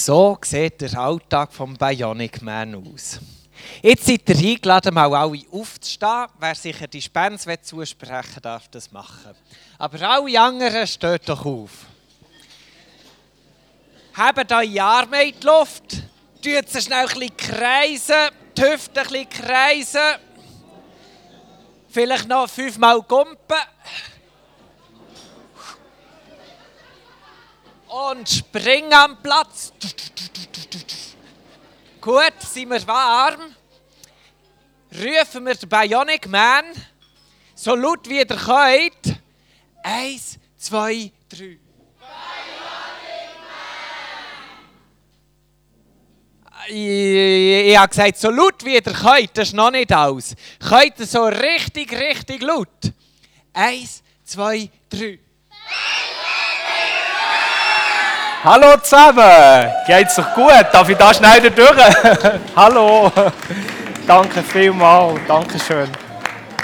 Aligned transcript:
So 0.00 0.38
sieht 0.42 0.80
der 0.80 0.96
Alltag 0.96 1.52
vom 1.52 1.76
Bionic 1.76 2.40
Man 2.40 2.76
aus. 2.76 3.18
Jetzt 3.82 4.06
seid 4.06 4.28
ihr 4.28 4.50
eingeladen, 4.50 4.94
mal 4.94 5.12
alle 5.12 5.42
aufzustehen. 5.50 6.26
Wer 6.38 6.54
sich 6.54 6.78
eine 6.78 6.86
Dispens 6.86 7.44
zusprechen 7.62 8.40
darf 8.40 8.68
das 8.68 8.92
machen. 8.92 9.34
Aber 9.76 10.00
alle 10.08 10.40
anderen 10.40 10.86
stehen 10.86 11.18
doch 11.26 11.44
auf. 11.44 11.72
Habt 14.14 14.52
eure 14.52 14.82
Arme 14.82 15.30
in 15.30 15.34
die 15.40 15.44
Luft, 15.44 15.90
tut 16.44 16.68
sie 16.68 16.80
schnell 16.80 17.08
ein 17.08 17.18
bisschen 17.18 17.36
kreisen, 17.36 18.30
die 18.56 18.62
Hüfte 18.62 19.00
ein 19.00 19.08
bisschen 19.08 19.28
kreisen. 19.28 20.20
Vielleicht 21.88 22.28
noch 22.28 22.48
fünfmal 22.48 23.02
gumpen. 23.02 23.36
Und 27.88 28.28
springen 28.28 28.92
am 28.92 29.22
Platz. 29.22 29.72
Gut, 32.00 32.34
sind 32.40 32.70
wir 32.70 32.86
warm. 32.86 33.54
Rufen 34.92 35.46
wir 35.46 35.54
den 35.54 35.68
Bionic 35.68 36.28
Man 36.28 36.64
so 37.58 37.74
laut 37.74 38.08
wie 38.08 38.18
ihr 38.18 38.26
könnt. 38.26 39.20
Eins, 39.82 40.38
zwei, 40.56 41.10
drei. 41.28 41.58
Ich, 46.68 47.70
ich 47.70 47.78
habe 47.78 47.88
gesagt, 47.88 48.18
so 48.18 48.30
laut 48.30 48.64
wie 48.64 48.74
ihr 48.74 48.82
könnt, 48.82 49.36
das 49.36 49.48
ist 49.48 49.54
noch 49.54 49.70
nicht 49.70 49.90
alles. 49.92 50.36
Könnt 50.60 50.98
ihr 50.98 51.06
so 51.06 51.24
richtig, 51.24 51.92
richtig 51.92 52.42
laut? 52.42 52.92
Eins, 53.52 54.02
zwei, 54.24 54.70
drei. 54.88 55.18
Hallo 58.44 58.76
zusammen, 58.80 59.68
geht's 59.84 60.14
doch 60.14 60.32
gut? 60.32 60.52
Darf 60.72 60.88
ich 60.88 60.96
da 60.96 61.12
schnell 61.12 61.50
durch? 61.50 61.76
Hallo, 62.56 63.10
danke 64.06 64.44
vielmals, 64.44 65.18
danke 65.26 65.58
schön. 65.58 65.88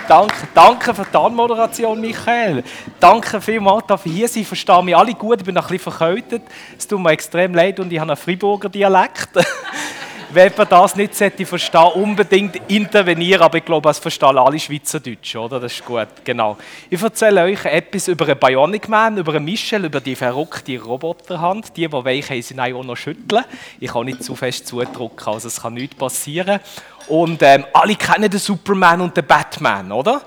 Danke, 0.06 0.34
danke 0.54 0.94
für 0.94 1.04
die 1.04 1.16
Anmoderation, 1.16 2.00
Michael. 2.00 2.62
Danke 3.00 3.40
vielmals, 3.40 3.86
dass 3.88 4.06
ich 4.06 4.12
hier 4.12 4.28
sein. 4.28 4.42
Ich 4.42 4.46
verstehe 4.46 4.84
mich 4.84 4.96
alle 4.96 5.14
gut, 5.14 5.40
ich 5.40 5.44
bin 5.44 5.56
noch 5.56 5.64
ein 5.64 5.76
bisschen 5.76 5.92
verkältet. 5.92 6.42
Es 6.78 6.86
tut 6.86 7.00
mir 7.00 7.10
extrem 7.10 7.52
leid 7.52 7.80
und 7.80 7.92
ich 7.92 7.98
habe 7.98 8.12
einen 8.12 8.20
Freiburger 8.20 8.68
Dialekt. 8.68 9.30
Wenn 10.34 10.52
man 10.56 10.68
das 10.68 10.96
nicht 10.96 11.14
verstehen, 11.14 11.92
unbedingt 11.94 12.56
intervenieren. 12.68 13.42
Aber 13.42 13.58
ich 13.58 13.64
glaube, 13.64 13.88
es 13.88 14.00
verstehen 14.00 14.36
alle 14.36 14.58
Schweizerdeutsch, 14.58 15.36
oder? 15.36 15.60
Das 15.60 15.72
ist 15.72 15.84
gut, 15.84 16.08
genau. 16.24 16.58
Ich 16.90 17.00
erzähle 17.00 17.42
euch 17.42 17.64
etwas 17.64 18.08
über 18.08 18.26
einen 18.26 18.38
Bionic 18.38 18.88
Man, 18.88 19.16
über 19.16 19.34
einen 19.34 19.44
Michel, 19.44 19.84
über 19.84 20.00
die 20.00 20.16
verrückte 20.16 20.82
Roboterhand. 20.82 21.76
Die, 21.76 21.86
die 21.86 21.92
weich 21.92 22.28
haben, 22.30 22.42
sind 22.42 22.58
auch 22.58 22.82
noch 22.82 22.96
schütteln. 22.96 23.44
Ich 23.78 23.92
kann 23.92 24.06
nicht 24.06 24.24
zu 24.24 24.34
fest 24.34 24.66
zudrücken, 24.66 25.24
also 25.24 25.46
es 25.46 25.62
kann 25.62 25.74
nichts 25.74 25.94
passieren. 25.94 26.58
Und 27.06 27.40
ähm, 27.42 27.64
alle 27.72 27.94
kennen 27.94 28.28
den 28.28 28.40
Superman 28.40 29.02
und 29.02 29.16
den 29.16 29.26
Batman, 29.26 29.92
oder? 29.92 30.22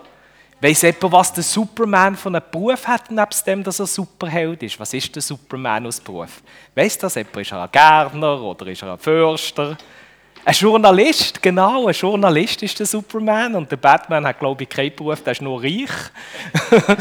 Weiss 0.60 0.82
jemand, 0.82 1.12
was 1.12 1.34
der 1.34 1.44
Superman 1.44 2.16
von 2.16 2.36
einem 2.36 2.46
Beruf 2.50 2.88
hat, 2.88 3.12
nebst 3.12 3.46
dem, 3.46 3.64
dass 3.64 3.80
er 3.80 3.86
Superheld 3.86 4.64
ist? 4.64 4.80
Was 4.80 4.92
ist 4.92 5.14
der 5.16 5.22
Superman 5.22 5.86
als 5.86 6.00
Beruf? 6.00 6.42
Weiss 6.74 6.98
das 6.98 7.14
jemand? 7.14 7.38
Ist 7.38 7.52
er 7.52 7.62
ein 7.62 7.72
Gärtner 7.72 8.42
oder 8.42 8.66
ist 8.66 8.82
er 8.82 8.94
ein 8.94 8.98
Förster? 8.98 9.78
Ein 10.44 10.54
Journalist, 10.54 11.44
genau, 11.44 11.88
ein 11.88 11.94
Journalist 11.94 12.64
ist 12.64 12.80
der 12.80 12.88
Superman. 12.88 13.54
Und 13.54 13.70
der 13.70 13.78
Batman 13.78 14.26
hat, 14.26 14.40
glaube 14.40 14.64
ich, 14.64 14.70
keinen 14.70 14.96
Beruf, 14.96 15.22
der 15.22 15.34
ist 15.34 15.42
nur 15.44 15.62
reich. 15.62 15.92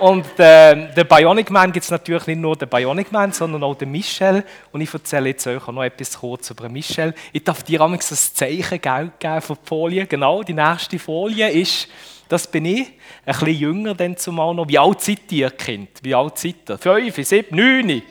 Und 0.00 0.26
äh, 0.40 0.92
der 0.94 1.04
Bionic 1.04 1.50
Man 1.50 1.70
gibt 1.70 1.84
es 1.84 1.90
natürlich 1.90 2.26
nicht 2.26 2.40
nur 2.40 2.56
den 2.56 2.70
Bionic 2.70 3.12
Man, 3.12 3.32
sondern 3.32 3.62
auch 3.62 3.74
den 3.74 3.92
Michel. 3.92 4.42
Und 4.72 4.80
ich 4.80 4.92
erzähle 4.92 5.28
jetzt 5.28 5.46
euch 5.46 5.64
noch 5.68 5.84
etwas 5.84 6.18
kurz 6.18 6.50
über 6.50 6.68
Michel. 6.70 7.14
Ich 7.32 7.44
darf 7.44 7.62
dir 7.62 7.82
ein 7.82 8.00
Zeichen 8.00 8.80
Geld 8.80 9.20
geben 9.20 9.40
für 9.42 9.54
die 9.54 9.66
Folie. 9.66 10.06
Genau, 10.06 10.42
die 10.42 10.54
nächste 10.54 10.98
Folie 10.98 11.50
ist, 11.50 11.86
das 12.30 12.46
bin 12.46 12.64
ich, 12.64 12.88
ein 13.26 13.34
bisschen 13.34 13.48
jünger 13.48 13.94
denn 13.94 14.16
zumal 14.16 14.54
noch. 14.54 14.68
Wie 14.68 14.78
alt 14.78 15.00
seid 15.00 15.30
ihr, 15.32 15.50
Kind? 15.50 15.90
Wie 16.02 16.14
alt 16.14 16.38
seid 16.38 16.68
ihr? 16.68 16.78
Fünf, 16.78 17.16
sieben, 17.26 17.56
neun, 17.56 18.02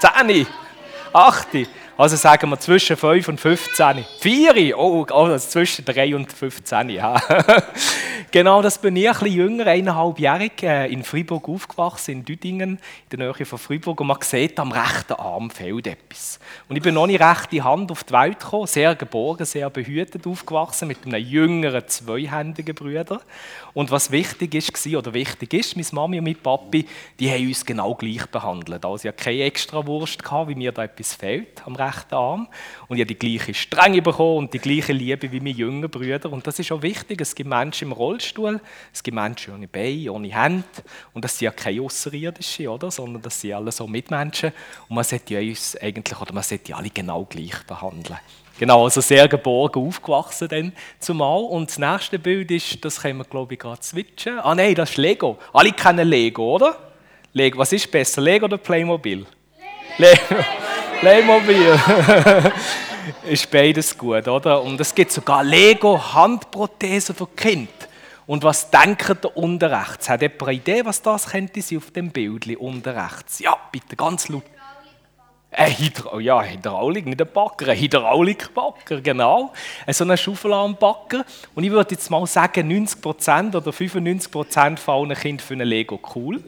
zehn, 0.00 0.46
acht. 1.12 1.48
Also 1.98 2.14
sagen 2.14 2.48
wir 2.48 2.60
zwischen 2.60 2.96
5 2.96 3.26
und 3.26 3.40
15. 3.40 4.04
4, 4.20 4.78
oh, 4.78 5.04
also 5.10 5.48
zwischen 5.48 5.84
3 5.84 6.14
und 6.14 6.32
15. 6.32 6.90
Ja. 6.90 7.20
genau, 8.30 8.62
das 8.62 8.78
bin 8.78 8.94
ich 8.94 9.08
ein 9.08 9.14
bisschen 9.14 9.32
jünger, 9.32 9.66
eineinhalbjährig, 9.66 10.62
äh, 10.62 10.92
in 10.92 11.02
Freiburg 11.02 11.48
aufgewachsen, 11.48 12.12
in 12.12 12.24
Düdingen, 12.24 12.78
in 13.10 13.18
der 13.18 13.32
Nähe 13.32 13.44
von 13.44 13.58
Freiburg. 13.58 14.00
Und 14.00 14.06
man 14.06 14.18
sieht, 14.20 14.60
am 14.60 14.70
rechten 14.70 15.14
Arm 15.14 15.50
fehlt 15.50 15.88
etwas. 15.88 16.38
Und 16.68 16.76
ich 16.76 16.82
bin 16.84 16.94
noch 16.94 17.08
nicht 17.08 17.20
rechte 17.20 17.64
Hand 17.64 17.90
auf 17.90 18.04
die 18.04 18.12
Welt 18.12 18.38
gekommen, 18.38 18.68
sehr 18.68 18.94
geborgen, 18.94 19.44
sehr 19.44 19.68
behütet 19.68 20.24
aufgewachsen, 20.24 20.86
mit 20.86 21.04
einem 21.04 21.20
jüngeren, 21.20 21.82
zweihändigen 21.88 22.76
Bruder. 22.76 23.22
Und 23.74 23.90
was 23.90 24.12
wichtig 24.12 24.54
ist, 24.54 24.86
oder 24.86 25.12
wichtig 25.14 25.52
ist, 25.52 25.74
meine 25.74 25.88
Mami 25.90 26.18
und 26.18 26.24
mein 26.26 26.36
Papi, 26.36 26.86
die 27.18 27.28
haben 27.28 27.48
uns 27.48 27.66
genau 27.66 27.96
gleich 27.96 28.24
behandelt. 28.26 28.84
Also 28.84 29.08
ich 29.08 29.12
hatte 29.12 29.24
keine 29.24 29.42
extra 29.42 29.84
Wurst, 29.84 30.22
wie 30.46 30.54
mir 30.54 30.70
da 30.70 30.84
etwas 30.84 31.14
fehlt 31.14 31.66
am 31.66 31.74
rechten 31.74 31.87
rechten 31.88 32.14
Arm. 32.14 32.48
Und 32.88 32.96
ich 32.96 33.02
habe 33.02 33.14
die 33.14 33.18
gleiche 33.18 33.54
Strenge 33.54 34.02
bekommen 34.02 34.38
und 34.38 34.54
die 34.54 34.58
gleiche 34.58 34.92
Liebe 34.92 35.32
wie 35.32 35.40
meine 35.40 35.50
jüngeren 35.50 35.90
Brüder. 35.90 36.30
Und 36.30 36.46
das 36.46 36.58
ist 36.58 36.70
auch 36.72 36.82
wichtig. 36.82 37.20
Es 37.20 37.34
gibt 37.34 37.48
Menschen 37.48 37.88
im 37.88 37.92
Rollstuhl, 37.92 38.60
es 38.92 39.02
gibt 39.02 39.14
Menschen 39.14 39.54
ohne 39.54 39.68
Beine, 39.68 40.12
ohne 40.12 40.28
Hände. 40.28 40.64
Und 41.14 41.24
das 41.24 41.38
sind 41.38 41.46
ja 41.46 41.52
keine 41.52 41.82
Außerirdischen, 41.82 42.68
oder? 42.68 42.90
sondern 42.90 43.22
das 43.22 43.40
sind 43.40 43.52
alle 43.52 43.72
so 43.72 43.86
Mitmenschen. 43.86 44.52
Und 44.88 44.94
man 44.96 45.04
sollte 45.04 45.38
uns 45.38 45.76
eigentlich, 45.76 46.20
oder 46.20 46.32
man 46.32 46.42
sollte 46.42 46.74
alle 46.74 46.90
genau 46.90 47.24
gleich 47.24 47.62
behandeln. 47.66 48.18
Genau, 48.58 48.84
also 48.84 49.00
sehr 49.00 49.28
geborgen 49.28 49.86
aufgewachsen 49.86 50.48
dann 50.48 50.72
zumal. 50.98 51.44
Und 51.44 51.70
das 51.70 51.78
nächste 51.78 52.18
Bild 52.18 52.50
ist, 52.50 52.84
das 52.84 53.00
können 53.00 53.18
wir 53.18 53.24
glaube 53.24 53.54
ich 53.54 53.60
gerade 53.60 53.82
switchen. 53.82 54.40
Ah 54.40 54.54
nein, 54.54 54.74
das 54.74 54.90
ist 54.90 54.96
Lego. 54.96 55.38
Alle 55.52 55.72
kennen 55.72 56.08
Lego, 56.08 56.56
oder? 56.56 56.76
Lego, 57.32 57.58
was 57.58 57.72
ist 57.72 57.88
besser, 57.88 58.20
Lego 58.20 58.46
oder 58.46 58.58
Playmobil? 58.58 59.26
Lego. 59.98 60.16
Lego. 60.28 60.44
Playmobil. 61.00 61.78
ist 63.28 63.50
beides 63.50 63.96
gut, 63.96 64.26
oder? 64.26 64.62
Und 64.62 64.80
es 64.80 64.94
gibt 64.94 65.12
sogar 65.12 65.44
Lego-Handprothesen 65.44 67.14
für 67.14 67.28
Kind. 67.28 67.70
Und 68.26 68.42
was 68.42 68.70
denkt 68.70 69.24
ihr 69.24 69.36
unten 69.36 69.72
rechts? 69.72 70.08
Hat 70.08 70.22
jemand 70.22 70.42
eine 70.42 70.52
Idee, 70.54 70.84
was 70.84 71.00
das 71.00 71.26
könnte 71.26 71.62
sein 71.62 71.78
auf 71.78 71.90
dem 71.92 72.10
Bild 72.10 72.46
unten 72.58 72.88
rechts? 72.88 73.38
Ja, 73.38 73.56
bitte, 73.70 73.96
ganz 73.96 74.28
laut. 74.28 74.42
Ein 75.58 75.76
Hydra 75.76 76.20
ja, 76.20 76.40
Hydraulik, 76.40 77.04
nicht 77.04 77.20
ein 77.20 77.26
Backer, 77.34 77.66
ein 77.66 77.76
Hydraulikbacker, 77.76 79.00
genau. 79.00 79.52
So 79.88 80.04
ein 80.04 80.16
Schaufelarmbacker. 80.16 81.24
Und 81.56 81.64
ich 81.64 81.72
würde 81.72 81.96
jetzt 81.96 82.08
mal 82.12 82.24
sagen, 82.28 82.70
90% 82.70 83.56
oder 83.56 83.72
95% 83.72 84.78
von 84.78 84.94
allen 84.94 85.18
Kindern 85.18 85.44
finden 85.44 85.66
Lego 85.66 85.98
cool. 86.14 86.44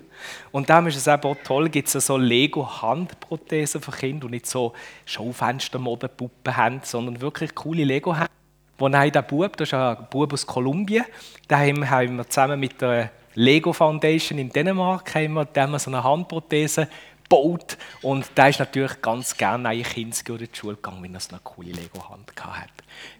Und 0.52 0.70
darum 0.70 0.86
ist 0.86 0.94
es 0.94 1.08
eben 1.08 1.24
auch 1.24 1.36
toll, 1.42 1.68
gibt 1.70 1.92
es 1.92 2.06
so 2.06 2.16
Lego-Handprothesen 2.16 3.80
für 3.80 3.90
Kinder 3.90 4.26
und 4.26 4.30
nicht 4.30 4.46
so 4.46 4.74
Schaufenstermodenpuppen 5.06 6.56
haben, 6.56 6.80
sondern 6.84 7.20
wirklich 7.20 7.52
coole 7.56 7.82
Lego-Hände. 7.82 8.30
Wo 8.78 8.88
dann 8.88 9.10
der 9.10 9.22
Bub, 9.22 9.56
das 9.56 9.70
ist 9.70 9.74
ein 9.74 10.06
Bub 10.08 10.32
aus 10.32 10.46
Kolumbien, 10.46 11.04
da 11.48 11.58
haben 11.58 11.80
wir 11.80 12.28
zusammen 12.28 12.60
mit 12.60 12.80
der 12.80 13.10
Lego 13.34 13.72
Foundation 13.72 14.38
in 14.40 14.50
Dänemark 14.50 15.14
haben 15.14 15.34
wir 15.34 15.78
so 15.78 15.90
eine 15.90 16.02
Handprothese 16.02 16.88
gebaut. 17.30 17.78
Und 18.02 18.26
da 18.34 18.48
ist 18.48 18.58
natürlich 18.58 19.00
ganz 19.00 19.36
gerne 19.36 19.70
ein 19.70 19.82
Kind 19.82 20.28
in 20.28 20.38
die 20.38 20.48
Schule 20.52 20.76
gegangen, 20.76 21.02
wenn 21.02 21.14
er 21.14 21.20
so 21.20 21.30
eine 21.30 21.40
coole 21.42 21.70
Lego-Hand 21.72 22.30
hatte. 22.38 22.68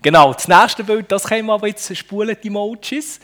Genau, 0.03 0.33
das 0.33 0.49
nächste 0.49 0.85
Bild, 0.85 1.11
das 1.11 1.25
können 1.25 1.47
wir 1.47 1.55
aber 1.55 1.69
jetzt 1.69 1.97
spulen, 1.97 2.37
die 2.43 2.49
Emojis. 2.49 3.21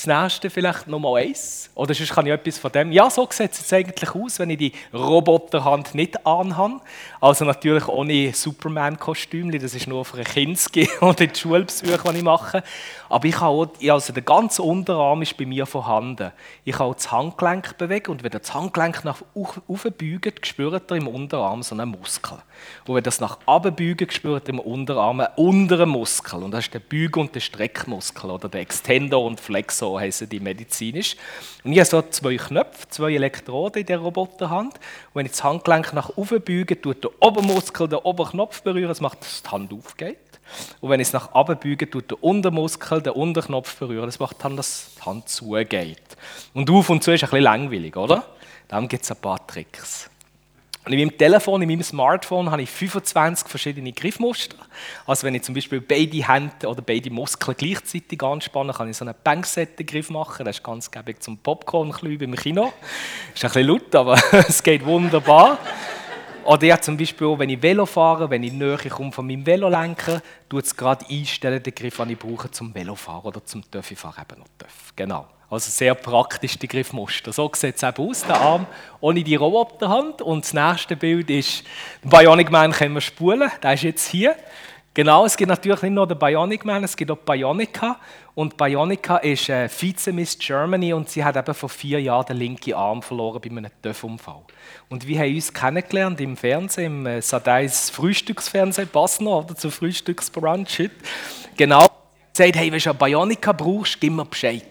Das 0.00 0.06
nächste 0.06 0.48
vielleicht 0.48 0.88
Nummer 0.88 1.16
eins. 1.16 1.68
Oder 1.74 1.92
sonst 1.92 2.14
kann 2.14 2.24
ich 2.24 2.32
etwas 2.32 2.56
von 2.56 2.72
dem. 2.72 2.90
Ja, 2.90 3.10
so 3.10 3.28
sieht 3.30 3.52
es 3.52 3.58
jetzt 3.58 3.72
eigentlich 3.74 4.14
aus, 4.14 4.38
wenn 4.38 4.48
ich 4.48 4.56
die 4.56 4.72
Roboterhand 4.94 5.94
nicht 5.94 6.26
anhabe. 6.26 6.80
Also 7.20 7.44
natürlich 7.44 7.86
ohne 7.86 8.32
Superman-Kostüm, 8.32 9.50
das 9.50 9.74
ist 9.74 9.86
nur 9.86 10.06
für 10.06 10.16
ein 10.16 10.24
Kinski 10.24 10.88
oder 11.02 11.26
die 11.26 11.38
Schulbesuche, 11.38 12.12
die 12.12 12.16
ich 12.16 12.22
mache. 12.24 12.62
Aber 13.10 13.26
ich 13.26 13.38
habe 13.38 13.50
auch, 13.50 13.92
also 13.92 14.14
der 14.14 14.22
ganze 14.22 14.62
Unterarm 14.62 15.20
ist 15.20 15.36
bei 15.36 15.44
mir 15.44 15.66
vorhanden. 15.66 16.32
Ich 16.64 16.76
kann 16.76 16.86
auch 16.86 16.94
das 16.94 17.12
Handgelenk 17.12 17.76
bewegen 17.76 18.12
und 18.12 18.22
wenn 18.22 18.30
das 18.30 18.54
Handgelenk 18.54 19.04
nach 19.04 19.20
oben 19.34 19.92
beugt, 19.98 20.46
spürt 20.46 20.90
er 20.90 20.96
im 20.96 21.08
Unterarm 21.08 21.62
so 21.62 21.74
einen 21.74 21.90
Muskel. 21.90 22.38
Und 22.86 22.94
wenn 22.94 23.02
das 23.04 23.20
nach 23.20 23.38
oben 23.44 23.74
beugt, 23.74 24.14
spürt 24.14 24.48
er 24.48 24.54
im 24.54 24.60
Unterarm 24.60 25.20
einen 25.20 25.34
unteren 25.36 25.90
Muskel. 25.90 26.42
Und 26.42 26.52
das 26.52 26.64
ist 26.64 26.74
der 26.74 26.80
Büge- 26.80 27.20
und 27.20 27.34
der 27.34 27.40
Streckmuskel 27.40 28.30
oder 28.30 28.48
der 28.48 28.62
Extendor 28.62 29.24
und 29.24 29.40
Flexor 29.40 29.89
so 29.90 30.00
heißen 30.00 30.28
die 30.28 30.40
medizinisch. 30.40 31.16
Und 31.64 31.72
ich 31.72 31.78
habe 31.78 31.88
so 31.88 32.02
zwei 32.02 32.36
Knöpfe, 32.36 32.88
zwei 32.88 33.14
Elektroden 33.14 33.80
in 33.80 33.86
der 33.86 33.98
Roboterhand. 33.98 34.74
Und 34.74 35.14
wenn 35.14 35.26
ich 35.26 35.32
das 35.32 35.44
Handgelenk 35.44 35.92
nach 35.92 36.10
oben 36.16 36.40
beuge, 36.42 36.80
tut 36.80 37.04
der 37.04 37.10
Obermuskel 37.20 37.88
den 37.88 37.98
Oberknopf 37.98 38.62
berühren, 38.62 38.88
das 38.88 39.00
macht, 39.00 39.20
dass 39.20 39.42
die 39.42 39.48
Hand 39.48 39.72
aufgeht. 39.72 40.18
Und 40.80 40.90
wenn 40.90 41.00
ich 41.00 41.08
es 41.08 41.12
nach 41.12 41.34
oben 41.34 41.58
beuge, 41.58 41.88
tut 41.88 42.10
der 42.10 42.22
Untermuskel 42.22 43.00
den 43.02 43.12
Unterknopf 43.12 43.76
berühren, 43.76 44.06
das 44.06 44.18
macht 44.18 44.42
dann, 44.44 44.56
dass 44.56 44.90
die 44.96 45.02
Hand 45.02 45.28
zugeht. 45.28 46.02
Und 46.54 46.68
auf 46.70 46.90
und 46.90 47.04
zu 47.04 47.12
ist 47.12 47.22
ein 47.22 47.30
bisschen 47.30 47.44
langweilig, 47.44 47.96
oder? 47.96 48.24
Darum 48.68 48.88
gibt 48.88 49.04
es 49.04 49.10
ein 49.10 49.16
paar 49.16 49.46
Tricks. 49.46 50.09
Und 50.84 50.92
in 50.92 50.98
meinem 50.98 51.16
Telefon, 51.16 51.60
in 51.60 51.68
meinem 51.68 51.82
Smartphone 51.82 52.50
habe 52.50 52.62
ich 52.62 52.70
25 52.70 53.48
verschiedene 53.48 53.92
Griffmuster. 53.92 54.56
Also 55.06 55.26
wenn 55.26 55.34
ich 55.34 55.42
zum 55.42 55.54
Beispiel 55.54 55.80
beide 55.80 56.26
Hände 56.26 56.66
oder 56.66 56.80
beide 56.80 57.10
Muskeln 57.10 57.54
gleichzeitig 57.56 58.22
anspanne, 58.22 58.72
kann 58.72 58.88
ich 58.88 58.96
so 58.96 59.04
einen 59.04 59.14
Banksettengriff 59.22 60.08
machen. 60.08 60.46
Das 60.46 60.56
ist 60.56 60.64
ganz 60.64 60.90
gäbig 60.90 61.22
zum 61.22 61.36
Popcorn 61.36 61.94
beim 62.00 62.34
Kino. 62.34 62.72
Ist 63.34 63.44
ein 63.44 63.50
bisschen 63.50 63.66
laut, 63.66 63.94
aber 63.94 64.18
es 64.32 64.62
geht 64.62 64.84
wunderbar. 64.84 65.58
Oder 66.44 66.66
ja, 66.66 66.80
zum 66.80 66.96
Beispiel 66.96 67.26
auch, 67.26 67.38
wenn 67.38 67.50
ich 67.50 67.62
Velo 67.62 67.84
fahre, 67.84 68.30
wenn 68.30 68.42
ich 68.42 68.52
näher 68.52 68.78
komme 68.88 69.12
von 69.12 69.26
meinem 69.26 69.44
Velolenker, 69.44 70.22
tut 70.48 70.64
es 70.64 70.74
gerade 70.74 71.04
einstellen, 71.10 71.62
den 71.62 71.74
Griff, 71.74 71.98
den 71.98 72.10
ich 72.10 72.18
brauche 72.18 72.50
zum 72.50 72.74
Velofahren 72.74 73.26
oder 73.26 73.44
zum 73.44 73.70
Töffifahren 73.70 74.24
eben 74.28 74.40
noch. 74.40 74.46
Genau. 74.96 75.26
Also 75.50 75.68
sehr 75.70 75.96
praktisch 75.96 76.56
die 76.56 76.68
Griffmuster. 76.68 77.32
So 77.32 77.50
sieht 77.54 77.76
es 77.76 77.82
eben 77.82 78.08
aus, 78.08 78.22
der 78.22 78.40
Arm 78.40 78.66
ohne 79.00 79.24
die 79.24 79.34
Roboterhand. 79.34 80.22
Und 80.22 80.44
das 80.44 80.54
nächste 80.54 80.94
Bild 80.94 81.28
ist, 81.28 81.64
den 82.04 82.10
Bionic 82.10 82.52
Man 82.52 82.70
können 82.70 82.94
wir 82.94 83.00
spulen, 83.00 83.50
der 83.60 83.74
ist 83.74 83.82
jetzt 83.82 84.06
hier. 84.06 84.36
Genau, 84.94 85.24
es 85.24 85.36
gibt 85.36 85.48
natürlich 85.48 85.82
nicht 85.82 85.92
nur 85.92 86.06
den 86.06 86.18
Bionic 86.18 86.64
Man, 86.64 86.84
es 86.84 86.96
gibt 86.96 87.10
auch 87.10 87.16
Bionica. 87.16 87.98
Und 88.34 88.56
Bionica 88.56 89.18
ist 89.18 89.48
äh, 89.48 89.68
Vize-Miss 89.68 90.38
Germany 90.38 90.92
und 90.92 91.08
sie 91.08 91.24
hat 91.24 91.36
eben 91.36 91.54
vor 91.54 91.68
vier 91.68 92.00
Jahren 92.00 92.26
den 92.26 92.36
linken 92.36 92.74
Arm 92.74 93.02
verloren 93.02 93.40
bei 93.40 93.50
einem 93.50 93.70
Töpfunfall. 93.82 94.42
Und 94.88 95.06
wir 95.06 95.18
haben 95.20 95.34
uns 95.34 95.52
kennengelernt 95.52 96.20
im 96.20 96.36
Fernsehen, 96.36 97.00
im 97.00 97.06
äh, 97.06 97.22
Sadeis 97.22 97.90
Frühstücksfernsehen, 97.90 98.88
passt 98.88 99.20
noch, 99.20 99.44
oder 99.44 99.54
zu 99.56 99.70
Frühstücksbrunch. 99.70 100.90
Genau, 101.56 101.86
sie 102.32 102.44
hat 102.44 102.52
gesagt, 102.52 102.56
hey, 102.56 102.72
wenn 102.72 102.78
du 102.78 102.90
eine 102.90 102.98
Bionica 102.98 103.52
brauchst, 103.52 104.00
gib 104.00 104.12
mir 104.12 104.24
Bescheid. 104.24 104.64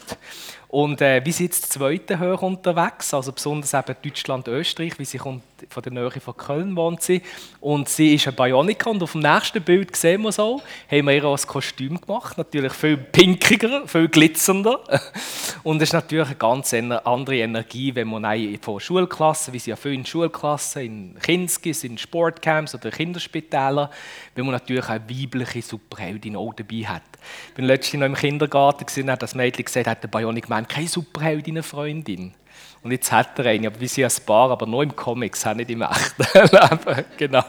Und 0.70 1.02
äh, 1.02 1.24
wir 1.26 1.34
sind 1.34 1.48
jetzt 1.48 1.74
zweite 1.74 2.20
Höhe 2.20 2.38
unterwegs, 2.38 3.14
also 3.14 3.32
besonders 3.32 3.74
eben 3.74 3.96
Deutschland, 4.04 4.48
Österreich, 4.48 4.98
wie 5.00 5.06
sie 5.06 5.18
kommt 5.18 5.44
von 5.70 5.84
der 5.84 5.92
Nähe 5.92 6.12
von 6.12 6.38
Köln 6.38 6.76
wohnt 6.76 7.02
sie. 7.02 7.22
Und 7.60 7.90
sie 7.90 8.16
ist 8.16 8.28
eine 8.28 8.36
Bionica 8.36 8.90
und 8.90 9.04
auf 9.04 9.14
dem 9.14 9.22
nächsten 9.22 9.62
Bild 9.62 9.96
sehen 9.96 10.22
wir 10.22 10.32
so, 10.32 10.62
haben 10.90 11.06
wir 11.06 11.14
ihr 11.14 11.26
auch 11.26 11.38
ein 11.38 11.48
Kostüm 11.48 12.00
gemacht, 12.00 12.38
natürlich 12.38 12.74
viel 12.74 12.98
pinkiger, 12.98 13.88
viel 13.88 14.08
glitzernder. 14.08 14.80
Und 15.64 15.78
es 15.78 15.90
ist 15.90 15.94
natürlich 15.94 16.28
eine 16.28 16.36
ganz 16.36 16.74
andere 16.74 17.38
Energie, 17.38 17.94
wenn 17.94 18.08
man 18.08 18.60
von 18.62 18.80
Schulklassen, 18.80 19.54
wie 19.54 19.60
sie 19.60 19.72
ja 19.72 19.76
viel 19.76 19.94
in 19.94 20.06
Schulklassen, 20.06 20.82
in 20.82 21.20
Kinskis, 21.22 21.84
in 21.84 21.98
Sportcamps 21.98 22.76
oder 22.76 22.92
Kinderspitälern, 22.92 23.90
wenn 24.36 24.46
man 24.46 24.54
natürlich 24.54 24.88
eine 24.88 25.04
weibliche 25.10 25.62
Superheldin 25.62 26.36
auch 26.36 26.54
dabei 26.54 26.86
hat. 26.86 27.04
Ich 27.50 27.56
bin 27.56 27.66
letztens 27.66 28.00
noch 28.00 28.08
im 28.08 28.16
Kindergarten 28.16 28.86
gesehen, 28.86 29.12
hat 29.12 29.22
das 29.22 29.36
Mädchen 29.36 29.66
gesagt, 29.66 29.88
hat 29.88 30.04
der 30.04 30.08
Bionic 30.08 30.48
Man 30.50 30.68
keine 30.68 30.88
Superheldin-Freundin. 30.88 32.34
Und 32.82 32.92
jetzt 32.92 33.12
hat 33.12 33.38
er 33.40 33.48
eine, 33.48 33.68
aber 33.68 33.80
wie 33.82 33.88
sie 33.88 34.06
ein 34.06 34.12
Paar, 34.26 34.52
aber 34.52 34.66
nur 34.66 34.84
im 34.84 34.96
Comics, 34.96 35.46
nicht 35.54 35.70
im 35.70 35.82
echten 35.82 36.24
Leben. 36.34 37.06
genau. 37.18 37.44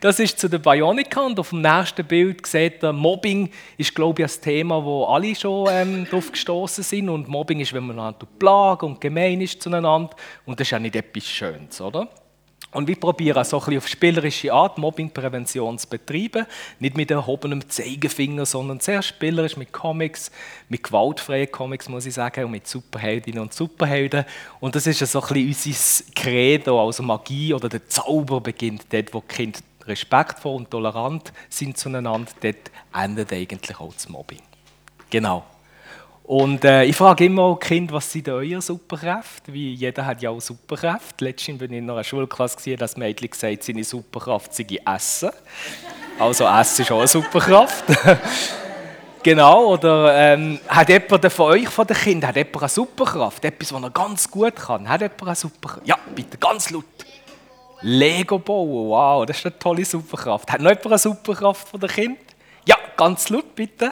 Das 0.00 0.18
ist 0.20 0.38
zu 0.38 0.48
der 0.48 0.58
Bionica 0.58 1.20
und 1.22 1.38
auf 1.38 1.50
dem 1.50 1.62
nächsten 1.62 2.06
Bild 2.06 2.46
sieht 2.46 2.82
ihr, 2.82 2.92
Mobbing 2.92 3.50
ist, 3.78 3.94
glaube 3.94 4.22
ich, 4.22 4.30
ein 4.30 4.40
Thema, 4.42 4.84
wo 4.84 5.04
alle 5.04 5.34
schon 5.34 5.68
ähm, 5.70 6.06
drauf 6.10 6.30
gestoßen 6.30 6.84
sind. 6.84 7.08
Und 7.08 7.28
Mobbing 7.28 7.60
ist, 7.60 7.72
wenn 7.72 7.86
man 7.86 7.98
einander 7.98 8.26
plagt 8.38 8.82
und 8.82 9.00
gemein 9.00 9.40
ist 9.40 9.62
zueinander. 9.62 10.10
Und 10.44 10.60
das 10.60 10.66
ist 10.66 10.72
ja 10.72 10.78
nicht 10.78 10.94
etwas 10.94 11.24
Schönes, 11.24 11.80
oder? 11.80 12.08
Und 12.72 12.86
wir 12.86 12.96
probieren 12.96 13.42
so 13.44 13.56
auf 13.56 13.88
spielerische 13.88 14.52
Art 14.52 14.78
Mobbingprävention 14.78 15.76
zu 15.78 15.88
betreiben. 15.88 16.46
Nicht 16.78 16.96
mit 16.96 17.10
erhobenem 17.10 17.68
Zeigefinger, 17.68 18.46
sondern 18.46 18.78
sehr 18.78 19.02
spielerisch 19.02 19.56
mit 19.56 19.72
Comics, 19.72 20.30
mit 20.68 20.84
gewaltfreien 20.84 21.50
Comics, 21.50 21.88
muss 21.88 22.06
ich 22.06 22.14
sagen, 22.14 22.44
und 22.44 22.52
mit 22.52 22.68
Superheldinnen 22.68 23.42
und 23.42 23.52
Superhelden. 23.52 24.24
Und 24.60 24.76
das 24.76 24.86
ist 24.86 24.98
so 25.00 25.20
ein 25.20 25.28
bisschen 25.28 25.72
unser 25.72 26.04
Credo, 26.14 26.86
also 26.86 27.02
Magie 27.02 27.54
oder 27.54 27.68
der 27.68 27.88
Zauber 27.88 28.40
beginnt 28.40 28.84
dort, 28.90 29.12
wo 29.12 29.20
die 29.20 29.34
Kinder 29.34 29.58
respektvoll 29.86 30.56
und 30.56 30.70
tolerant 30.70 31.32
sind 31.48 31.76
zueinander, 31.76 32.30
dort 32.40 32.70
endet 32.94 33.32
eigentlich 33.32 33.80
auch 33.80 33.92
das 33.92 34.08
Mobbing. 34.08 34.42
Genau. 35.10 35.44
Und 36.30 36.64
äh, 36.64 36.84
ich 36.84 36.94
frage 36.94 37.24
immer 37.24 37.58
Kinder, 37.58 37.94
was 37.94 38.12
sind 38.12 38.28
eure 38.28 38.62
Superkräfte? 38.62 39.52
Wie 39.52 39.74
jeder 39.74 40.06
hat 40.06 40.22
ja 40.22 40.30
auch 40.30 40.40
Superkräfte. 40.40 41.24
Letztens 41.24 41.58
bin 41.58 41.72
ich 41.72 41.78
in 41.78 41.90
einer 41.90 42.04
Schulklasse 42.04 42.54
gesehen, 42.54 42.78
das 42.78 42.96
Mädchen 42.96 43.28
gesagt, 43.28 43.64
seine 43.64 43.82
Superkraft 43.82 44.54
sei 44.54 44.78
Essen. 44.94 45.30
Also 46.20 46.46
Essen 46.46 46.82
ist 46.82 46.92
auch 46.92 46.98
eine 46.98 47.08
Superkraft. 47.08 47.82
genau, 49.24 49.72
oder 49.72 50.14
ähm, 50.14 50.60
hat 50.68 50.88
jemand 50.88 51.32
von 51.32 51.46
euch, 51.46 51.68
von 51.68 51.84
den 51.84 51.96
Kindern, 51.96 52.28
hat 52.28 52.36
jemand 52.36 52.58
eine 52.58 52.68
Superkraft? 52.68 53.44
Etwas, 53.44 53.72
was 53.72 53.82
er 53.82 53.90
ganz 53.90 54.30
gut 54.30 54.54
kann? 54.54 54.88
Hat 54.88 55.00
jemand 55.00 55.22
eine 55.22 55.34
Superkraft? 55.34 55.88
Ja, 55.88 55.98
bitte, 56.14 56.38
ganz 56.38 56.70
laut. 56.70 56.84
Lego 57.80 58.38
bauen, 58.38 58.88
wow, 58.90 59.26
das 59.26 59.38
ist 59.38 59.46
eine 59.46 59.58
tolle 59.58 59.84
Superkraft. 59.84 60.48
Hat 60.52 60.60
noch 60.60 60.70
jemand 60.70 60.86
eine 60.86 60.98
Superkraft 60.98 61.68
von 61.68 61.80
den 61.80 61.90
Kindern? 61.90 62.24
Ja, 62.66 62.76
ganz 62.96 63.28
laut, 63.30 63.52
bitte. 63.56 63.90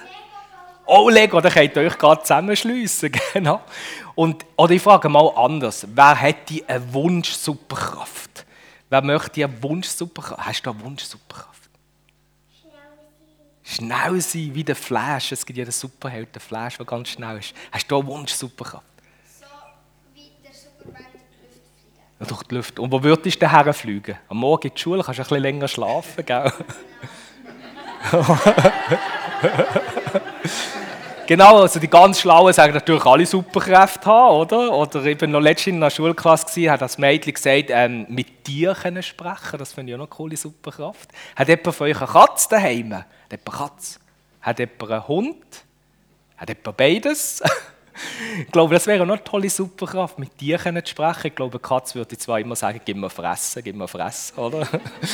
Oh, 0.90 1.11
Lego, 1.11 1.38
da 1.43 1.50
könnt 1.50 1.76
ihr 1.76 1.82
euch 1.82 1.99
gerade 1.99 2.23
zusammenschliessen. 2.23 3.12
Genau. 3.35 3.61
Und, 4.14 4.46
oder 4.56 4.73
ich 4.73 4.81
frage 4.81 5.11
mal 5.11 5.31
anders. 5.37 5.87
Wer 5.94 6.17
hätte 6.17 6.64
eine 6.67 6.94
Wunsch-Superkraft? 6.94 8.46
Wer 8.88 9.02
möchte 9.02 9.44
eine 9.44 9.62
Wunsch-Superkraft? 9.62 10.46
Hast 10.46 10.62
du 10.62 10.70
eine 10.70 10.81
Wunsch-Superkraft? 10.81 11.69
Schnell 12.58 12.73
sein. 13.85 14.08
Schnell 14.08 14.20
sein, 14.23 14.55
wie 14.55 14.64
der 14.64 14.76
Flash. 14.76 15.32
Es 15.32 15.44
gibt 15.44 15.58
ja 15.58 15.64
den 15.67 15.73
Superheld, 15.73 16.35
der 16.35 16.40
Flash, 16.40 16.79
der 16.79 16.87
ganz 16.87 17.11
schnell 17.11 17.37
ist. 17.37 17.52
Hast 17.70 17.91
du 17.91 17.99
eine 17.99 18.06
Wunsch-Superkraft? 18.06 18.87
So 19.38 19.44
wie 20.14 20.31
der 20.43 20.55
Superman 20.55 21.05
durch 21.12 21.23
die 21.34 21.44
Luft 21.44 21.64
fliegen. 21.76 22.19
Ja, 22.19 22.26
durch 22.26 22.43
die 22.44 22.55
Luft. 22.55 22.79
Und 22.79 22.91
wo 22.91 23.02
würdest 23.02 23.43
du 23.43 23.52
herfliegen? 23.52 24.17
Am 24.26 24.38
Morgen 24.38 24.69
in 24.69 24.75
die 24.75 24.81
Schule 24.81 25.02
kannst 25.02 25.19
du 25.19 25.23
ein 25.23 25.29
bisschen 25.29 25.43
länger 25.43 25.69
schlafen, 25.69 26.25
gell? 26.25 26.50
Genau, 28.11 28.38
also 31.40 31.79
die 31.79 31.88
ganz 31.88 32.20
Schlauen 32.20 32.52
sagen 32.52 32.73
natürlich 32.75 33.05
alle 33.05 33.26
Superkräfte 33.26 34.06
haben, 34.06 34.37
oder? 34.37 34.73
Oder 34.73 35.05
eben 35.05 35.31
noch 35.31 35.40
letztens 35.40 35.76
in 35.76 35.82
einer 35.82 35.90
Schulklasse 35.90 36.46
gesehen, 36.46 36.70
hat 36.70 36.81
das 36.82 36.99
Mädchen 36.99 37.35
gesagt, 37.35 37.67
ähm, 37.69 38.06
mit 38.08 38.46
dir 38.46 38.75
können 38.75 39.02
sprechen. 39.02 39.58
Das 39.58 39.73
finde 39.73 39.93
ich 39.93 39.94
auch 39.94 39.99
noch 39.99 40.06
eine 40.06 40.17
coole 40.17 40.37
Superkraft. 40.37 41.11
Hat 41.37 41.49
jemand 41.49 41.75
von 41.75 41.87
euch 41.87 41.96
eine 41.96 42.06
Katze 42.06 42.49
daheim? 42.50 42.94
Hat 42.94 43.06
jemand 43.31 43.49
eine 43.49 43.58
Katze? 43.58 43.99
Hat 44.40 44.58
jemand 44.58 44.90
einen 44.90 45.08
Hund? 45.08 45.64
Hat 46.37 46.49
jemand 46.49 46.76
beides? 46.76 47.43
Ich 48.41 48.53
glaube, 48.53 48.75
das 48.75 48.87
wäre 48.87 49.06
noch 49.06 49.15
eine 49.15 49.25
tolle 49.25 49.50
Superkraft, 49.50 50.19
mit 50.19 50.41
dir 50.41 50.59
zu 50.59 50.87
sprechen. 50.87 51.27
Ich 51.29 51.35
glaube, 51.35 51.59
Katz 51.59 51.95
würde 51.95 52.17
zwar 52.17 52.41
immer 52.41 52.56
sagen, 52.56 52.81
gib 52.85 52.97
mir 52.97 53.11
fressen, 53.11 53.62
gib 53.62 53.77
mir 53.77 53.89
fressen, 53.89 54.39
oder? 54.39 54.67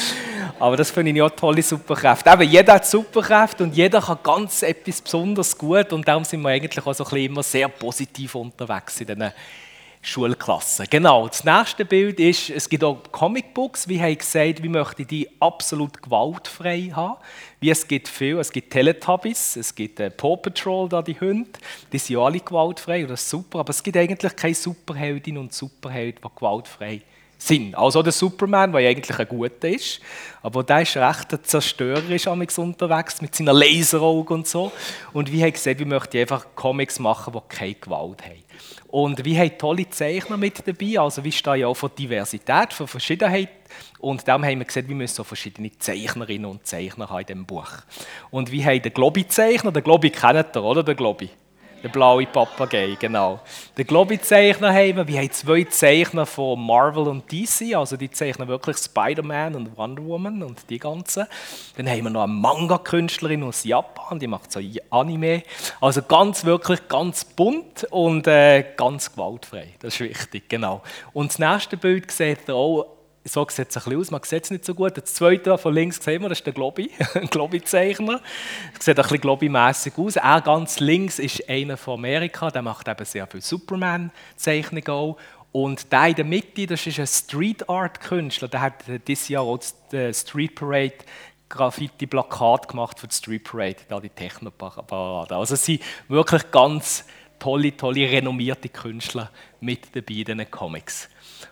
Aber 0.59 0.77
das 0.77 0.91
finde 0.91 1.13
ich 1.13 1.23
auch 1.23 1.31
eine 1.31 1.37
tolle 1.37 1.63
Superkraft. 1.63 2.27
Eben, 2.27 2.43
jeder 2.43 2.75
hat 2.75 2.87
Superkräfte 2.87 3.65
und 3.65 3.75
jeder 3.75 4.01
kann 4.01 4.19
ganz 4.23 4.63
etwas 4.63 5.01
besonders 5.01 5.57
gut 5.57 5.93
und 5.93 6.07
darum 6.07 6.25
sind 6.25 6.43
wir 6.43 6.51
eigentlich 6.51 6.87
auch 6.87 6.95
so 6.95 7.05
ein 7.05 7.11
bisschen 7.11 7.27
immer 7.27 7.43
sehr 7.43 7.69
positiv 7.69 8.35
unterwegs 8.35 9.01
in 9.01 9.07
diesen 9.07 9.33
Schulklassen. 10.07 10.87
Genau, 10.91 11.27
das 11.29 11.45
nächste 11.45 11.87
Bild 11.87 12.21
ist, 12.21 12.51
es 12.51 12.69
gibt 12.69 12.85
auch 12.85 13.03
Comicbooks, 13.11 13.89
wie 13.89 14.05
ich 14.05 14.19
gesagt, 14.19 14.63
wir 14.63 14.69
möchten 14.69 15.07
die 15.07 15.29
absolut 15.41 16.03
gewaltfrei 16.03 16.93
haben. 16.95 17.17
Wie 17.61 17.71
es 17.71 17.89
gibt 17.89 18.09
viel, 18.09 18.39
es 18.39 18.53
gibt 18.53 18.71
Teletubbies, 18.71 19.57
es 19.57 19.75
gibt 19.75 19.99
äh, 20.01 20.11
Paw 20.11 20.37
Patrol, 20.37 20.91
da 20.91 21.01
die 21.01 21.19
Hunde, 21.19 21.51
die 21.91 21.99
sind 21.99 22.19
alle 22.19 22.41
gewaltfrei 22.41 23.05
das 23.05 23.23
ist 23.23 23.31
super, 23.31 23.61
aber 23.61 23.71
es 23.71 23.83
gibt 23.83 23.97
eigentlich 23.97 24.37
keine 24.37 24.55
Superheldin 24.55 25.39
und 25.39 25.55
Superheld, 25.55 26.19
die 26.23 26.29
gewaltfrei 26.35 26.91
sind. 26.91 27.14
Also 27.75 28.03
der 28.03 28.13
Superman, 28.13 28.73
der 28.73 28.89
eigentlich 28.89 29.19
ein 29.19 29.29
guter 29.29 29.69
ist, 29.69 30.01
aber 30.43 30.63
der 30.63 30.83
ist 30.83 30.97
recht 30.97 31.47
zerstörerisch 31.47 32.27
unterwegs 32.27 33.21
mit 33.21 33.35
seiner 33.35 33.53
Laseraugen 33.53 34.39
und 34.39 34.47
so. 34.47 34.73
Und 35.13 35.31
wie 35.31 35.45
ich 35.45 35.53
gesagt, 35.55 35.79
wir 35.79 35.87
möchten 35.87 36.19
einfach 36.19 36.47
Comics 36.55 36.99
machen, 36.99 37.33
die 37.35 37.55
keine 37.55 37.75
Gewalt 37.75 38.23
haben. 38.25 38.43
Und 38.89 39.25
wir 39.25 39.39
haben 39.41 39.59
tolle 39.59 39.91
Zeichner 39.91 40.37
mit 40.37 40.67
dabei, 40.67 41.01
also 41.01 41.25
wir 41.25 41.33
stehen 41.33 41.57
ja 41.57 41.67
auch 41.67 41.75
von 41.75 41.91
Diversität, 41.99 42.73
von 42.73 42.87
Verschiedenheit. 42.87 43.49
Und 43.99 44.27
darum 44.29 44.45
haben 44.45 44.59
wir 44.59 44.67
gesagt, 44.67 44.89
wir 44.89 44.95
müssen 44.95 45.17
so 45.17 45.25
verschiedene 45.25 45.77
Zeichnerinnen 45.77 46.49
und 46.49 46.67
Zeichner 46.67 47.09
haben 47.09 47.21
in 47.21 47.27
diesem 47.27 47.45
Buch. 47.45 47.71
Und 48.31 48.53
wir 48.53 48.65
haben 48.65 48.83
den 48.83 48.95
Globi-Zeichner, 48.95 49.73
den 49.73 49.83
Globi 49.83 50.11
kennt 50.11 50.55
ihr, 50.55 50.63
oder? 50.63 50.83
Den 50.83 50.97
Globi. 50.97 51.31
Der 51.85 51.91
blaue 51.91 52.25
Papagei, 52.25 52.97
genau. 52.99 53.41
Den 53.77 53.87
Globi-Zeichner 53.87 54.73
haben 54.73 54.97
wir. 54.97 55.07
Wir 55.07 55.19
haben 55.19 55.31
zwei 55.31 55.65
Zeichner 55.65 56.25
von 56.25 56.59
Marvel 56.59 57.07
und 57.09 57.31
DC, 57.31 57.75
also 57.77 57.99
die 57.99 58.11
zeichnen 58.11 58.49
wirklich 58.49 58.79
Spider-Man 58.79 59.55
und 59.55 59.77
Wonder 59.77 60.03
Woman 60.03 60.43
und 60.43 60.71
die 60.71 60.79
ganzen. 60.79 61.27
Dann 61.77 61.87
haben 61.87 62.05
wir 62.05 62.09
noch 62.09 62.23
eine 62.23 62.33
Manga-Künstlerin 62.33 63.43
aus 63.43 63.65
Japan, 63.65 64.19
die 64.19 64.27
macht 64.27 64.51
so 64.51 64.61
Anime. 64.89 65.43
Also 65.79 66.01
ganz, 66.01 66.47
wirklich 66.47 66.89
ganz 66.89 67.23
bunt 67.23 67.85
und 67.91 68.27
äh, 68.29 68.65
ganz 68.79 69.13
gewaltfrei. 69.13 69.75
Das 69.81 69.93
ist 69.93 70.01
wichtig, 70.01 70.49
genau. 70.49 70.81
Und 71.13 71.33
das 71.33 71.39
nächste 71.39 71.77
Bild 71.77 72.11
sieht 72.11 72.49
ihr 72.49 72.55
auch 72.55 72.87
so 73.25 73.47
sieht 73.49 73.71
es 73.71 73.77
ein 73.77 73.83
bisschen 73.85 74.01
aus, 74.01 74.11
man 74.11 74.23
sieht 74.23 74.45
es 74.45 74.51
nicht 74.51 74.65
so 74.65 74.75
gut. 74.75 74.97
Das 74.97 75.15
zweite 75.15 75.57
von 75.57 75.73
links 75.73 76.03
sehen 76.03 76.23
wir, 76.23 76.29
das 76.29 76.39
ist 76.39 76.47
der 76.47 76.53
Globi, 76.53 76.91
ein 77.15 77.27
Globi-Zeichner. 77.27 78.21
Sieht 78.79 78.99
ein 78.99 79.03
bisschen 79.03 79.21
Globi-mässig 79.21 79.95
aus. 79.97 80.17
Er 80.17 80.41
ganz 80.41 80.81
links 80.81 81.19
ist 81.19 81.49
einer 81.49 81.77
von 81.77 81.95
Amerika, 81.95 82.51
der 82.51 82.63
macht 82.63 82.87
eben 82.87 83.05
sehr 83.05 83.27
viel 83.27 83.41
Superman-Zeichnungen 83.41 84.89
auch. 84.89 85.17
Und 85.53 85.91
der 85.93 86.09
in 86.09 86.15
der 86.17 86.25
Mitte, 86.25 86.67
das 86.67 86.87
ist 86.87 86.99
ein 86.99 87.07
Street 87.07 87.69
Art 87.69 88.01
Künstler, 88.01 88.49
der 88.49 88.61
hat 88.61 88.85
dieses 89.07 89.29
Jahr 89.29 89.45
auch 89.45 89.61
die 89.93 90.13
Street 90.13 90.55
Parade 90.57 90.95
Graffiti-Plakat 91.49 92.69
gemacht 92.69 92.99
für 92.99 93.07
die 93.07 93.15
Street 93.15 93.45
Parade, 93.45 93.77
da 93.89 94.01
die 94.01 94.09
Techno-Parade. 94.09 95.37
Also 95.37 95.55
es 95.55 95.65
sind 95.65 95.81
wirklich 96.09 96.51
ganz 96.51 97.05
tolle, 97.39 97.77
tolle, 97.77 98.11
renommierte 98.11 98.69
Künstler 98.69 99.31
mit 99.61 99.95
in 99.95 100.05
diesen 100.07 100.51
Comics. 100.51 101.09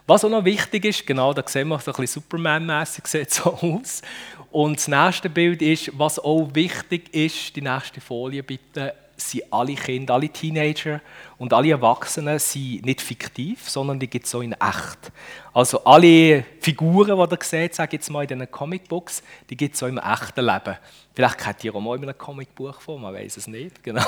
Was 0.07 0.25
auch 0.25 0.31
noch 0.31 0.45
wichtig 0.45 0.85
ist, 0.85 1.07
genau, 1.07 1.33
da 1.33 1.43
sehen 1.47 1.69
wir 1.69 1.79
so 1.79 1.93
ein 1.93 1.97
bisschen 1.97 2.23
Superman-mässig 2.23 3.07
sieht 3.07 3.31
so 3.33 3.53
aus. 3.55 4.03
Und 4.51 4.77
das 4.77 4.89
nächste 4.89 5.31
Bild 5.31 5.63
ist, 5.63 5.91
was 5.99 6.19
auch 6.19 6.49
wichtig 6.53 7.15
ist, 7.15 7.55
die 7.57 7.63
nächste 7.63 8.01
Folie 8.01 8.43
bitte, 8.43 8.95
sind 9.17 9.45
alle 9.53 9.75
Kinder, 9.75 10.15
alle 10.15 10.29
Teenager 10.29 11.01
und 11.43 11.53
alle 11.53 11.73
Erwachsenen 11.73 12.39
sind 12.39 12.87
nicht 12.87 13.01
fiktiv, 13.01 13.69
sondern 13.69 13.99
die 13.99 14.07
gibt 14.07 14.27
es 14.27 14.31
so 14.31 14.43
in 14.43 14.53
echt. 14.53 15.11
Also 15.53 15.83
alle 15.83 16.45
Figuren, 16.61 17.17
die 17.17 17.35
ihr 17.35 17.39
seht, 17.43 17.75
sage 17.75 17.89
ich 17.89 17.93
jetzt 17.95 18.11
mal 18.11 18.23
in 18.23 18.29
diesen 18.29 18.49
Comicbooks, 18.49 19.25
die 19.51 19.57
gibt 19.57 19.75
es 19.75 19.81
so 19.81 19.89
im 19.89 19.99
echten 19.99 20.47
Leben. 20.47 20.77
Vielleicht 21.15 21.39
kennt 21.39 21.65
ihr 21.65 21.75
auch 21.75 21.81
mal 21.81 21.97
in 21.97 22.05
einem 22.05 22.17
Comicbuch 22.17 22.81
vor, 22.81 22.99
man 22.99 23.13
weiß 23.13 23.37
es 23.37 23.49
nicht, 23.49 23.83
genau. 23.83 24.07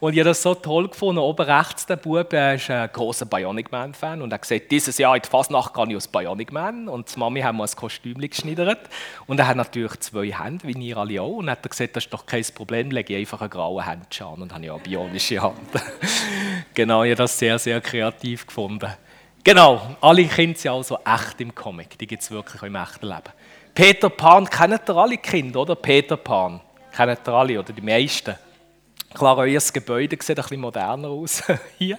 Und 0.00 0.12
ich 0.12 0.20
habe 0.20 0.30
das 0.30 0.40
so 0.40 0.54
toll 0.54 0.88
gefunden. 0.88 1.18
Oben 1.18 1.44
rechts 1.44 1.84
der 1.84 1.96
Bub 1.96 2.32
ist 2.32 2.70
ein 2.70 2.90
großer 2.92 3.26
Bionic 3.26 3.70
Man-Fan 3.70 4.22
und 4.22 4.30
er 4.30 4.34
hat 4.34 4.42
gesagt, 4.42 4.70
dieses 4.70 4.96
Jahr 4.98 5.16
in 5.16 5.22
die 5.22 5.28
Fasnacht 5.28 5.74
kann 5.74 5.90
ich 5.90 5.96
als 5.96 6.08
Bionic 6.08 6.52
Man. 6.52 6.88
Und 6.88 7.14
die 7.14 7.18
Mami 7.18 7.40
haben 7.40 7.56
mir 7.56 7.64
ein 7.64 7.76
Kostüm 7.76 8.18
geschneidert. 8.18 8.88
Und 9.26 9.38
er 9.38 9.48
hat 9.48 9.56
natürlich 9.56 10.00
zwei 10.00 10.32
Hände, 10.32 10.66
wie 10.68 10.88
ihr 10.88 10.96
alle 10.96 11.20
auch. 11.20 11.36
Und 11.36 11.50
hat 11.50 11.68
gesagt, 11.68 11.96
das 11.96 12.04
ist 12.04 12.12
doch 12.12 12.24
kein 12.24 12.44
Problem, 12.54 12.90
lege 12.90 13.14
ich 13.14 13.20
einfach 13.20 13.40
eine 13.40 13.50
graue 13.50 13.84
Hand 13.84 14.20
an 14.22 14.42
und 14.42 14.54
habe 14.54 14.64
ja 14.64 14.74
eine 14.74 14.82
bionische 14.82 15.42
Hand. 15.42 15.58
genau, 16.74 17.02
ich 17.04 17.10
habe 17.10 17.22
das 17.22 17.38
sehr, 17.38 17.58
sehr 17.58 17.80
kreativ 17.80 18.46
gefunden. 18.46 18.92
Genau, 19.44 19.96
alle 20.00 20.24
Kinder 20.24 20.58
sind 20.58 20.72
also 20.72 20.98
echt 21.04 21.40
im 21.40 21.54
Comic. 21.54 21.98
Die 21.98 22.06
gibt 22.06 22.22
es 22.22 22.30
wirklich 22.30 22.62
auch 22.62 22.66
im 22.66 22.74
echten 22.74 23.06
Leben. 23.06 23.32
Peter 23.74 24.08
Pan, 24.08 24.48
kennt 24.48 24.88
ihr 24.88 24.96
alle 24.96 25.18
Kinder, 25.18 25.60
oder? 25.60 25.76
Peter 25.76 26.16
Pan. 26.16 26.60
Kennt 26.94 27.28
ihr 27.28 27.32
alle, 27.32 27.60
oder 27.60 27.72
die 27.72 27.80
meisten? 27.80 28.34
Klar, 29.14 29.38
euer 29.38 29.60
Gebäude 29.72 30.16
sieht 30.20 30.38
ein 30.38 30.42
bisschen 30.42 30.60
moderner 30.60 31.08
aus 31.08 31.42
hier. 31.78 31.98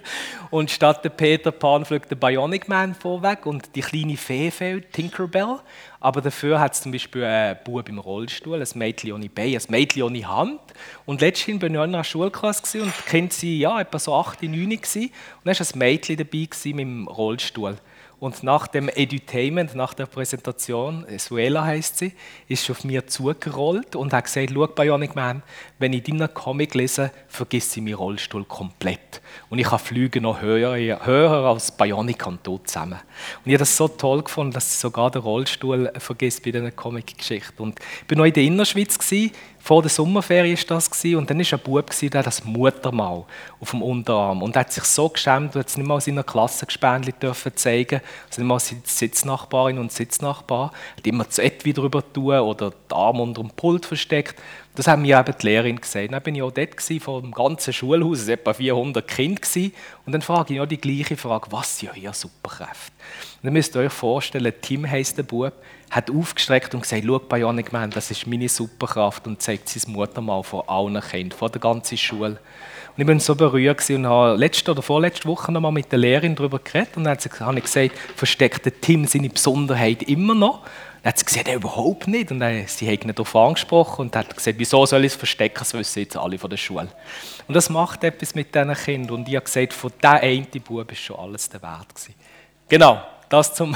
Und 0.52 0.70
statt 0.70 1.04
der 1.04 1.10
Peter 1.10 1.52
Pan 1.52 1.84
fliegt 1.84 2.12
der 2.12 2.16
Bionic 2.16 2.68
Man 2.68 2.94
vorweg 2.94 3.46
und 3.46 3.76
die 3.76 3.82
kleine 3.82 4.18
Fee 4.18 4.52
fehlt, 4.52 4.94
Tinkerbell. 4.94 5.60
Aber 6.00 6.22
dafür 6.22 6.60
hat 6.60 6.74
es 6.74 6.82
zum 6.82 6.92
Beispiel 6.92 7.24
einen 7.24 7.58
Bub 7.64 7.90
im 7.90 7.98
Rollstuhl, 7.98 8.62
ein 8.62 8.68
Mädchen 8.76 9.14
ohne 9.14 9.30
Bein, 9.30 9.56
ein 9.56 9.62
Mädchen 9.70 10.04
ohne 10.04 10.28
Hand. 10.28 10.60
Und 11.06 11.22
letztens 11.22 11.62
war 11.62 11.70
ich 11.70 11.74
in 11.74 11.80
einer 11.80 12.04
Schulklasse 12.04 12.84
und 12.84 12.94
die 12.96 13.10
Kinder 13.10 13.34
waren 13.34 13.58
ja, 13.58 13.82
etwa 13.82 14.00
so 14.00 14.14
8, 14.14 14.44
9 14.44 14.62
und 14.64 14.86
da 14.86 15.02
war 15.46 15.56
ein 15.56 15.80
Mädchen 15.80 16.18
dabei 16.18 16.48
mit 16.66 16.80
dem 16.80 17.08
Rollstuhl. 17.08 17.78
Und 18.20 18.42
nach 18.42 18.66
dem 18.66 18.90
Edutainment, 18.90 19.76
nach 19.76 19.94
der 19.94 20.08
Präsentation, 20.08 21.06
Suela 21.18 21.64
heißt 21.64 22.00
sie, 22.00 22.14
ist 22.48 22.66
sie 22.66 22.72
auf 22.72 22.84
mir 22.84 23.06
zugerollt 23.06 23.96
und 23.96 24.12
hat 24.12 24.26
gesagt, 24.26 24.50
schau 24.52 24.66
Bionic 24.66 25.16
Man, 25.16 25.44
wenn 25.78 25.94
ich 25.94 26.02
deinen 26.02 26.34
Comic 26.34 26.74
lese, 26.74 27.12
vergiss 27.28 27.78
ich 27.78 27.84
meinen 27.84 27.94
Rollstuhl 27.94 28.44
komplett. 28.46 29.22
Und 29.50 29.60
ich 29.60 29.68
kann 29.68 29.78
fliegen 29.78 30.24
noch 30.24 30.42
höher, 30.42 31.06
höher 31.06 31.32
als 31.32 31.70
Bionic 31.72 32.26
und 32.26 32.40
dort 32.42 32.68
zusammen. 32.68 33.00
Und 33.46 33.46
ich 33.46 33.54
habe 33.54 33.60
das 33.60 33.78
so 33.78 33.88
toll 33.88 34.24
gefunden, 34.24 34.52
dass 34.52 34.74
sie 34.74 34.80
sogar 34.80 35.12
den 35.12 35.22
Rollstuhl 35.22 35.92
vergisst 36.00 36.44
bei 36.44 36.50
dieser 36.50 36.72
Comic-Geschichte. 36.72 37.62
Und 37.62 37.80
ich 37.80 38.10
war 38.10 38.18
noch 38.18 38.26
in 38.26 38.34
der 38.34 38.44
Innerschweiz, 38.44 38.98
vor 39.68 39.82
der 39.82 39.90
Sommerferien 39.90 40.58
war 40.58 40.78
das 40.78 40.90
gewesen, 40.90 41.18
und 41.18 41.30
dann 41.30 41.40
war 41.40 41.46
ein 41.52 41.60
Bub, 41.60 41.92
der 42.02 42.24
das 42.24 42.46
Muttermal 42.46 43.26
auf 43.60 43.72
dem 43.72 43.82
Unterarm 43.82 44.42
und 44.42 44.56
er 44.56 44.62
hat 44.62 44.72
sich 44.72 44.86
so 44.86 45.10
geschämt, 45.10 45.56
er 45.56 45.66
es 45.66 45.76
nicht 45.76 45.86
mal 45.86 46.00
seiner 46.00 46.24
Klassengespendli 46.24 47.12
dürfen 47.12 47.52
zeigen, 47.54 48.00
also 48.30 48.42
nicht 48.42 48.48
mal 48.48 48.60
seine 48.62 48.80
Sitznachbarin 48.86 49.78
und 49.78 49.92
Sitznachbar, 49.92 50.72
hat 50.96 51.06
immer 51.06 51.26
das 51.26 51.40
Etui 51.40 51.74
drüber 51.74 52.02
tun 52.14 52.40
oder 52.40 52.72
die 52.72 52.96
Arme 52.96 53.22
unter 53.22 53.42
dem 53.42 53.50
Pult 53.50 53.86
versteckt. 53.86 54.42
Das 54.76 54.88
haben 54.88 55.02
mir 55.02 55.20
eben 55.20 55.36
die 55.38 55.46
Lehrerin 55.46 55.82
gesehen. 55.82 56.12
Dann 56.12 56.22
bin 56.22 56.36
ich 56.36 56.44
auch 56.44 56.52
dort 56.52 56.78
gewesen, 56.78 57.02
vor 57.02 57.22
dem 57.22 57.32
ganzen 57.32 57.74
Schulhaus, 57.74 58.20
es 58.20 58.28
waren 58.28 58.36
etwa 58.36 58.54
400 58.54 59.06
Kinder 59.06 59.42
gewesen, 59.42 59.74
und 60.06 60.14
dann 60.14 60.22
frage 60.22 60.54
ich 60.54 60.62
auch 60.62 60.66
die 60.66 60.78
gleiche 60.78 61.18
Frage, 61.18 61.48
was 61.52 61.80
sind 61.80 61.98
ja 61.98 62.14
Superkräfte? 62.14 62.94
Und 63.48 63.51
dann 63.51 63.60
müsst 63.60 63.77
ihr 63.77 63.84
euch 63.84 63.94
vorstellen, 63.94 64.54
Tim 64.62 64.92
heisst 64.92 65.18
der 65.18 65.24
Bub, 65.24 65.54
hat 65.89 66.12
aufgestreckt 66.12 66.74
und 66.74 66.82
gesagt, 66.82 67.04
schau, 67.06 67.18
Bionic 67.18 67.72
Man, 67.72 67.89
das 67.92 68.12
ist 68.12 68.27
meine 68.27 68.50
Superkraft 68.50 69.25
und 69.25 69.42
zeigt 69.42 69.70
sein 69.70 69.94
Muttermal 69.94 70.44
vor 70.44 70.70
allen 70.70 71.00
Kindern, 71.00 71.32
vor 71.32 71.50
der 71.50 71.62
ganzen 71.62 71.98
Schule. 71.98 72.42
Und 72.98 73.01
ich 73.01 73.08
war 73.08 73.20
so 73.22 73.36
berührt 73.36 73.89
und 73.89 74.06
habe 74.06 74.36
letzte 74.36 74.72
oder 74.72 74.82
vorletzte 74.82 75.30
Woche 75.30 75.50
noch 75.54 75.62
mal 75.62 75.72
mit 75.72 75.89
der 75.89 75.98
Lehrerin 75.98 76.36
darüber 76.36 76.60
geredet 76.60 76.98
und 76.98 77.06
dann 77.06 77.18
habe 77.18 77.58
ich 77.58 77.63
gesagt, 77.63 77.98
versteckt 78.18 78.66
der 78.66 78.82
Tim 78.82 79.08
seine 79.08 79.30
Besonderheit 79.30 80.04
immer 80.04 80.36
noch? 80.36 80.63
Dann 81.04 81.13
hat 81.13 81.20
sie 81.20 81.24
gesagt, 81.24 81.48
überhaupt 81.48 82.10
nicht. 82.10 82.32
Und 82.32 82.42
dann, 82.42 82.68
sie 82.68 82.92
hat 82.92 83.06
ihn 83.06 83.16
darauf 83.16 83.34
angesprochen 83.34 84.01
und 84.01 84.16
hat 84.18 84.36
gesagt, 84.36 84.60
wieso 84.60 84.86
soll 84.86 85.06
ich 85.06 85.13
es 85.13 85.16
verstecken, 85.16 85.60
das 85.60 85.74
wissen 85.74 86.00
jetzt 86.00 86.18
alle 86.18 86.38
von 86.38 86.50
der 86.50 86.58
Schule. 86.58 86.89
Und 87.48 87.54
das 87.54 87.70
macht 87.70 88.04
etwas 88.04 88.36
mit 88.36 88.54
diesen 88.54 88.74
Kindern. 88.74 89.20
Und 89.20 89.30
ich 89.30 89.36
habe 89.38 89.46
gesagt, 89.46 89.72
von 89.72 89.94
diesem 90.04 90.16
einen 90.18 90.48
Bub 90.66 90.89
war 90.89 90.96
schon 90.96 91.16
alles 91.16 91.48
der 91.48 91.62
Wert. 91.62 91.88
Genau, 92.68 93.01
das 93.30 93.54
zum 93.54 93.76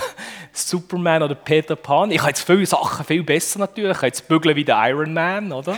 Superman 0.54 1.24
oder 1.24 1.36
Peter 1.36 1.76
Pan. 1.76 2.12
Ich 2.12 2.20
habe 2.20 2.30
jetzt 2.30 2.46
viele 2.46 2.66
Sachen 2.66 3.06
viel 3.06 3.24
besser 3.24 3.60
natürlich. 3.60 3.92
Ich 3.92 4.00
kann 4.00 4.08
jetzt 4.08 4.28
bügeln 4.28 4.56
wie 4.56 4.64
der 4.64 4.78
Iron 4.90 5.14
Man, 5.14 5.52
oder? 5.52 5.78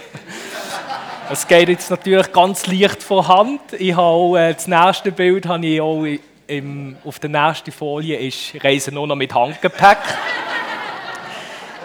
Das 1.30 1.48
geht 1.48 1.70
jetzt 1.70 1.90
natürlich 1.90 2.32
ganz 2.32 2.68
leicht 2.68 3.02
von 3.02 3.28
Hand. 3.28 3.62
Ich 3.78 3.94
habe 3.94 4.02
auch, 4.02 4.36
äh, 4.36 4.54
das 4.54 4.68
nächste 4.68 5.12
Bild 5.12 5.48
habe 5.48 5.66
ich 5.66 5.82
auch 5.82 6.06
im, 6.48 6.98
auf 7.06 7.20
der 7.20 7.30
nächsten 7.30 7.72
Folie 7.72 8.18
ist 8.18 8.64
Reise 8.64 8.92
nur 8.92 9.08
noch 9.08 9.16
mit 9.16 9.34
Handgepäck. 9.34 10.00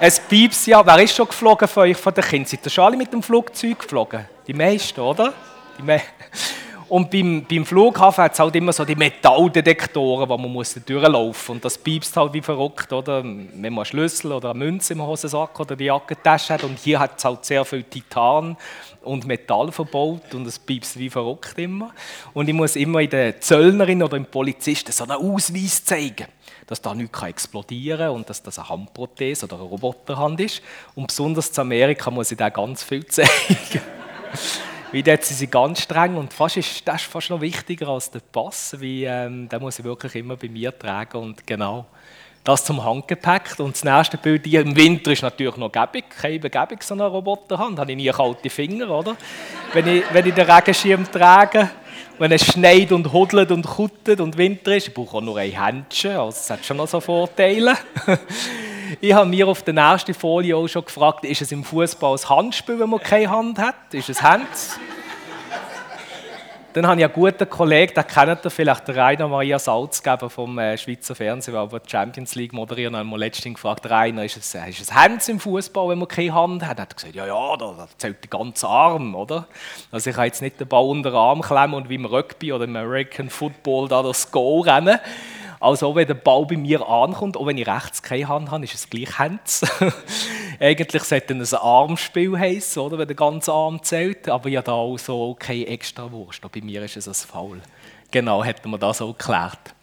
es 0.00 0.18
piept 0.18 0.66
ja. 0.66 0.84
Wer 0.84 1.02
ist 1.02 1.14
schon 1.14 1.28
geflogen 1.28 1.68
von 1.68 1.84
euch 1.84 1.96
von 1.96 2.12
den 2.12 2.24
Kindern? 2.24 2.46
Seid 2.46 2.66
ihr 2.66 2.70
schon 2.70 2.84
alle 2.84 2.96
mit 2.96 3.12
dem 3.12 3.22
Flugzeug 3.22 3.78
geflogen? 3.78 4.26
Die 4.46 4.54
meisten, 4.54 5.00
oder? 5.00 5.32
Die 5.78 5.82
me 5.82 6.00
und 6.88 7.10
beim, 7.10 7.44
beim 7.44 7.64
Flughafen 7.66 8.24
hat 8.24 8.32
es 8.32 8.40
halt 8.40 8.56
immer 8.56 8.72
so 8.72 8.84
die 8.84 8.96
Metalldetektoren, 8.96 10.28
wo 10.28 10.36
man 10.38 10.50
muss 10.50 10.74
durchlaufen 10.74 11.22
muss. 11.22 11.48
Und 11.48 11.64
das 11.64 11.76
piepst 11.76 12.16
halt 12.16 12.32
wie 12.32 12.40
verrückt, 12.40 12.92
oder? 12.92 13.22
Wenn 13.22 13.46
man 13.54 13.78
einen 13.78 13.84
Schlüssel 13.84 14.32
oder 14.32 14.50
eine 14.50 14.58
Münze 14.58 14.94
im 14.94 15.02
Hosensack 15.02 15.58
oder 15.60 15.76
die 15.76 15.84
Jackentasche 15.84 16.54
hat. 16.54 16.64
Und 16.64 16.78
hier 16.78 16.98
hat 16.98 17.18
es 17.18 17.24
halt 17.24 17.44
sehr 17.44 17.64
viel 17.64 17.82
Titan 17.82 18.56
und 19.02 19.26
Metall 19.26 19.70
verbaut 19.70 20.34
und 20.34 20.46
es 20.46 20.58
piepst 20.58 20.98
wie 20.98 21.10
verrückt 21.10 21.58
immer. 21.58 21.92
Und 22.34 22.48
ich 22.48 22.54
muss 22.54 22.76
immer 22.76 23.00
in 23.00 23.10
der 23.10 23.40
Zöllnerin 23.40 24.02
oder 24.02 24.16
dem 24.16 24.26
Polizisten 24.26 24.92
so 24.92 25.04
einen 25.04 25.12
Ausweis 25.12 25.84
zeigen 25.84 26.26
dass 26.66 26.82
da 26.82 26.94
nichts 26.94 27.22
explodieren 27.22 27.98
kann 27.98 28.10
und 28.10 28.28
dass 28.28 28.42
das 28.42 28.58
eine 28.58 28.68
Handprothese 28.68 29.46
oder 29.46 29.56
eine 29.56 29.64
Roboterhand 29.64 30.38
ist. 30.38 30.60
Und 30.94 31.06
besonders 31.06 31.48
in 31.48 31.60
Amerika 31.62 32.10
muss 32.10 32.30
ich 32.30 32.36
da 32.36 32.50
ganz 32.50 32.84
viel 32.84 33.06
zeigen. 33.06 33.80
Weil 34.92 35.02
dort 35.02 35.24
sind 35.24 35.36
sie 35.36 35.46
ganz 35.48 35.82
streng 35.82 36.16
und 36.16 36.32
fast 36.32 36.56
ist, 36.56 36.86
das 36.88 37.02
ist 37.02 37.10
fast 37.10 37.28
noch 37.28 37.40
wichtiger 37.40 37.88
als 37.88 38.10
der 38.10 38.20
Pass, 38.20 38.74
weil 38.80 39.04
ähm, 39.04 39.48
den 39.48 39.60
muss 39.60 39.78
ich 39.78 39.84
wirklich 39.84 40.14
immer 40.14 40.36
bei 40.36 40.48
mir 40.48 40.76
tragen 40.76 41.18
und 41.18 41.46
genau. 41.46 41.86
Das 42.42 42.64
zum 42.64 42.82
Handgepäck. 42.82 43.58
Und 43.58 43.74
das 43.74 43.84
nächste 43.84 44.16
Bild 44.16 44.46
hier 44.46 44.62
im 44.62 44.74
Winter 44.74 45.12
ist 45.12 45.20
natürlich 45.20 45.56
noch 45.58 45.70
gäbig. 45.70 46.04
Keine 46.08 46.38
gäbig 46.38 46.82
so 46.82 46.94
eine 46.94 47.06
Roboterhand. 47.06 47.78
habe 47.78 47.90
ich 47.90 47.96
nie 47.98 48.08
kalte 48.08 48.48
Finger, 48.48 48.88
oder? 48.88 49.16
wenn, 49.74 49.86
ich, 49.86 50.04
wenn 50.12 50.26
ich 50.26 50.34
den 50.34 50.50
Regenschirm 50.50 51.10
trage. 51.10 51.70
Wenn 52.18 52.32
es 52.32 52.46
schneit 52.46 52.90
und 52.90 53.12
hudelt 53.12 53.52
und 53.52 53.66
kuttet 53.66 54.20
und 54.20 54.38
Winter 54.38 54.74
ist, 54.74 54.88
ich 54.88 54.94
brauche 54.94 55.18
auch 55.18 55.20
nur 55.20 55.36
ein 55.36 55.52
Händchen. 55.52 56.12
Also 56.12 56.30
das 56.30 56.50
hat 56.50 56.64
schon 56.64 56.78
noch 56.78 56.88
so 56.88 57.00
Vorteile. 57.00 57.76
Ich 59.00 59.12
habe 59.12 59.28
mir 59.28 59.48
auf 59.48 59.62
der 59.62 59.74
nächsten 59.74 60.14
Folie 60.14 60.56
auch 60.56 60.66
schon 60.68 60.84
gefragt, 60.84 61.24
ist 61.24 61.42
es 61.42 61.52
im 61.52 61.64
Fußball 61.64 62.16
ein 62.16 62.28
Handspiel, 62.28 62.78
wenn 62.78 62.90
man 62.90 63.00
keine 63.00 63.30
Hand 63.30 63.58
hat? 63.58 63.74
Ist 63.92 64.08
es 64.08 64.22
Hands? 64.22 64.78
Dann 66.74 66.86
habe 66.86 67.00
ich 67.00 67.04
einen 67.04 67.14
guten 67.14 67.48
Kollegen, 67.48 67.92
den 67.94 68.06
kennt 68.06 68.44
ihr 68.44 68.50
vielleicht, 68.50 68.86
der 68.86 68.96
Rainer 68.96 69.26
Maria 69.26 69.58
Salzgeber 69.58 70.30
vom 70.30 70.58
äh, 70.58 70.76
Schweizer 70.76 71.14
Fernsehen, 71.14 71.54
der 71.54 71.66
die 71.66 71.90
Champions 71.90 72.34
League 72.34 72.52
moderieren. 72.52 72.94
Und 72.94 73.08
habe 73.08 73.18
letztens 73.18 73.54
gefragt, 73.54 73.88
Rainer, 73.90 74.24
ist 74.24 74.36
es, 74.36 74.54
ist 74.54 74.80
es 74.82 74.94
Hands 74.94 75.26
im 75.28 75.40
Fußball, 75.40 75.88
wenn 75.88 75.98
man 75.98 76.08
keine 76.08 76.34
Hand 76.34 76.64
hat? 76.64 76.78
Er 76.78 76.82
hat 76.82 76.94
gesagt, 76.94 77.14
ja, 77.14 77.26
ja, 77.26 77.56
da, 77.56 77.74
da 77.76 77.88
zählt 77.96 78.22
der 78.22 78.30
ganze 78.30 78.68
Arm, 78.68 79.14
oder? 79.14 79.48
Also 79.90 80.10
ich 80.10 80.16
kann 80.16 80.26
jetzt 80.26 80.42
nicht 80.42 80.60
den 80.60 80.68
Ball 80.68 80.84
unter 80.84 81.10
den 81.10 81.16
Arm 81.16 81.40
klemmen 81.40 81.74
und 81.74 81.88
wie 81.88 81.96
im 81.96 82.04
Rugby 82.04 82.52
oder 82.52 82.64
im 82.64 82.76
American 82.76 83.30
Football 83.30 83.88
da 83.88 84.02
das 84.02 84.30
Goal 84.30 84.68
rennen. 84.68 85.00
Also 85.60 85.88
auch 85.88 85.94
wenn 85.96 86.06
der 86.06 86.14
Ball 86.14 86.46
bei 86.46 86.56
mir 86.56 86.86
ankommt, 86.86 87.36
auch 87.36 87.46
wenn 87.46 87.58
ich 87.58 87.66
rechts 87.66 88.02
keine 88.02 88.28
Hand 88.28 88.50
habe, 88.50 88.64
ist 88.64 88.74
es 88.74 88.88
gleich 88.88 89.18
Hands. 89.18 89.66
Eigentlich 90.60 91.02
sollte 91.02 91.34
es 91.34 91.54
ein 91.54 91.60
Armspiel 91.60 92.38
heißen, 92.38 92.80
oder, 92.80 92.98
wenn 92.98 93.08
der 93.08 93.16
ganze 93.16 93.52
Arm 93.52 93.82
zählt. 93.82 94.28
Aber 94.28 94.48
ja 94.48 94.62
da 94.62 94.72
auch 94.72 94.98
so 94.98 95.36
keine 95.38 95.66
extra 95.66 96.10
Wurst. 96.10 96.40
Bei 96.40 96.60
mir 96.60 96.82
ist 96.82 96.96
es 96.96 97.08
ein 97.08 97.14
Foul. 97.14 97.60
Genau, 98.10 98.44
hätten 98.44 98.70
wir 98.70 98.78
das 98.78 98.98
so 98.98 99.12
geklärt. 99.12 99.74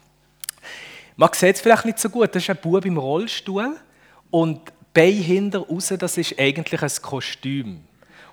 Man 1.16 1.30
sieht 1.32 1.56
es 1.56 1.60
vielleicht 1.60 1.84
nicht 1.84 1.98
so 1.98 2.08
gut. 2.08 2.34
Das 2.34 2.42
ist 2.42 2.50
ein 2.50 2.58
Bub 2.62 2.84
im 2.84 2.98
Rollstuhl 2.98 3.76
und 4.30 4.60
Bein 4.96 5.12
hinter 5.12 5.58
raus, 5.58 5.92
das 5.98 6.16
ist 6.16 6.38
eigentlich 6.38 6.80
ein 6.80 7.02
Kostüm. 7.02 7.80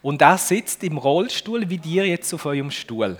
Und 0.02 0.22
er 0.22 0.38
sitzt 0.38 0.82
im 0.86 0.98
Rollstuhl 0.98 1.70
wie 1.70 1.78
dir 1.78 2.08
jetzt 2.08 2.34
auf 2.34 2.46
eurem 2.46 2.72
Stuhl. 2.72 3.18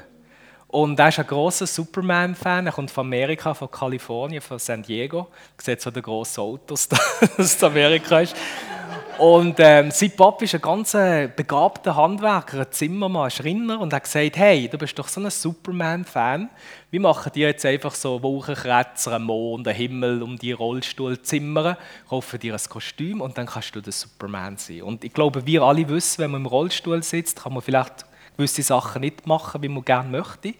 Und 0.74 0.98
er 1.00 1.10
ist 1.10 1.20
ein 1.20 1.28
grosser 1.28 1.68
Superman-Fan. 1.68 2.66
Er 2.66 2.72
kommt 2.72 2.90
von 2.90 3.06
Amerika, 3.06 3.54
von 3.54 3.70
Kalifornien, 3.70 4.42
von 4.42 4.58
San 4.58 4.82
Diego. 4.82 5.28
Sieht 5.56 5.80
so 5.80 5.92
den 5.92 6.02
grossen 6.02 6.42
Autos, 6.42 6.90
dass 6.90 7.38
es 7.38 7.64
Amerika 7.64 8.22
ist. 8.22 8.36
Und 9.20 9.58
ähm, 9.60 9.92
sein 9.92 10.10
Papa 10.18 10.44
ist 10.44 10.56
ein 10.56 10.62
ganz 10.62 10.96
äh, 10.96 11.30
begabter 11.34 11.96
Handwerker, 11.96 12.62
ein 12.62 12.72
Zimmermann, 12.72 13.26
ein 13.26 13.30
Schreiner 13.30 13.80
und 13.80 13.94
hat 13.94 14.06
gesagt, 14.06 14.36
hey, 14.36 14.68
du 14.68 14.80
bist 14.80 14.98
doch 14.98 15.08
so 15.08 15.22
ein 15.22 15.30
Superman-Fan. 15.30 16.50
Wir 16.90 17.00
machen 17.00 17.32
dir 17.34 17.50
jetzt 17.50 17.68
einfach 17.68 17.94
so 17.94 18.24
Wolkenkratzer, 18.24 19.14
einen 19.14 19.26
Mond, 19.26 19.68
einen 19.68 19.78
Himmel 19.78 20.24
um 20.24 20.40
die 20.40 20.54
Rollstuhl 20.54 21.22
zimmern, 21.22 21.78
kaufen 22.10 22.40
dir 22.40 22.56
ein 22.56 22.62
Kostüm 22.68 23.22
und 23.22 23.38
dann 23.38 23.46
kannst 23.46 23.76
du 23.76 23.82
der 23.82 23.94
Superman 23.94 24.58
sein. 24.58 24.82
Und 24.82 25.04
ich 25.04 25.14
glaube, 25.14 25.46
wir 25.46 25.62
alle 25.62 25.88
wissen, 25.88 26.24
wenn 26.24 26.32
man 26.32 26.42
im 26.42 26.48
Rollstuhl 26.48 27.04
sitzt, 27.04 27.44
kann 27.44 27.54
man 27.54 27.62
vielleicht 27.62 28.06
gewisse 28.36 28.64
Sachen 28.64 29.02
nicht 29.02 29.28
machen, 29.28 29.62
wie 29.62 29.68
man 29.68 29.86
gerne 29.86 30.10
möchte. 30.10 30.54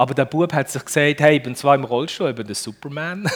Aber 0.00 0.14
der 0.14 0.24
Bub 0.24 0.50
hat 0.54 0.70
sich 0.70 0.82
gesagt, 0.82 1.20
hey, 1.20 1.36
ich 1.36 1.42
bin 1.42 1.54
zwar 1.54 1.74
im 1.74 1.84
Rollstuhl, 1.84 2.30
ich 2.30 2.34
bin 2.34 2.46
der 2.46 2.54
Superman. 2.56 3.30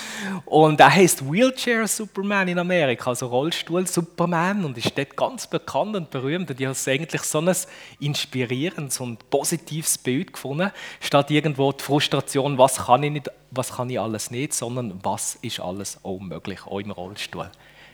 Und 0.44 0.78
er 0.78 0.94
heißt 0.94 1.32
Wheelchair 1.32 1.88
Superman 1.88 2.48
in 2.48 2.58
Amerika, 2.58 3.08
also 3.08 3.28
Rollstuhl 3.28 3.86
Superman 3.86 4.66
und 4.66 4.76
ist 4.76 4.98
dort 4.98 5.16
ganz 5.16 5.46
bekannt 5.46 5.96
und 5.96 6.10
berühmt. 6.10 6.50
Und 6.50 6.60
ich 6.60 6.66
habe 6.66 6.76
eigentlich 6.90 7.22
so 7.22 7.40
ein 7.40 7.56
inspirierendes 8.00 9.00
und 9.00 9.30
positives 9.30 9.96
Bild 9.96 10.34
gefunden, 10.34 10.70
statt 11.00 11.30
irgendwo 11.30 11.72
die 11.72 11.82
Frustration, 11.82 12.58
was 12.58 12.84
kann 12.84 13.02
ich 13.02 13.12
nicht, 13.12 13.30
was 13.50 13.76
kann 13.76 13.88
ich 13.88 13.98
alles 13.98 14.30
nicht, 14.30 14.52
sondern 14.52 15.00
was 15.02 15.36
ist 15.36 15.60
alles 15.60 15.98
auch 16.02 16.18
möglich, 16.18 16.66
auch 16.66 16.80
im 16.80 16.90
Rollstuhl. 16.90 17.50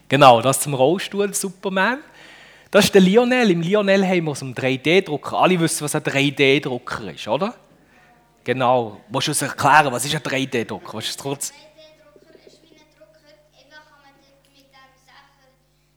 Genau, 0.09 0.41
das 0.41 0.61
zum 0.61 0.75
Rollstuhl 0.75 1.33
Superman. 1.33 1.99
Das 2.77 2.85
ist 2.85 2.95
der 2.95 3.01
Lionel. 3.01 3.51
Im 3.53 3.63
Lionel 3.63 4.07
haben 4.07 4.25
wir 4.25 4.35
so 4.35 4.45
einen 4.45 4.55
3D-Drucker. 4.55 5.39
Alle 5.39 5.59
wissen, 5.59 5.83
was 5.83 5.95
ein 5.95 6.03
3D-Drucker 6.03 7.11
ist, 7.11 7.27
oder? 7.27 7.55
Genau. 8.45 9.01
Willst 9.09 9.29
du 9.29 9.31
uns 9.31 9.41
erklären, 9.41 9.91
was 9.91 10.05
ist 10.05 10.15
ein 10.15 10.21
3D-Drucker? 10.21 10.99
Was 10.99 11.09
ist 11.09 11.19
kurz? 11.19 11.55
3D-Drucker 11.55 12.35
ist 12.47 12.61
wie 12.63 12.75
ein 12.75 12.85
Drucker. 12.99 13.33
Einfach 13.57 13.81
kann 13.89 14.03
man 14.05 14.13
mit 14.21 14.61
dem 14.61 14.93
Sachen 15.09 15.49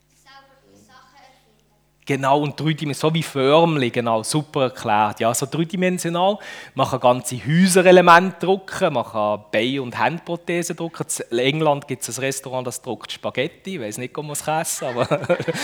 selber 0.08 0.56
Sachen 0.72 1.20
erfinden. 1.20 1.68
Genau, 2.10 2.40
und 2.40 2.58
dreidimensional, 2.58 3.12
so 3.12 3.14
wie 3.14 3.22
Förmli, 3.22 3.90
genau, 3.90 4.24
super 4.24 4.64
erklärt. 4.64 5.20
Ja, 5.20 5.32
so 5.32 5.46
dreidimensional. 5.48 6.38
Man 6.74 6.88
kann 6.88 6.98
ganze 6.98 7.36
Häuserelemente 7.36 8.46
drucken, 8.46 8.94
man 8.94 9.04
kann 9.04 9.44
Bein- 9.52 9.78
und 9.78 9.96
Handprothesen 9.96 10.74
drucken. 10.74 11.06
In 11.30 11.38
England 11.38 11.86
gibt 11.86 12.02
es 12.02 12.18
ein 12.18 12.24
Restaurant, 12.24 12.66
das 12.66 12.82
druckt 12.82 13.12
Spaghetti. 13.12 13.76
Ich 13.76 13.80
weiß 13.80 13.98
nicht, 13.98 14.18
ob 14.18 14.24
man 14.24 14.32
es 14.32 14.44
essen 14.44 14.88
aber 14.88 15.06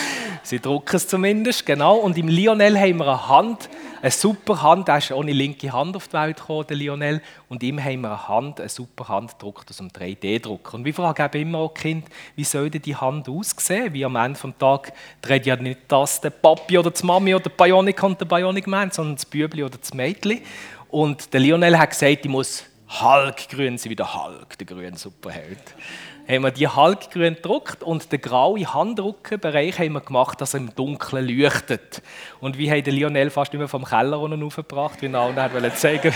sie 0.44 0.60
drucken 0.60 0.94
es 0.94 1.08
zumindest, 1.08 1.66
genau. 1.66 1.96
Und 1.96 2.16
im 2.16 2.28
Lionel 2.28 2.78
haben 2.78 2.98
wir 2.98 3.08
eine 3.08 3.28
Hand, 3.28 3.68
eine 4.00 4.12
super 4.12 4.62
Hand, 4.62 4.88
er 4.88 4.98
ist 4.98 5.10
ohne 5.10 5.32
linke 5.32 5.72
Hand 5.72 5.96
auf 5.96 6.06
die 6.06 6.12
Welt 6.12 6.36
gekommen, 6.36 6.66
der 6.68 6.76
Lionel. 6.76 7.22
Und 7.48 7.64
ihm 7.64 7.82
haben 7.82 8.02
wir 8.02 8.10
eine 8.10 8.28
Hand, 8.28 8.60
eine 8.60 8.68
super 8.68 9.08
Hand 9.08 9.32
gedruckt 9.32 9.68
aus 9.70 9.80
einem 9.80 9.88
3D-Drucker. 9.88 10.74
Und 10.74 10.84
wir 10.84 10.94
fragen 10.94 11.40
immer 11.40 11.58
auch 11.58 11.74
Kinder, 11.74 12.06
wie 12.36 12.44
soll 12.44 12.70
denn 12.70 12.82
die 12.82 12.94
Hand 12.94 13.28
aussehen? 13.28 13.92
Wie 13.92 14.04
am 14.04 14.14
Ende 14.14 14.38
des 14.38 14.58
Tages 14.58 14.92
dreht 15.22 15.46
ja 15.46 15.56
nicht 15.56 15.80
das 15.88 16.20
Papi 16.40 16.78
oder 16.78 16.90
die 16.90 17.04
Mami 17.04 17.34
oder 17.34 17.44
der 17.44 17.50
Bionic 17.50 18.02
und 18.02 18.20
der 18.20 18.26
Bionic 18.26 18.66
Man, 18.66 18.90
sondern 18.90 19.16
das 19.16 19.26
Bübli 19.26 19.64
oder 19.64 19.78
das 19.78 19.94
Mädchen. 19.94 20.40
Und 20.88 21.32
der 21.32 21.40
Lionel 21.40 21.78
hat 21.78 21.90
gesagt, 21.90 22.24
ich 22.24 22.30
muss 22.30 22.64
Hulk-grün 22.88 23.78
sein, 23.78 23.90
wie 23.90 23.96
der 23.96 24.14
Hulk, 24.14 24.56
der 24.58 24.66
grüne 24.66 24.96
Superheld 24.96 25.58
haben 26.28 26.42
wir 26.42 26.50
die 26.50 26.68
Halbgrün 26.68 27.36
gedruckt 27.36 27.82
und 27.82 28.10
den 28.10 28.20
grauen 28.20 28.72
Handdruckenbereich 28.72 29.78
haben 29.78 29.92
wir 29.92 30.00
gemacht, 30.00 30.40
dass 30.40 30.54
er 30.54 30.60
im 30.60 30.74
Dunkeln 30.74 31.26
leuchtet. 31.28 32.02
Und 32.40 32.58
wie 32.58 32.70
haben 32.70 32.82
den 32.82 32.94
Lionel 32.94 33.30
fast 33.30 33.52
mehr 33.52 33.68
vom 33.68 33.84
Keller 33.84 34.18
unten 34.18 34.42
aufgebracht, 34.42 35.02
wie 35.02 35.06
er 35.06 35.52
wollte 35.52 35.74
zeigen 35.74 36.12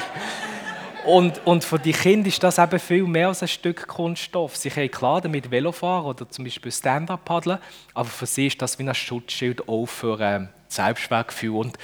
und, 1.07 1.47
und 1.47 1.65
für 1.65 1.79
die 1.79 1.93
Kinder 1.93 2.29
ist 2.29 2.43
das 2.43 2.59
eben 2.59 2.79
viel 2.79 3.05
mehr 3.05 3.29
als 3.29 3.43
ein 3.43 3.49
Stück 3.49 3.87
Kunststoff. 3.87 4.57
Sie 4.57 4.71
können 4.71 4.91
klar 4.91 5.21
damit 5.21 5.51
Velo 5.51 5.73
fahren 5.73 6.07
oder 6.07 6.29
zum 6.29 6.45
Beispiel 6.45 6.73
Stand-up 6.73 7.25
paddeln, 7.25 7.59
aber 7.95 8.09
für 8.09 8.27
sie 8.27 8.47
ist 8.47 8.61
das 8.61 8.79
wie 8.79 8.89
ein 8.89 8.95
Schutzschild 8.95 9.69
auch 9.69 9.87
für 9.87 10.21
äh, 10.21 10.47
Selbstwertgefühl. 10.69 11.57
Und 11.57 11.79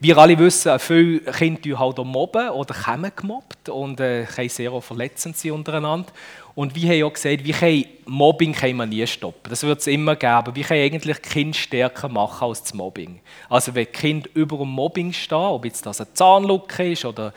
wir 0.00 0.18
alle 0.18 0.38
wissen, 0.38 0.78
viele 0.78 1.20
Kinder 1.20 1.78
halt 1.78 1.98
auch 1.98 2.04
mobben 2.04 2.48
oder 2.50 2.74
kommen 2.74 3.12
gemobbt 3.14 3.68
und 3.68 4.00
äh, 4.00 4.24
können 4.24 4.48
sehr 4.48 4.72
auch 4.72 4.82
verletzend 4.82 5.36
sein 5.36 5.52
untereinander. 5.52 6.10
Und 6.54 6.74
wir 6.74 6.90
haben 6.90 7.04
auch 7.04 7.14
gesagt, 7.14 7.44
wie 7.44 7.52
können 7.52 7.84
Mobbing 8.04 8.52
kann 8.52 8.76
man 8.76 8.88
nie 8.88 9.06
stoppen. 9.06 9.48
Das 9.48 9.62
wird 9.62 9.80
es 9.80 9.86
immer 9.86 10.16
geben. 10.16 10.32
Aber 10.32 10.54
wie 10.54 10.62
können 10.62 10.82
eigentlich 10.82 11.22
Kind 11.22 11.56
stärker 11.56 12.08
machen 12.08 12.48
als 12.48 12.62
das 12.62 12.74
Mobbing? 12.74 13.20
Also 13.48 13.74
wenn 13.74 13.90
Kind 13.90 14.28
über 14.34 14.58
dem 14.58 14.68
Mobbing 14.68 15.12
stehen, 15.12 15.38
ob 15.38 15.64
jetzt 15.64 15.86
das 15.86 16.00
eine 16.00 16.12
Zahnlücke 16.12 16.92
ist 16.92 17.04
oder 17.04 17.32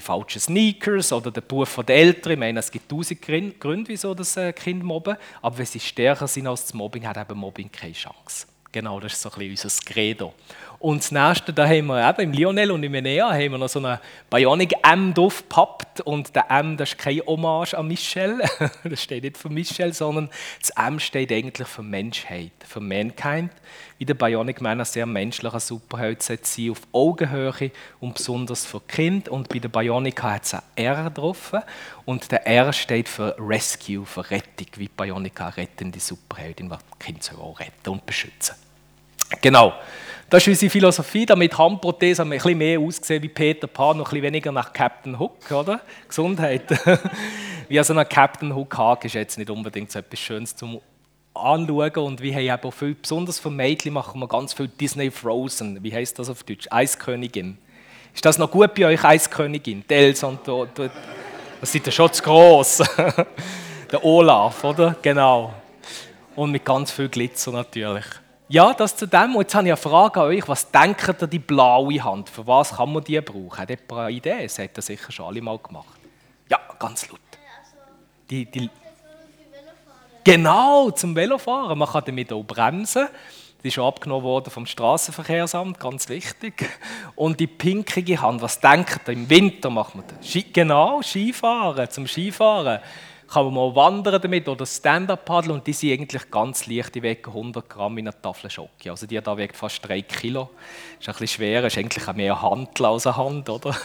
die 0.00 0.04
falschen 0.06 0.40
Sneakers 0.40 1.12
oder 1.12 1.30
der 1.30 1.42
Beruf 1.42 1.78
der 1.86 1.96
Eltern. 1.96 2.32
Ich 2.32 2.38
meine, 2.38 2.58
es 2.58 2.70
gibt 2.70 2.88
tausend 2.88 3.20
Gründe, 3.22 3.88
wieso 3.88 4.14
das 4.14 4.36
äh, 4.36 4.52
Kind 4.52 4.82
mobben. 4.82 5.16
Aber 5.42 5.58
wenn 5.58 5.66
sie 5.66 5.80
stärker 5.80 6.26
sind 6.26 6.46
als 6.46 6.62
das 6.62 6.74
Mobbing, 6.74 7.06
hat 7.06 7.18
eben 7.18 7.38
Mobbing 7.38 7.70
keine 7.70 7.92
Chance. 7.92 8.46
Genau, 8.72 9.00
das 9.00 9.12
ist 9.12 9.22
so 9.22 9.30
ein 9.30 9.38
bisschen 9.38 9.70
unser 9.70 9.84
Credo. 9.84 10.34
Und 10.80 11.02
das 11.02 11.12
nächste, 11.12 11.52
da 11.52 11.68
haben 11.68 11.88
wir 11.88 12.08
eben 12.08 12.20
im 12.22 12.32
Lionel 12.32 12.70
und 12.70 12.82
im 12.82 12.94
Enea 12.94 13.30
haben 13.30 13.50
wir 13.50 13.58
noch 13.58 13.68
so 13.68 13.80
einen 13.80 13.98
Bionic 14.30 14.72
M 14.82 15.12
aufgepappt. 15.14 16.00
Und 16.00 16.34
der 16.34 16.50
M, 16.50 16.78
das 16.78 16.92
ist 16.92 16.98
keine 16.98 17.20
Hommage 17.26 17.74
an 17.74 17.86
Michel. 17.86 18.40
das 18.84 19.02
steht 19.02 19.24
nicht 19.24 19.36
für 19.36 19.50
Michel, 19.50 19.92
sondern 19.92 20.30
das 20.58 20.70
M 20.70 20.98
steht 20.98 21.30
eigentlich 21.32 21.68
für 21.68 21.82
Menschheit, 21.82 22.52
für 22.66 22.80
Mankind. 22.80 23.52
Wie 23.98 24.06
der 24.06 24.14
Bionic 24.14 24.62
Man 24.62 24.80
ein 24.80 24.86
sehr 24.86 25.04
menschlicher 25.04 25.60
Superheld 25.60 26.22
sein 26.22 26.38
auf 26.70 26.80
Augenhöhe 26.92 27.72
und 28.00 28.14
besonders 28.14 28.64
für 28.64 28.80
Kind. 28.80 29.28
Und 29.28 29.50
bei 29.50 29.58
der 29.58 29.68
Bionica 29.68 30.32
hat 30.32 30.44
es 30.44 30.54
ein 30.54 30.62
R 30.76 31.10
drauf. 31.10 31.52
Und 32.06 32.32
der 32.32 32.46
R 32.46 32.72
steht 32.72 33.10
für 33.10 33.36
Rescue, 33.38 34.06
für 34.06 34.30
Rettung, 34.30 34.68
wie 34.76 34.88
Bionica 34.88 35.50
rettende 35.50 36.00
Superheldin, 36.00 36.70
die 36.70 37.04
Kind 37.04 37.30
auch 37.38 37.60
retten 37.60 37.90
und 37.90 38.06
beschützen. 38.06 38.54
Genau. 39.42 39.74
Das 40.30 40.44
ist 40.44 40.48
unsere 40.48 40.70
Philosophie, 40.70 41.26
damit 41.26 41.58
Handprothesen 41.58 42.26
ein 42.26 42.38
bisschen 42.38 42.56
mehr 42.56 42.78
aussehen 42.78 43.20
wie 43.20 43.28
Peter 43.28 43.66
Pan, 43.66 43.98
noch 43.98 44.12
ein 44.12 44.22
weniger 44.22 44.52
nach 44.52 44.72
Captain 44.72 45.18
Hook, 45.18 45.50
oder? 45.50 45.80
Gesundheit. 46.06 46.70
wie 47.68 47.82
so 47.82 47.92
ein 47.92 48.08
Captain 48.08 48.54
Hook 48.54 48.78
Haken 48.78 49.08
ist 49.08 49.14
jetzt 49.14 49.38
nicht 49.38 49.50
unbedingt 49.50 49.90
so 49.90 49.98
etwas 49.98 50.20
Schönes 50.20 50.54
zum 50.54 50.80
Anschauen 51.34 51.96
und 51.96 52.22
wir 52.22 52.32
haben 52.32 52.60
eben 52.60 52.72
viel, 52.72 52.94
besonders 52.94 53.40
für 53.40 53.50
Mädchen 53.50 53.92
machen 53.92 54.20
wir 54.20 54.28
ganz 54.28 54.52
viel 54.52 54.68
Disney 54.68 55.10
Frozen. 55.10 55.82
Wie 55.82 55.92
heißt 55.92 56.16
das 56.16 56.30
auf 56.30 56.44
Deutsch? 56.44 56.68
Eiskönigin. 56.70 57.58
Ist 58.14 58.24
das 58.24 58.38
noch 58.38 58.52
gut 58.52 58.72
bei 58.76 58.86
euch, 58.86 59.02
Eiskönigin? 59.02 59.82
Die 59.90 59.94
Elsa 59.94 60.28
und 60.28 60.46
die, 60.46 60.64
die, 60.76 60.90
das 61.60 61.72
sind 61.72 61.84
ja 61.86 61.90
schon 61.90 62.12
zu 62.12 62.22
gross. 62.22 62.78
Der 63.90 64.04
Olaf, 64.04 64.62
oder? 64.62 64.94
Genau. 65.02 65.54
Und 66.36 66.52
mit 66.52 66.64
ganz 66.64 66.92
viel 66.92 67.08
Glitzer 67.08 67.50
natürlich. 67.50 68.04
Ja, 68.52 68.74
das 68.74 68.96
zu 68.96 69.06
dem. 69.06 69.36
Und 69.36 69.42
jetzt 69.42 69.54
habe 69.54 69.68
ich 69.68 69.72
eine 69.72 69.76
Frage 69.76 70.20
an 70.20 70.26
euch. 70.26 70.48
Was 70.48 70.68
denkt 70.72 71.22
ihr 71.22 71.28
die 71.28 71.38
blaue 71.38 72.02
Hand? 72.02 72.28
Für 72.28 72.44
was 72.48 72.74
kann 72.74 72.92
man 72.92 73.04
die 73.04 73.20
brauchen? 73.20 73.56
Hat 73.56 73.70
jemand 73.70 73.92
eine 73.92 74.10
Idee? 74.10 74.42
Das 74.42 74.58
hat 74.58 74.76
ihr 74.76 74.82
sicher 74.82 75.12
schon 75.12 75.26
alle 75.26 75.40
mal 75.40 75.56
gemacht. 75.56 76.00
Ja, 76.48 76.58
ganz 76.76 77.08
laut. 77.08 77.20
Die, 78.28 78.46
die 78.46 78.68
genau, 80.24 80.90
zum 80.90 81.14
Velofahren. 81.14 81.78
Man 81.78 81.88
kann 81.88 82.02
damit 82.04 82.32
auch 82.32 82.42
bremsen. 82.42 83.06
Die 83.62 83.68
ist 83.68 83.74
schon 83.74 83.84
abgenommen 83.84 84.24
worden 84.24 84.50
vom 84.50 84.66
Straßenverkehrsamt, 84.66 85.78
ganz 85.78 86.08
wichtig. 86.08 86.68
Und 87.14 87.38
die 87.38 87.46
pinkige 87.46 88.20
Hand, 88.20 88.42
was 88.42 88.58
denkt 88.58 89.06
ihr? 89.06 89.12
Im 89.12 89.30
Winter 89.30 89.70
macht 89.70 89.94
man 89.94 90.04
das. 90.08 90.36
Genau, 90.52 91.02
Skifahren, 91.02 91.88
zum 91.88 92.08
Skifahren 92.08 92.80
kann 93.32 93.44
man 93.44 93.54
mal 93.54 93.76
wandern 93.76 94.20
damit 94.20 94.48
oder 94.48 94.66
Stand-up 94.66 95.24
paddeln 95.24 95.54
und 95.54 95.66
die 95.66 95.72
sind 95.72 95.92
eigentlich 95.92 96.30
ganz 96.32 96.66
leicht, 96.66 96.96
die 96.96 97.02
wiegen 97.02 97.26
100 97.26 97.68
Gramm 97.68 97.96
in 97.98 98.08
einer 98.08 98.20
Tafel 98.20 98.50
Schoki. 98.50 98.90
Also 98.90 99.06
die 99.06 99.20
da 99.20 99.38
wiegt 99.38 99.56
fast 99.56 99.86
3 99.86 100.02
Kilo. 100.02 100.50
Ist 100.98 101.08
ein 101.08 101.12
bisschen 101.12 101.28
schwer, 101.28 101.64
ist 101.64 101.78
eigentlich 101.78 102.08
auch 102.08 102.14
mehr 102.14 102.42
Handel 102.42 102.86
als 102.86 103.06
eine 103.06 103.16
Hand, 103.16 103.48
oder? 103.48 103.76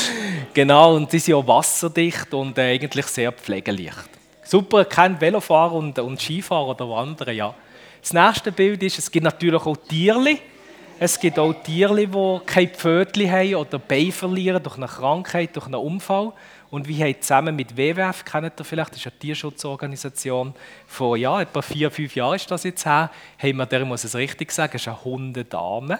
genau, 0.54 0.96
und 0.96 1.10
die 1.10 1.18
sind 1.18 1.34
auch 1.34 1.46
wasserdicht 1.46 2.34
und 2.34 2.58
äh, 2.58 2.74
eigentlich 2.74 3.06
sehr 3.06 3.32
pflegeleicht. 3.32 4.10
Super 4.44 4.80
erkennt 4.80 5.20
Velofahrer 5.20 5.72
und, 5.72 5.98
und 5.98 6.20
Skifahrer 6.20 6.68
oder 6.68 6.90
Wanderer, 6.90 7.32
ja. 7.32 7.54
Das 8.02 8.12
nächste 8.12 8.52
Bild 8.52 8.82
ist, 8.82 8.98
es 8.98 9.10
gibt 9.10 9.24
natürlich 9.24 9.64
auch 9.64 9.76
Tierli. 9.88 10.38
Es 11.02 11.18
gibt 11.18 11.38
auch 11.38 11.54
Tiere, 11.54 12.06
die 12.06 12.40
keine 12.44 12.68
Pfötchen 12.68 13.30
haben 13.30 13.54
oder 13.54 13.78
Beine 13.78 14.12
verlieren 14.12 14.62
durch 14.62 14.76
eine 14.76 14.86
Krankheit, 14.86 15.56
durch 15.56 15.64
einen 15.64 15.76
Unfall. 15.76 16.34
Und 16.70 16.86
wir 16.86 17.04
haben 17.04 17.20
zusammen 17.20 17.56
mit 17.56 17.76
WWF, 17.76 18.24
kennt 18.24 18.60
ihr 18.60 18.64
vielleicht, 18.64 18.92
das 18.92 18.98
ist 18.98 19.06
eine 19.06 19.18
Tierschutzorganisation, 19.18 20.54
vor 20.86 21.16
ja, 21.16 21.40
etwa 21.40 21.62
vier, 21.62 21.90
fünf 21.90 22.14
Jahren 22.14 22.36
ist 22.36 22.50
das 22.50 22.62
jetzt 22.62 22.86
her, 22.86 23.10
haben 23.38 23.56
wir, 23.56 23.66
der 23.66 23.84
muss 23.84 24.04
es 24.04 24.14
richtig 24.14 24.52
sagen, 24.52 24.76
ist 24.76 24.86
eine 24.86 25.04
Hundedame. 25.04 25.98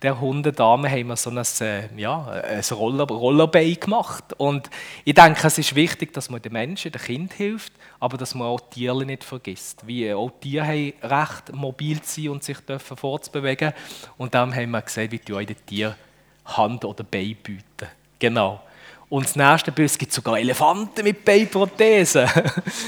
Der 0.00 0.20
Hundedame 0.20 0.88
haben 0.88 1.08
wir 1.08 1.16
so 1.16 1.30
ein, 1.30 1.42
äh, 1.60 1.88
ja, 1.96 2.24
ein 2.26 2.62
Roller, 2.70 3.04
Rollerbein 3.04 3.74
gemacht. 3.80 4.32
Und 4.36 4.70
ich 5.04 5.14
denke, 5.14 5.44
es 5.44 5.58
ist 5.58 5.74
wichtig, 5.74 6.12
dass 6.12 6.30
man 6.30 6.40
den 6.40 6.52
Menschen, 6.52 6.92
dem 6.92 7.00
Kind 7.00 7.32
hilft, 7.32 7.72
aber 7.98 8.16
dass 8.16 8.34
man 8.34 8.46
auch 8.46 8.60
die 8.60 8.80
Tiere 8.80 9.04
nicht 9.04 9.24
vergisst. 9.24 9.84
Wie 9.86 10.12
auch 10.12 10.30
Tiere 10.40 10.66
haben 10.66 10.92
Recht, 11.02 11.52
mobil 11.52 12.00
zu 12.00 12.20
sein 12.20 12.30
und 12.30 12.44
sich 12.44 12.60
dürfen 12.60 12.96
fortzubewegen. 12.96 13.72
Und 14.18 14.34
darum 14.34 14.54
haben 14.54 14.70
wir 14.70 14.82
gesagt, 14.82 15.10
wie 15.10 15.18
die 15.18 15.46
den 15.46 15.94
Hand 16.44 16.84
oder 16.84 17.02
Bein 17.02 17.36
bieten. 17.42 17.88
Genau. 18.20 18.60
Und 19.08 19.24
das 19.24 19.36
nächste 19.36 19.72
Bus 19.72 19.96
gibt 19.96 20.12
sogar 20.12 20.38
Elefanten 20.38 21.04
mit 21.04 21.24
Beinprothesen. 21.24 22.28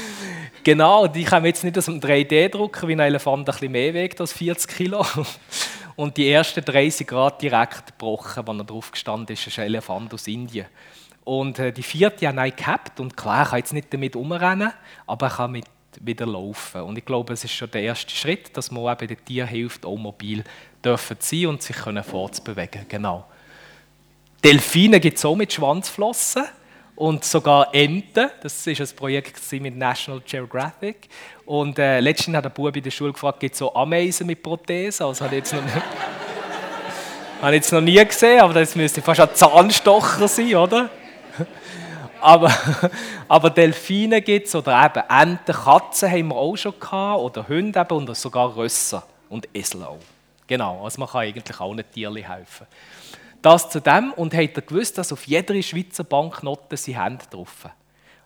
genau, 0.63 1.07
die 1.07 1.23
kommen 1.23 1.45
jetzt 1.45 1.63
nicht 1.63 1.77
aus 1.77 1.85
dem 1.85 2.01
3D-Drucker, 2.01 2.87
wie 2.87 2.93
ein 2.93 2.99
Elefant 2.99 3.39
ein 3.39 3.45
bisschen 3.45 3.71
mehr 3.71 3.93
wiegt 3.93 4.19
als 4.19 4.33
40 4.33 4.69
Kilo. 4.75 5.05
Und 5.95 6.17
die 6.17 6.29
ersten 6.29 6.63
30 6.63 7.07
Grad 7.07 7.41
direkt 7.41 7.87
gebrochen, 7.87 8.47
wenn 8.47 8.59
er 8.59 8.65
drauf 8.65 8.91
gestanden 8.91 9.33
ist. 9.33 9.45
Das 9.45 9.53
ist 9.53 9.59
ein 9.59 9.65
Elefant 9.65 10.13
aus 10.13 10.27
Indien. 10.27 10.67
Und 11.23 11.59
äh, 11.59 11.71
die 11.71 11.83
vierte 11.83 12.27
haben 12.27 12.39
ihn 12.39 12.55
gehabt 12.55 12.99
und 12.99 13.15
klar, 13.15 13.39
er 13.39 13.45
kann 13.45 13.59
jetzt 13.59 13.73
nicht 13.73 13.93
damit 13.93 14.15
umrennen, 14.15 14.71
aber 15.05 15.27
er 15.27 15.35
kann 15.35 15.51
mit 15.51 15.65
wieder 16.01 16.25
laufen. 16.25 16.81
Und 16.81 16.97
ich 16.97 17.05
glaube, 17.05 17.33
es 17.33 17.43
ist 17.43 17.51
schon 17.51 17.69
der 17.71 17.81
erste 17.81 18.15
Schritt, 18.15 18.55
dass 18.55 18.71
man 18.71 18.91
eben 18.91 19.07
den 19.07 19.25
Tieren 19.25 19.47
hilft, 19.47 19.85
auch 19.85 19.97
mobil 19.97 20.43
dürfen 20.83 21.17
sein 21.19 21.47
und 21.47 21.61
sich 21.61 21.75
können 21.75 22.03
fortzubewegen. 22.03 22.85
Genau. 22.87 23.25
Delfine 24.43 25.01
gibt 25.01 25.17
es 25.17 25.25
auch 25.25 25.35
mit 25.35 25.51
Schwanzflossen 25.51 26.45
und 26.95 27.25
sogar 27.25 27.73
Enten. 27.73 28.29
Das 28.41 28.65
ist 28.65 28.79
ein 28.79 28.95
Projekt 28.95 29.39
mit 29.53 29.75
National 29.75 30.21
Geographic. 30.21 31.09
Und 31.45 31.77
äh, 31.77 31.99
letztens 31.99 32.37
hat 32.37 32.45
der 32.45 32.49
Bub 32.49 32.73
in 32.75 32.83
der 32.83 32.91
Schule 32.91 33.11
gefragt, 33.11 33.41
gibt 33.41 33.53
es 33.53 33.59
so 33.59 33.73
Ameisen 33.75 34.27
mit 34.27 34.41
Prothesen? 34.41 35.05
Also 35.05 35.25
habe 35.25 35.35
ich 35.35 35.39
jetzt 35.39 35.53
noch 35.53 35.61
nicht, 35.61 35.75
habe 37.41 37.55
jetzt 37.55 37.71
noch 37.73 37.81
nie 37.81 38.05
gesehen, 38.05 38.39
aber 38.39 38.53
das 38.53 38.75
müsste 38.75 39.01
fast 39.01 39.19
ein 39.19 39.29
Zahnstocher 39.33 40.27
sein, 40.27 40.55
oder? 40.55 40.89
Aber, 42.21 42.53
aber 43.27 43.49
Delfine 43.49 44.21
gibt 44.21 44.47
es 44.47 44.55
oder 44.55 44.85
eben 44.85 45.03
Enten, 45.09 45.53
Katzen 45.53 46.09
haben 46.09 46.27
wir 46.29 46.35
auch 46.35 46.55
schon 46.55 46.79
gehabt 46.79 47.21
oder 47.21 47.47
Hunde 47.47 47.79
eben, 47.79 47.97
und 47.97 48.15
sogar 48.15 48.55
Rösser 48.55 49.03
und 49.29 49.49
Esel 49.53 49.83
auch. 49.83 49.99
Genau, 50.47 50.83
also 50.83 50.99
man 50.99 51.09
kann 51.09 51.21
eigentlich 51.21 51.59
auch 51.59 51.73
nicht 51.73 51.91
Tieren 51.91 52.15
helfen. 52.15 52.67
Das 53.41 53.69
zu 53.69 53.79
dem 53.79 54.11
und 54.13 54.33
habt 54.33 54.57
ihr 54.57 54.63
gewusst, 54.63 54.97
dass 54.97 55.11
auf 55.11 55.25
jeder 55.25 55.61
Schweizer 55.61 56.03
Banknote 56.03 56.75
sind 56.75 57.01
Hände 57.01 57.25
drauf 57.29 57.69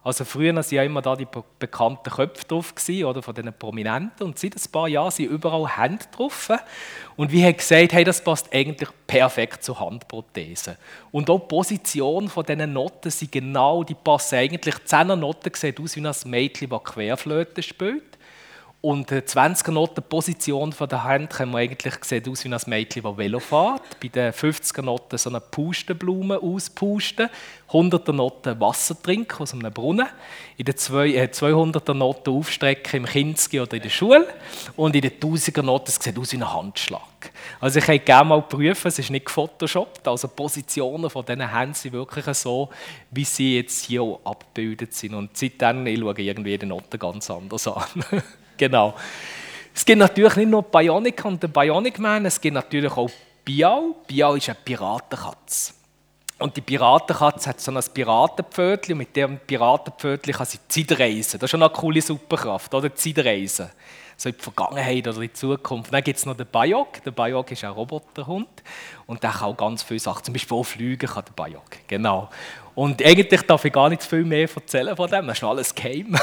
also 0.03 0.25
früher 0.25 0.53
waren 0.53 0.65
ja 0.69 0.83
immer 0.83 1.01
da 1.01 1.15
die 1.15 1.27
bekannten 1.59 2.09
Köpfe 2.09 2.45
drauf 2.45 2.75
gewesen, 2.75 3.05
oder 3.05 3.21
von 3.21 3.33
den 3.33 3.53
Prominenten 3.53 4.27
und 4.27 4.37
seit 4.37 4.55
ein 4.55 4.71
paar 4.71 4.89
Jahren 4.89 5.11
sind 5.11 5.29
überall 5.29 5.77
Hände 5.77 6.03
drauf. 6.11 6.49
Und 7.15 7.31
wie 7.31 7.45
hat 7.45 7.57
gesagt, 7.57 7.93
hey, 7.93 8.03
das 8.03 8.21
passt 8.21 8.53
eigentlich 8.53 8.89
perfekt 9.07 9.63
zur 9.63 9.79
Handprothese. 9.79 10.77
Und 11.11 11.29
auch 11.29 11.39
die 11.39 11.47
Position 11.47 12.27
von 12.27 12.45
diesen 12.45 12.73
Noten 12.73 13.11
sind 13.11 13.31
genau, 13.31 13.83
die 13.85 13.95
passen 13.95 14.35
eigentlich. 14.35 14.75
Die 14.75 14.87
10er 14.87 15.15
Noten 15.15 15.51
sehen 15.53 15.75
aus 15.81 15.95
wie 15.95 16.05
ein 16.05 16.13
Mädchen, 16.25 16.69
das 16.69 16.83
Querflöte 16.83 17.63
spielt. 17.63 18.12
Und 18.85 19.11
die 19.11 19.21
20er 19.21 19.71
Noten 19.71 20.03
Position 20.03 20.75
der 20.77 21.03
Hand 21.05 21.29
kann 21.29 21.51
man 21.51 21.61
eigentlich 21.61 21.93
sieht 22.01 22.27
aus 22.27 22.43
wie 22.43 22.53
ein 22.53 22.59
Mädchen, 22.65 23.01
das 23.01 23.17
Velo 23.17 23.39
fährt. 23.39 23.81
Bei 24.01 24.09
den 24.09 24.33
50er 24.33 24.81
Noten 24.81 25.17
so 25.17 25.29
eine 25.29 25.39
Pustenblume 25.39 26.37
auspusten. 26.37 27.29
100er 27.69 28.11
Noten 28.11 28.59
Wasser 28.59 29.01
trinken 29.01 29.41
aus 29.41 29.53
einem 29.53 29.71
Brunnen. 29.71 30.09
In 30.57 30.65
den 30.65 30.75
200er 30.75 31.91
äh, 31.91 31.93
Noten 31.93 32.31
aufstrecken 32.31 32.97
im 32.97 33.05
Kinski 33.05 33.61
oder 33.61 33.77
in 33.77 33.83
der 33.83 33.89
Schule. 33.89 34.27
Und 34.75 34.97
in 34.97 35.01
den 35.03 35.11
1000er 35.11 35.61
Noten 35.61 35.89
sieht 35.89 36.19
aus 36.19 36.33
wie 36.33 36.37
ein 36.37 36.53
Handschlag. 36.53 37.31
Also 37.61 37.79
ich 37.79 37.87
hätte 37.87 38.03
gerne 38.03 38.27
mal 38.27 38.41
prüfen, 38.41 38.89
es 38.89 38.99
ist 38.99 39.11
nicht 39.11 39.27
gefotoshoppt. 39.27 40.05
Also 40.09 40.27
die 40.27 40.33
Positionen 40.35 41.09
von 41.09 41.25
diesen 41.25 41.49
Händen 41.49 41.73
sind 41.73 41.93
wirklich 41.93 42.25
so, 42.35 42.69
wie 43.11 43.23
sie 43.23 43.55
jetzt 43.55 43.85
hier 43.85 44.19
abgebildet 44.25 44.93
sind. 44.93 45.13
Und 45.13 45.37
seitdem 45.37 45.87
ich 45.87 46.01
schaue 46.01 46.15
ich 46.17 46.27
irgendwie 46.27 46.57
die 46.57 46.65
Noten 46.65 46.99
ganz 46.99 47.31
anders 47.31 47.65
an. 47.69 47.85
Genau. 48.57 48.93
Es 49.75 49.83
gibt 49.85 49.99
natürlich 49.99 50.35
nicht 50.35 50.49
nur 50.49 50.63
Bionic 50.63 51.25
und 51.25 51.41
den 51.41 51.51
Bionic 51.51 51.97
Man, 51.99 52.25
es 52.25 52.39
gibt 52.39 52.53
natürlich 52.53 52.91
auch 52.91 53.09
Bial. 53.43 53.95
Bial 54.07 54.37
ist 54.37 54.49
eine 54.49 54.57
Piratenkatze. 54.63 55.73
Und 56.39 56.57
die 56.57 56.61
Piratenkatze 56.61 57.49
hat 57.49 57.61
so 57.61 57.71
ein 57.71 57.83
Piratenpfötchen 57.93 58.93
und 58.93 58.97
mit 58.97 59.15
dem 59.15 59.39
Piratenpfötchen 59.39 60.33
kann 60.33 60.45
sie 60.45 60.59
Zeit 60.67 60.99
reisen. 60.99 61.39
Das 61.39 61.47
ist 61.47 61.51
schon 61.51 61.63
eine 61.63 61.71
coole 61.71 62.01
Superkraft, 62.01 62.73
oder? 62.73 62.93
Zeit 62.93 63.19
reisen 63.19 63.69
so 64.17 64.29
in 64.29 64.35
die 64.35 64.41
Vergangenheit 64.41 65.07
oder 65.07 65.17
in 65.17 65.23
die 65.23 65.33
Zukunft. 65.33 65.93
Dann 65.93 66.03
gibt 66.03 66.17
es 66.17 66.25
noch 66.25 66.35
den 66.35 66.47
Bayok. 66.47 67.03
Der 67.03 67.11
Bayok 67.11 67.51
ist 67.51 67.63
ein 67.63 67.71
Roboterhund 67.71 68.47
und 69.05 69.21
der 69.23 69.31
kann 69.31 69.49
auch 69.49 69.57
ganz 69.57 69.83
viele 69.83 69.99
Sachen, 69.99 70.23
zum 70.23 70.33
Beispiel 70.33 70.57
auch 70.57 70.63
fliegen 70.63 71.07
kann 71.07 71.25
der 71.25 71.33
Bayok. 71.33 71.87
Genau. 71.87 72.29
Und 72.75 73.03
eigentlich 73.03 73.41
darf 73.43 73.63
ich 73.65 73.73
gar 73.73 73.89
nicht 73.89 74.03
viel 74.03 74.23
mehr 74.23 74.49
erzählen 74.49 74.95
von 74.95 75.07
dem, 75.09 75.27
das 75.27 75.35
ist 75.35 75.39
schon 75.39 75.49
alles 75.49 75.75
geheim. 75.75 76.15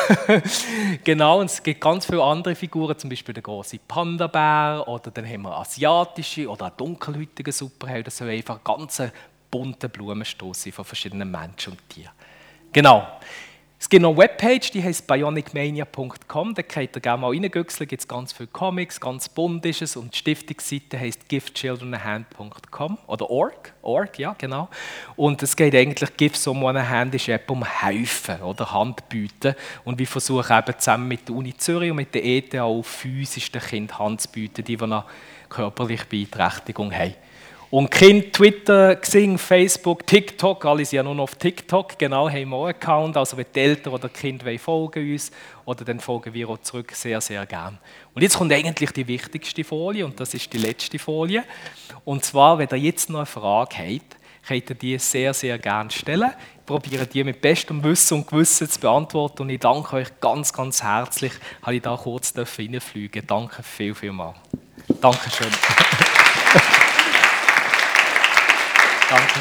genau, 1.05 1.41
und 1.41 1.47
es 1.47 1.63
gibt 1.63 1.81
ganz 1.81 2.07
viele 2.07 2.25
andere 2.25 2.57
Figuren, 2.57 2.99
zum 2.99 3.09
Beispiel 3.09 3.35
der 3.35 3.43
große 3.43 3.79
Panda-Bär 3.87 4.85
oder 4.89 5.13
dann 5.13 5.29
haben 5.29 5.43
wir 5.43 5.57
asiatische 5.57 6.49
oder 6.49 6.71
dunkelhäutige 6.71 7.53
Superhelden, 7.53 8.07
das 8.07 8.17
soll 8.17 8.31
einfach 8.31 8.65
ganz 8.65 9.01
bunte 9.51 9.89
Blumenstoß 9.89 10.69
von 10.73 10.85
verschiedenen 10.85 11.31
Menschen 11.31 11.73
und 11.73 11.89
Tieren. 11.89 12.13
Genau. 12.73 13.07
Es 13.83 13.89
gibt 13.89 14.03
noch 14.03 14.11
eine 14.11 14.19
Webpage, 14.19 14.73
die 14.73 14.85
heißt 14.85 15.07
bionicmania.com. 15.07 16.55
Da 16.55 16.63
könnt 16.63 16.97
ihr 16.97 17.01
gerne 17.01 17.23
mal 17.23 17.29
reingüchseln. 17.31 17.79
Da 17.79 17.85
gibt 17.87 18.03
es 18.03 18.07
ganz 18.07 18.31
viele 18.31 18.49
Comics, 18.49 19.01
ganz 19.01 19.27
bunt 19.31 19.65
ist 19.65 19.81
es. 19.81 19.97
Und 19.97 20.13
die 20.13 20.19
Stiftungsseite 20.19 21.01
heißt 21.01 21.27
givechildrenahand.com 21.27 22.99
oder 23.07 23.31
org. 23.31 23.73
org, 23.81 24.19
ja, 24.19 24.35
genau. 24.37 24.69
Und 25.17 25.43
es 25.43 25.57
geht 25.57 25.75
eigentlich, 25.75 26.15
Give 26.19 26.37
Someone 26.37 26.79
a 26.79 26.87
Hand 26.87 27.15
ist 27.15 27.27
eben 27.31 27.43
um 27.49 27.65
helfen 27.65 28.43
oder 28.43 28.71
Handbieten. 28.71 29.55
Und 29.85 29.99
wir 29.99 30.07
versuchen 30.07 30.59
eben 30.59 30.79
zusammen 30.79 31.09
mit 31.09 31.27
der 31.27 31.35
Uni 31.35 31.57
Zürich 31.57 31.91
und 31.91 31.97
mit 31.97 32.15
der 32.15 32.23
ETH 32.23 32.55
physisch 32.85 33.51
den 33.51 33.63
Kindern 33.63 33.99
Hand 33.99 34.21
zu 34.21 34.29
bieten, 34.29 34.63
die 34.63 34.79
eine 34.79 35.05
körperliche 35.49 36.05
Beeinträchtigung 36.05 36.93
haben. 36.93 37.15
Und 37.71 37.89
Kind, 37.89 38.33
Twitter, 38.33 38.97
Xing, 38.97 39.39
Facebook, 39.39 40.05
TikTok, 40.05 40.65
alle 40.65 40.85
sind 40.85 40.97
ja 40.97 41.03
nur 41.05 41.15
noch 41.15 41.23
auf 41.23 41.37
TikTok, 41.37 41.97
genau, 41.97 42.29
haben 42.29 42.49
wir 42.49 42.57
auch 42.57 42.65
einen 42.65 42.75
Account. 42.75 43.17
Also 43.17 43.37
wenn 43.37 43.47
die 43.55 43.61
Eltern 43.61 43.93
oder 43.93 44.09
die 44.09 44.19
Kinder 44.19 44.59
folgen 44.59 45.13
uns 45.13 45.31
oder 45.65 45.85
dann 45.85 46.01
folgen 46.01 46.35
wir 46.35 46.49
auch 46.49 46.59
zurück, 46.59 46.91
sehr, 46.93 47.21
sehr 47.21 47.47
gern. 47.47 47.79
Und 48.13 48.23
jetzt 48.23 48.37
kommt 48.37 48.53
eigentlich 48.53 48.91
die 48.91 49.07
wichtigste 49.07 49.63
Folie 49.63 50.05
und 50.05 50.19
das 50.19 50.35
ist 50.35 50.53
die 50.53 50.59
letzte 50.59 50.99
Folie. 50.99 51.45
Und 52.05 52.25
zwar, 52.25 52.59
wenn 52.59 52.69
ihr 52.73 52.79
jetzt 52.79 53.09
noch 53.09 53.21
eine 53.21 53.27
Frage 53.27 53.77
habt, 53.79 54.17
könnt 54.49 54.69
ihr 54.71 54.77
die 54.77 54.99
sehr, 54.99 55.33
sehr 55.33 55.57
gerne 55.59 55.93
stellen. 55.93 56.33
Ich 56.59 56.67
probiere 56.67 57.07
die 57.07 57.23
mit 57.23 57.41
bestem 57.41 57.85
Wissen 57.85 58.15
und 58.15 58.27
Gewissen 58.27 58.69
zu 58.69 58.81
beantworten 58.81 59.43
und 59.43 59.51
ich 59.51 59.61
danke 59.61 59.95
euch 59.95 60.09
ganz, 60.21 60.53
ganz 60.53 60.83
herzlich, 60.83 61.33
dass 61.65 61.73
ich 61.73 61.83
da 61.83 61.97
kurz 61.97 62.35
reinfliegen 62.37 63.25
Danke 63.29 63.63
viel, 63.63 63.95
viel 63.95 64.11
mal. 64.11 64.35
Dankeschön. 65.01 65.47
Danke. 69.11 69.41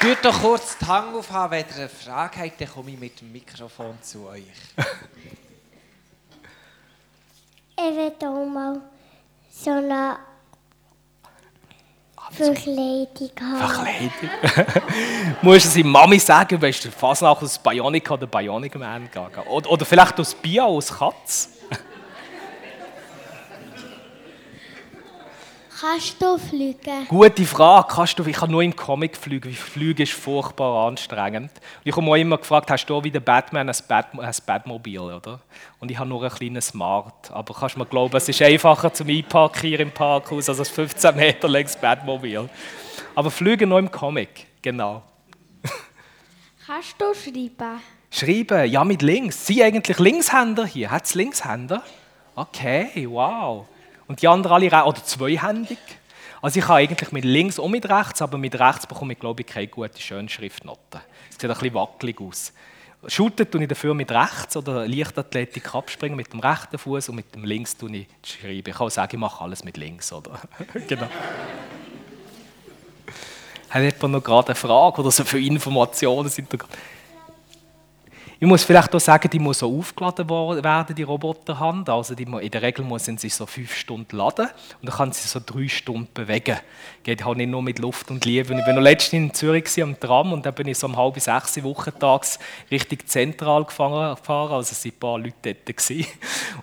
Tut 0.00 0.24
doch 0.24 0.40
kurz 0.40 0.78
die 0.78 0.86
Hand 0.86 1.14
aufhaben, 1.14 1.50
wenn 1.50 1.66
ihr 1.68 1.74
eine 1.74 1.88
Frage 1.88 2.38
habt, 2.40 2.60
dann 2.60 2.68
komme 2.68 2.92
ich 2.92 3.00
mit 3.00 3.20
dem 3.20 3.32
Mikrofon 3.32 3.98
zu 4.00 4.28
euch. 4.28 4.44
ich 7.76 7.96
will 7.96 8.12
auch 8.20 8.46
mal 8.46 8.80
so 9.50 9.70
eine 9.70 10.18
Verkleidung 12.30 13.30
haben. 13.40 13.58
Verkleidung? 13.58 14.30
Musst 15.42 15.64
du 15.66 15.68
seiner 15.70 15.88
Mami 15.88 16.20
sagen, 16.20 16.62
willst 16.62 16.84
du 16.84 16.92
fast 16.92 17.22
nach 17.22 17.42
aus 17.42 17.58
Bionic 17.58 18.08
oder 18.08 18.28
Bionic 18.28 18.76
Man 18.76 19.10
gehen? 19.10 19.26
Oder, 19.48 19.68
oder 19.68 19.84
vielleicht 19.84 20.18
aus 20.20 20.32
Bio, 20.32 20.64
aus 20.64 20.96
Katz? 20.96 21.59
Kannst 25.80 26.20
du 26.20 26.36
fliegen? 26.36 27.06
Gute 27.08 27.46
Frage. 27.46 27.88
Kannst 27.90 28.18
du, 28.18 28.26
ich 28.26 28.36
kann 28.36 28.50
nur 28.50 28.62
im 28.62 28.76
Comic 28.76 29.16
fliegen. 29.16 29.50
Fliegen 29.50 30.02
ist 30.02 30.12
furchtbar 30.12 30.86
anstrengend. 30.86 31.50
Und 31.52 31.86
ich 31.86 31.96
habe 31.96 32.04
mich 32.04 32.20
immer 32.20 32.36
gefragt, 32.36 32.70
hast 32.70 32.84
du 32.84 33.02
wie 33.02 33.10
der 33.10 33.20
Batman 33.20 33.66
ein, 33.66 33.76
Bat 33.88 34.08
ein 34.12 34.34
Batmobil, 34.44 35.00
oder? 35.00 35.40
Und 35.78 35.90
ich 35.90 35.98
habe 35.98 36.06
nur 36.06 36.20
einen 36.20 36.34
kleinen 36.34 36.60
Smart. 36.60 37.30
Aber 37.30 37.54
kannst 37.54 37.76
du 37.76 37.78
mir 37.78 37.86
glauben, 37.86 38.14
es 38.14 38.28
ist 38.28 38.42
einfacher 38.42 38.92
zum 38.92 39.08
Einparkieren 39.08 39.88
im 39.88 39.90
Parkhaus 39.90 40.50
als 40.50 40.58
ein 40.58 40.66
15 40.66 41.16
Meter 41.16 41.48
längs 41.48 41.74
Batmobil. 41.76 42.50
Aber 43.14 43.30
fliegen 43.30 43.70
nur 43.70 43.78
im 43.78 43.90
Comic, 43.90 44.48
genau. 44.60 45.02
Kannst 46.66 46.94
du 46.98 47.14
schreiben? 47.14 47.80
Schreiben? 48.10 48.70
Ja, 48.70 48.84
mit 48.84 49.00
links. 49.00 49.46
Sie 49.46 49.64
eigentlich 49.64 49.98
Linkshänder 49.98 50.66
hier. 50.66 50.90
Hat 50.90 51.06
es 51.06 51.14
Linkshänder? 51.14 51.82
Okay, 52.34 53.08
wow. 53.08 53.66
Und 54.10 54.20
die 54.22 54.26
anderen 54.26 54.64
alle, 54.64 54.84
oder 54.86 55.04
zweihändig. 55.04 55.78
Also 56.42 56.58
ich 56.58 56.66
habe 56.66 56.80
eigentlich 56.80 57.12
mit 57.12 57.24
links 57.24 57.60
und 57.60 57.70
mit 57.70 57.88
rechts, 57.88 58.20
aber 58.20 58.38
mit 58.38 58.58
rechts 58.58 58.84
bekomme 58.84 59.12
ich, 59.12 59.20
glaube 59.20 59.42
ich, 59.42 59.46
keine 59.46 59.68
gute 59.68 60.00
Schönschriftnote. 60.00 61.00
Es 61.28 61.36
sieht 61.36 61.44
ein 61.44 61.50
bisschen 61.50 61.74
wackelig 61.74 62.20
aus. 62.20 62.52
Shooten 63.06 63.48
tue 63.48 63.62
ich 63.62 63.68
dafür 63.68 63.94
mit 63.94 64.10
rechts 64.10 64.56
oder 64.56 64.88
Leichtathletik 64.88 65.72
abspringen 65.72 66.16
mit 66.16 66.32
dem 66.32 66.40
rechten 66.40 66.76
Fuß 66.76 67.10
und 67.10 67.14
mit 67.14 67.32
dem 67.36 67.44
links 67.44 67.76
tue 67.76 67.98
ich 67.98 68.08
schreiben. 68.24 68.64
Ich 68.66 68.74
kann 68.74 68.88
auch 68.88 68.90
sagen, 68.90 69.10
ich 69.14 69.20
mache 69.20 69.44
alles 69.44 69.62
mit 69.62 69.76
links, 69.76 70.12
oder? 70.12 70.40
genau. 70.88 71.06
Hat 73.68 73.80
jemand 73.80 74.12
noch 74.12 74.24
gerade 74.24 74.48
eine 74.48 74.54
Frage 74.56 75.02
oder 75.02 75.12
so 75.12 75.22
viele 75.22 75.46
Informationen 75.46 76.28
sind 76.30 76.52
da 76.52 76.58
Ich 78.42 78.46
muss 78.46 78.64
vielleicht 78.64 78.94
auch 78.94 79.00
sagen, 79.00 79.28
die 79.28 79.38
muss 79.38 79.58
so 79.58 79.78
aufgeladen 79.78 80.26
werden, 80.64 80.96
die 80.96 81.02
Roboterhand. 81.02 81.90
Also 81.90 82.14
die, 82.14 82.22
in 82.22 82.50
der 82.50 82.62
Regel 82.62 82.86
muss 82.86 83.04
sie 83.04 83.28
so 83.28 83.44
fünf 83.44 83.74
Stunden 83.74 84.16
laden 84.16 84.46
und 84.80 84.88
dann 84.88 84.96
kann 84.96 85.12
sie 85.12 85.28
so 85.28 85.42
drei 85.44 85.68
Stunden 85.68 86.08
bewegen. 86.14 86.56
Geht 87.02 87.22
halt 87.22 87.36
nicht 87.36 87.50
nur 87.50 87.62
mit 87.62 87.78
Luft 87.80 88.10
und 88.10 88.24
Liebe. 88.24 88.54
Ich 88.54 88.66
war 88.66 88.72
noch 88.72 88.80
letztens 88.80 89.12
in 89.12 89.34
Zürich 89.34 89.82
am 89.82 90.00
Tram 90.00 90.32
und 90.32 90.46
da 90.46 90.52
bin 90.52 90.68
ich 90.68 90.78
so 90.78 90.86
um 90.86 90.96
halb 90.96 91.20
sechs 91.20 91.62
wochentags 91.62 92.38
richtig 92.70 93.06
zentral 93.10 93.64
gefahren. 93.64 94.16
Also 94.16 94.72
es 94.72 94.86
waren 94.86 94.90
ein 94.90 94.98
paar 94.98 95.18
Leute 95.18 95.56
dort. 95.62 96.06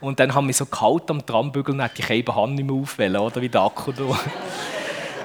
Und 0.01 0.19
dann 0.19 0.33
haben 0.33 0.47
wir 0.47 0.55
so 0.55 0.65
kalt 0.65 1.11
am 1.11 1.23
Trambügel 1.23 1.79
und 1.79 1.91
die 1.95 2.01
Käbe 2.01 2.33
Hand 2.35 2.55
nicht 2.55 2.65
mehr 2.65 2.75
aufwählen, 2.75 3.17
oder 3.17 3.39
wie 3.39 3.49
der 3.49 3.61
Akku 3.61 3.91
da. 3.91 4.19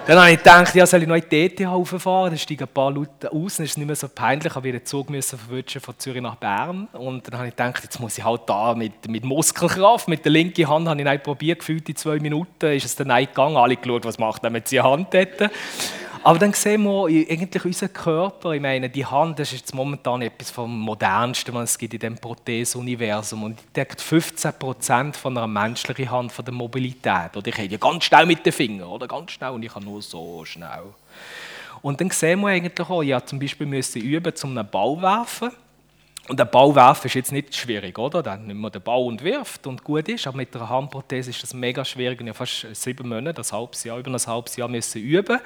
Dann 0.04 0.18
habe 0.18 0.32
ich 0.32 0.38
gedacht, 0.38 0.74
ja, 0.74 0.84
soll 0.84 1.02
ich 1.02 1.08
noch 1.08 1.14
in 1.14 1.22
die 1.30 1.44
ETH 1.44 1.60
rauffahren? 1.60 2.30
Dann 2.30 2.38
steigen 2.38 2.64
ein 2.64 2.74
paar 2.74 2.90
Leute 2.90 3.30
aus, 3.30 3.56
dann 3.56 3.64
ist 3.64 3.70
es 3.72 3.76
nicht 3.76 3.86
mehr 3.86 3.94
so 3.94 4.08
peinlich. 4.08 4.46
Ich 4.46 4.54
habe 4.56 4.66
wieder 4.66 4.80
den 4.80 4.84
Zug 4.84 5.06
von 5.06 5.94
Zürich 5.96 6.20
nach 6.20 6.34
Bern. 6.34 6.88
Und 6.92 7.28
dann 7.28 7.38
habe 7.38 7.48
ich 7.48 7.54
gedacht, 7.54 7.84
jetzt 7.84 8.00
muss 8.00 8.18
ich 8.18 8.24
halt 8.24 8.40
da 8.46 8.74
mit, 8.74 9.06
mit 9.08 9.24
Muskelkraft, 9.24 10.08
mit 10.08 10.24
der 10.24 10.32
linken 10.32 10.68
Hand, 10.68 10.88
habe 10.88 11.00
ich 11.00 11.22
probiert, 11.22 11.60
gefühlt 11.60 11.88
in 11.88 11.94
zwei 11.94 12.18
Minuten 12.18 12.72
ist 12.72 12.84
es 12.84 12.96
dann 12.96 13.16
gegangen. 13.16 13.56
Alle 13.56 13.76
geschaut, 13.76 14.04
was 14.04 14.18
macht 14.18 14.42
er 14.42 14.50
mit 14.50 14.66
seiner 14.66 14.90
Hand 14.90 15.14
dort. 15.14 15.50
Aber 16.24 16.38
dann 16.38 16.52
sehen 16.52 16.84
wir 16.84 17.06
eigentlich 17.06 17.64
unseren 17.64 17.92
Körper. 17.92 18.52
Ich 18.52 18.60
meine, 18.60 18.88
die 18.88 19.04
Hand 19.04 19.40
das 19.40 19.52
ist 19.52 19.60
jetzt 19.60 19.74
momentan 19.74 20.22
etwas 20.22 20.52
vom 20.52 20.78
Modernsten, 20.78 21.52
was 21.52 21.70
es 21.70 21.78
gibt 21.78 21.94
in 21.94 22.00
dem 22.00 22.16
Prothese-Universum. 22.16 23.42
Und 23.42 23.58
die 23.58 23.72
deckt 23.74 24.00
15 24.00 24.52
von 25.14 25.36
einer 25.36 25.48
menschlichen 25.48 26.10
Hand 26.10 26.30
von 26.30 26.44
der 26.44 26.54
Mobilität. 26.54 27.36
Oder 27.36 27.48
ich 27.48 27.58
rede 27.58 27.72
ja 27.72 27.78
ganz 27.78 28.04
schnell 28.04 28.26
mit 28.26 28.46
den 28.46 28.52
Fingern, 28.52 28.88
oder 28.88 29.08
ganz 29.08 29.32
schnell, 29.32 29.50
und 29.50 29.64
ich 29.64 29.72
kann 29.72 29.84
nur 29.84 30.00
so 30.00 30.44
schnell. 30.44 30.84
Und 31.82 32.00
dann 32.00 32.10
sehen 32.10 32.40
wir 32.40 32.48
eigentlich 32.48 32.88
auch, 32.88 33.02
ja, 33.02 33.24
zum 33.24 33.40
Beispiel 33.40 33.66
müssen 33.66 34.00
üben, 34.00 34.34
zum 34.36 34.56
einen 34.56 34.68
Ball 34.68 35.02
werfen. 35.02 35.50
Und 36.28 36.38
der 36.38 36.44
Ball 36.44 36.72
werfen 36.76 37.08
ist 37.08 37.14
jetzt 37.14 37.32
nicht 37.32 37.54
schwierig, 37.54 37.98
oder? 37.98 38.22
Dann 38.22 38.46
nimmt 38.46 38.60
man 38.60 38.70
den 38.70 38.80
Ball 38.80 39.02
und 39.02 39.24
wirft 39.24 39.66
und 39.66 39.82
gut 39.82 40.08
ist. 40.08 40.24
Aber 40.28 40.36
mit 40.36 40.54
einer 40.54 40.68
Handprothese 40.68 41.30
ist 41.30 41.42
das 41.42 41.52
mega 41.52 41.84
schwierig. 41.84 42.20
Ich 42.20 42.28
habe 42.28 42.34
fast 42.34 42.66
sieben 42.74 43.08
Monate, 43.08 43.42
ein 43.42 43.50
halbes 43.50 43.82
Jahr, 43.82 43.98
über 43.98 44.10
ein 44.10 44.26
halbes 44.26 44.54
Jahr 44.54 44.68
müssen 44.68 45.02
üben. 45.02 45.40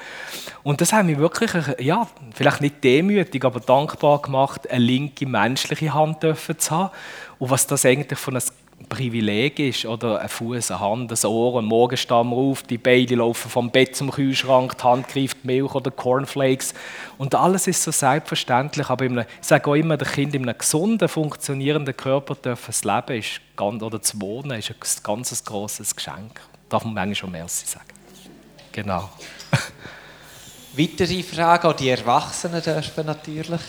Und 0.62 0.82
das 0.82 0.92
hat 0.92 1.06
mich 1.06 1.16
wirklich, 1.16 1.50
ja, 1.78 2.06
vielleicht 2.34 2.60
nicht 2.60 2.84
demütig, 2.84 3.42
aber 3.46 3.60
dankbar 3.60 4.20
gemacht, 4.20 4.70
eine 4.70 4.84
linke 4.84 5.24
menschliche 5.26 5.94
Hand 5.94 6.20
zu 6.20 6.70
haben. 6.70 6.90
Und 7.38 7.50
was 7.50 7.66
das 7.66 7.86
eigentlich 7.86 8.18
von 8.18 8.34
einem 8.34 8.44
Privileg 8.88 9.58
ist, 9.58 9.86
oder 9.86 10.20
ein 10.20 10.28
Fuß, 10.28 10.70
eine 10.70 10.80
Hand, 10.80 11.10
ein 11.10 11.28
Ohr, 11.28 11.60
ein 11.60 11.64
Morgenstamm 11.64 12.32
auf, 12.32 12.62
die 12.62 12.78
Beine 12.78 13.16
laufen 13.16 13.50
vom 13.50 13.70
Bett 13.70 13.96
zum 13.96 14.10
Kühlschrank, 14.10 14.76
die 14.76 14.84
Hand 14.84 15.08
greift 15.08 15.44
Milch 15.44 15.74
oder 15.74 15.90
Cornflakes 15.90 16.74
und 17.18 17.34
alles 17.34 17.66
ist 17.66 17.82
so 17.82 17.90
selbstverständlich, 17.90 18.88
aber 18.88 19.04
einem, 19.06 19.20
ich 19.40 19.46
sage 19.46 19.70
auch 19.70 19.74
immer, 19.74 19.96
der 19.96 20.06
Kind 20.06 20.34
in 20.34 20.48
einem 20.48 20.58
gesunden, 20.58 21.08
funktionierenden 21.08 21.96
Körper 21.96 22.34
dürfen 22.34 22.66
das 22.66 22.84
Leben 22.84 23.18
ist, 23.18 23.40
oder 23.58 24.02
zu 24.02 24.20
wohnen, 24.20 24.58
ist 24.58 24.70
ein 24.70 24.76
ganz 25.02 25.44
grosses 25.44 25.96
Geschenk. 25.96 26.40
Darf 26.68 26.84
man 26.84 26.94
manchmal 26.94 27.14
schon 27.14 27.32
Merci 27.32 27.66
sagen. 27.66 27.86
Genau. 28.72 29.08
Weitere 30.76 31.22
Fragen, 31.22 31.68
auch 31.68 31.72
die 31.72 31.88
Erwachsenen 31.88 32.62
dürfen 32.62 33.06
natürlich 33.06 33.62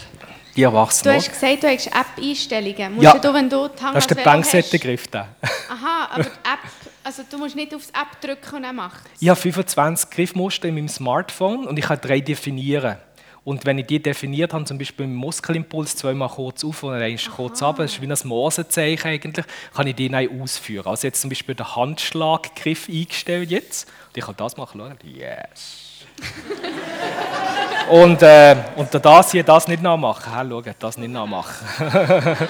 die 0.58 0.64
Erwachsenen. 0.64 1.14
Du 1.14 1.20
hast 1.20 1.32
gesagt, 1.32 1.64
du 1.64 1.68
hast 1.68 1.88
App-Einstellungen. 1.88 3.02
Ja, 3.02 3.18
du, 3.18 3.34
wenn 3.34 3.50
du 3.50 3.68
die 3.68 3.94
das 3.94 4.06
ist 4.06 4.10
der 4.10 4.24
Banksettengriff 4.24 5.08
da. 5.08 5.28
Aha, 5.42 6.10
aber 6.12 6.24
die 6.24 6.30
App, 6.30 6.60
also 7.04 7.24
du 7.30 7.38
musst 7.38 7.56
nicht 7.56 7.74
aufs 7.74 7.90
App 7.90 8.20
drücken 8.20 8.58
und 8.58 8.64
dann 8.64 8.76
macht 8.76 9.02
Ich 9.20 9.30
habe 9.30 9.40
25 9.40 10.10
Griffmuster 10.10 10.68
in 10.68 10.76
meinem 10.76 10.90
Smartphone 10.90 11.68
und 11.68 11.78
ich 11.78 11.86
kann 11.86 12.02
drei 12.02 12.20
definieren. 12.20 12.98
Und 13.44 13.66
wenn 13.66 13.78
ich 13.78 13.86
die 13.86 14.04
definiert 14.04 14.54
habe, 14.54 14.66
zum 14.66 14.78
Beispiel 14.78 15.06
im 15.06 15.16
Muskelimpuls 15.16 15.96
zweimal 15.96 16.28
kurz 16.28 16.66
auf 16.66 16.84
und 16.84 17.00
dann 17.00 17.18
kurz 17.34 17.64
ab, 17.64 17.78
das 17.78 17.94
ist 17.94 18.02
wie 18.02 18.12
ein 18.12 18.18
Morsezeichen 18.26 19.08
eigentlich, 19.08 19.46
kann 19.74 19.88
ich 19.88 19.96
die 19.96 20.10
dann 20.10 20.42
ausführen. 20.42 20.86
Also 20.86 21.08
jetzt 21.08 21.22
zum 21.22 21.30
Beispiel 21.30 21.56
den 21.56 21.74
Handschlaggriff 21.74 22.90
eingestellt 22.90 23.50
jetzt. 23.50 23.88
Und 24.08 24.18
ich 24.18 24.26
kann 24.26 24.36
das 24.36 24.58
machen. 24.58 24.82
Yes. 25.06 25.88
Und, 27.90 28.22
äh, 28.22 28.56
und 28.76 28.94
das 28.94 29.32
hier, 29.32 29.44
das 29.44 29.68
nicht 29.68 29.82
nachmachen. 29.82 30.34
Hey, 30.36 30.46
schau, 30.50 30.62
das 30.78 30.98
nicht 30.98 31.12
nachmachen. 31.12 31.66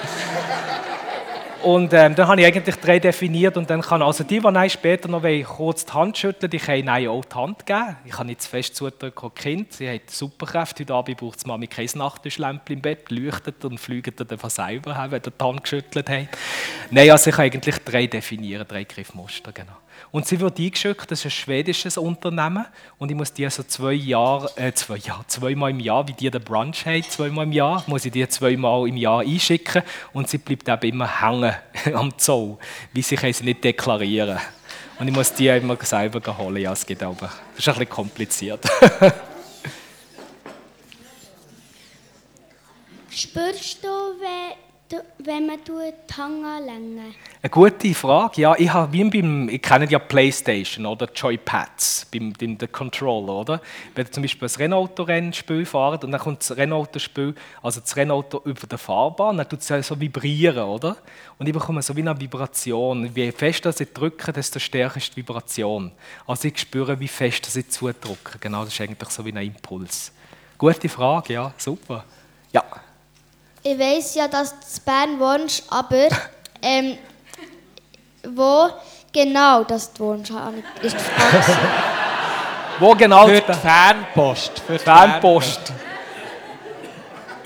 und 1.62 1.92
ähm, 1.92 2.14
dann 2.16 2.26
habe 2.26 2.40
ich 2.40 2.46
eigentlich 2.46 2.74
drei 2.76 2.98
definiert 2.98 3.56
und 3.56 3.70
dann 3.70 3.80
kann 3.80 4.02
also 4.02 4.24
die, 4.24 4.40
die 4.40 4.70
später 4.70 5.08
noch 5.08 5.22
kurz 5.44 5.84
die 5.84 5.92
Hand 5.92 6.18
schütteln, 6.18 6.50
die 6.50 6.58
können 6.58 6.86
nein 6.86 7.06
auch 7.06 7.24
die 7.24 7.36
Hand 7.36 7.66
geben. 7.66 7.96
Ich 8.04 8.12
kann 8.12 8.26
nicht 8.26 8.42
zu 8.42 8.48
fest 8.48 8.74
zudrücken, 8.74 9.32
Kind, 9.32 9.72
sie 9.74 9.88
hat 9.88 10.10
Superkräfte. 10.10 10.82
Heute 10.82 10.94
Abend 10.94 11.16
braucht 11.18 11.44
die 11.44 11.46
Mami 11.46 11.68
kein 11.68 11.88
Nachttischlämpchen 11.94 12.76
im 12.76 12.82
Bett, 12.82 13.08
leuchtet 13.10 13.64
und 13.64 13.78
fliegt 13.78 14.18
dann 14.18 14.38
von 14.38 14.50
selber, 14.50 14.96
wenn 15.08 15.22
ihr 15.22 15.30
die 15.30 15.44
Hand 15.44 15.62
geschüttelt 15.62 16.10
hat. 16.10 16.28
Nein, 16.90 17.10
also 17.10 17.30
ich 17.30 17.36
kann 17.36 17.44
eigentlich 17.44 17.76
drei 17.84 18.08
definieren, 18.08 18.66
drei 18.66 18.82
Griffmuster, 18.82 19.52
genau. 19.52 19.76
Und 20.10 20.26
sie 20.26 20.40
wird 20.40 20.58
eingeschickt, 20.58 21.10
das 21.10 21.20
ist 21.20 21.26
ein 21.26 21.30
schwedisches 21.30 21.96
Unternehmen. 21.98 22.66
Und 22.98 23.10
ich 23.10 23.16
muss 23.16 23.32
die 23.32 23.48
so 23.50 23.62
zwei 23.62 23.92
Jahre, 23.92 24.50
äh, 24.56 24.72
zwei 24.72 24.96
Jahre, 24.96 25.24
zweimal 25.26 25.70
im 25.70 25.80
Jahr, 25.80 26.06
wie 26.08 26.12
die 26.12 26.30
den 26.30 26.42
Brunch 26.42 26.86
haben, 26.86 27.02
zweimal 27.02 27.44
im 27.44 27.52
Jahr, 27.52 27.84
muss 27.86 28.04
ich 28.04 28.12
die 28.12 28.28
zweimal 28.28 28.88
im 28.88 28.96
Jahr 28.96 29.20
einschicken. 29.20 29.82
Und 30.12 30.28
sie 30.28 30.38
bleibt 30.38 30.68
eben 30.68 30.94
immer 30.94 31.20
hängen 31.20 31.54
am 31.94 32.16
Zoll, 32.18 32.58
weil 32.94 33.02
sie 33.02 33.16
sie 33.16 33.44
nicht 33.44 33.62
deklarieren. 33.64 34.38
Und 34.98 35.06
ich 35.08 35.14
muss 35.14 35.32
die 35.32 35.46
immer 35.48 35.76
selber 35.82 36.38
holen. 36.38 36.56
Ja, 36.56 36.72
es 36.72 36.84
geht 36.84 37.02
aber. 37.02 37.30
Das 37.54 37.58
ist 37.58 37.68
ein 37.68 37.74
bisschen 37.74 37.88
kompliziert. 37.88 38.64
Spürst 43.10 43.82
du, 43.82 43.88
wenn 43.88 44.67
wenn 45.18 45.46
man 45.46 45.58
die 45.66 46.14
Hand 46.16 46.44
anlängen? 46.44 47.14
Eine 47.42 47.50
gute 47.50 47.94
Frage. 47.94 48.40
Ja, 48.40 48.54
ich 48.56 48.72
habe 48.72 48.92
wie 48.92 49.04
beim, 49.04 49.48
ich 49.48 49.60
kenne 49.60 49.86
ja 49.88 49.98
PlayStation 49.98 50.86
oder 50.86 51.08
Joypads 51.14 52.06
beim, 52.10 52.32
der 52.56 52.68
Controller, 52.68 53.34
oder? 53.34 53.60
Wenn 53.94 54.06
ihr 54.06 54.12
zum 54.12 54.22
Beispiel 54.22 54.48
ein 54.48 54.54
Rennauto-Rennspiel 54.54 55.66
fahrt 55.66 56.04
und 56.04 56.12
dann 56.12 56.20
kommt 56.20 56.40
das 56.40 56.56
Rennautospiel, 56.56 57.34
also 57.62 57.80
das 57.80 57.96
Rennauto 57.96 58.40
über 58.44 58.66
der 58.66 58.78
Fahrbahn, 58.78 59.36
dann 59.36 59.48
tut 59.48 59.60
es 59.68 59.86
so 59.86 60.00
vibrieren, 60.00 60.64
oder? 60.64 60.96
Und 61.38 61.46
ich 61.46 61.52
bekomme 61.52 61.82
so 61.82 61.94
wie 61.94 62.00
eine 62.00 62.18
Vibration. 62.18 63.10
Je 63.14 63.32
fester 63.32 63.74
ich 63.78 63.92
drücke, 63.92 64.32
desto 64.32 64.58
stärker 64.58 64.96
ist 64.96 65.14
die 65.14 65.18
Vibration. 65.18 65.92
Also 66.26 66.48
ich 66.48 66.58
spüre, 66.58 66.98
wie 66.98 67.08
fest 67.08 67.54
ich 67.56 67.68
zudrücke. 67.68 68.38
Genau, 68.40 68.64
das 68.64 68.72
ist 68.72 68.80
eigentlich 68.80 69.10
so 69.10 69.24
wie 69.24 69.32
ein 69.32 69.46
Impuls. 69.46 70.12
Gute 70.56 70.88
Frage, 70.88 71.34
ja, 71.34 71.52
super. 71.56 72.04
Ja. 72.52 72.64
Ich 73.62 73.78
weiß 73.78 74.14
ja, 74.14 74.28
dass 74.28 74.50
du 74.50 74.56
in 74.76 74.82
Bern 74.84 75.20
wohnst, 75.20 75.64
aber 75.70 76.08
ähm, 76.62 76.98
wo 78.28 78.68
genau 79.12 79.64
das 79.64 79.92
du 79.92 80.04
wohnst, 80.04 80.30
ist 80.82 80.96
die 80.96 80.98
Frage. 81.20 81.58
wo 82.78 82.94
genau? 82.94 83.26
Für 83.26 83.40
die 83.40 83.52
Fanpost. 83.52 84.62
Für 84.66 84.72
die 84.74 84.78
Fanpost. 84.78 85.72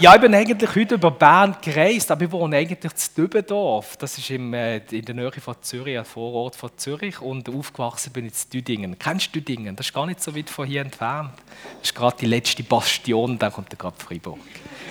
Ja, 0.03 0.17
ich 0.17 0.21
bin 0.21 0.35
eigentlich 0.35 0.75
heute 0.75 0.97
über 0.97 1.13
Bern 1.13 1.55
gereist, 1.63 2.11
aber 2.11 2.25
ich 2.25 2.33
wohne 2.33 2.57
eigentlich 2.57 2.83
in 2.83 2.91
Dübendorf. 3.17 3.97
Das 3.99 4.19
ist 4.19 4.31
im, 4.31 4.53
äh, 4.53 4.79
in 4.79 5.05
der 5.05 5.15
Nähe 5.15 5.31
von 5.31 5.55
Zürich, 5.61 5.97
ein 5.97 6.05
Vorort 6.05 6.57
von 6.57 6.71
Zürich. 6.77 7.21
Und 7.21 7.49
aufgewachsen 7.49 8.13
bin 8.13 8.27
ich 8.27 8.33
in 8.33 8.51
Düdingen. 8.51 8.99
Kennst 8.99 9.29
du 9.33 9.41
Düdingen? 9.41 9.77
Das 9.77 9.87
ist 9.87 9.93
gar 9.93 10.05
nicht 10.07 10.21
so 10.21 10.35
weit 10.35 10.51
von 10.51 10.67
hier 10.67 10.81
entfernt. 10.81 11.35
Das 11.79 11.91
ist 11.91 11.95
gerade 11.95 12.17
die 12.19 12.27
letzte 12.27 12.65
Bastion, 12.65 13.39
dann 13.39 13.53
kommt 13.53 13.79
gerade 13.79 13.95
Freiburg. 13.97 14.41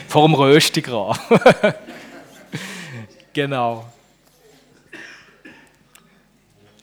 Vor 0.07 0.29
dem 0.29 0.33
Röstigraben. 0.33 1.19
genau. 3.33 3.83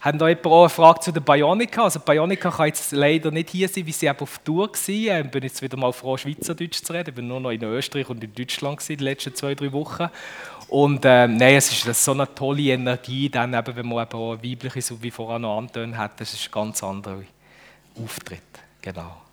Haben 0.01 0.17
da 0.17 0.29
jemand 0.29 0.45
auch 0.45 0.61
eine 0.61 0.69
Frage 0.69 0.99
zu 1.01 1.11
der 1.11 1.19
Bionica? 1.19 1.83
Also 1.83 1.99
Bionica 1.99 2.49
kann 2.49 2.67
jetzt 2.67 2.93
leider 2.93 3.31
nicht 3.31 3.49
hier 3.49 3.67
sein, 3.67 3.85
wie 3.85 3.91
sie 3.91 4.05
eben 4.05 4.19
auf 4.19 4.39
Tour 4.39 4.69
war. 4.69 4.73
Ich 4.73 5.07
ähm, 5.07 5.29
bin 5.29 5.43
jetzt 5.43 5.61
wieder 5.61 5.75
mal 5.75 5.91
froh, 5.91 6.15
Schweizerdeutsch 6.15 6.81
zu 6.81 6.93
reden. 6.93 7.09
Ich 7.09 7.17
war 7.17 7.23
nur 7.23 7.39
noch 7.41 7.49
in 7.51 7.63
Österreich 7.63 8.09
und 8.09 8.23
in 8.23 8.33
Deutschland 8.33 8.87
die 8.87 8.95
letzten 8.95 9.35
zwei, 9.35 9.55
drei 9.55 9.73
Wochen. 9.73 10.07
Und 10.69 11.01
ähm, 11.03 11.35
nein, 11.35 11.55
es 11.55 11.85
ist 11.85 12.05
so 12.05 12.11
eine 12.11 12.33
tolle 12.33 12.61
Energie, 12.61 13.27
dann 13.29 13.53
eben, 13.53 13.75
wenn 13.75 13.87
man 13.87 14.05
eben 14.05 14.17
auch 14.17 14.41
weibliche, 14.41 14.81
so 14.81 15.01
wie 15.03 15.11
vorher 15.11 15.39
noch 15.39 15.57
angetönt 15.57 15.97
hat, 15.97 16.21
das 16.21 16.33
ist 16.33 16.47
ein 16.47 16.51
ganz 16.51 16.81
anderer 16.81 17.23
Auftritt. 18.01 18.41
Genau. 18.81 19.28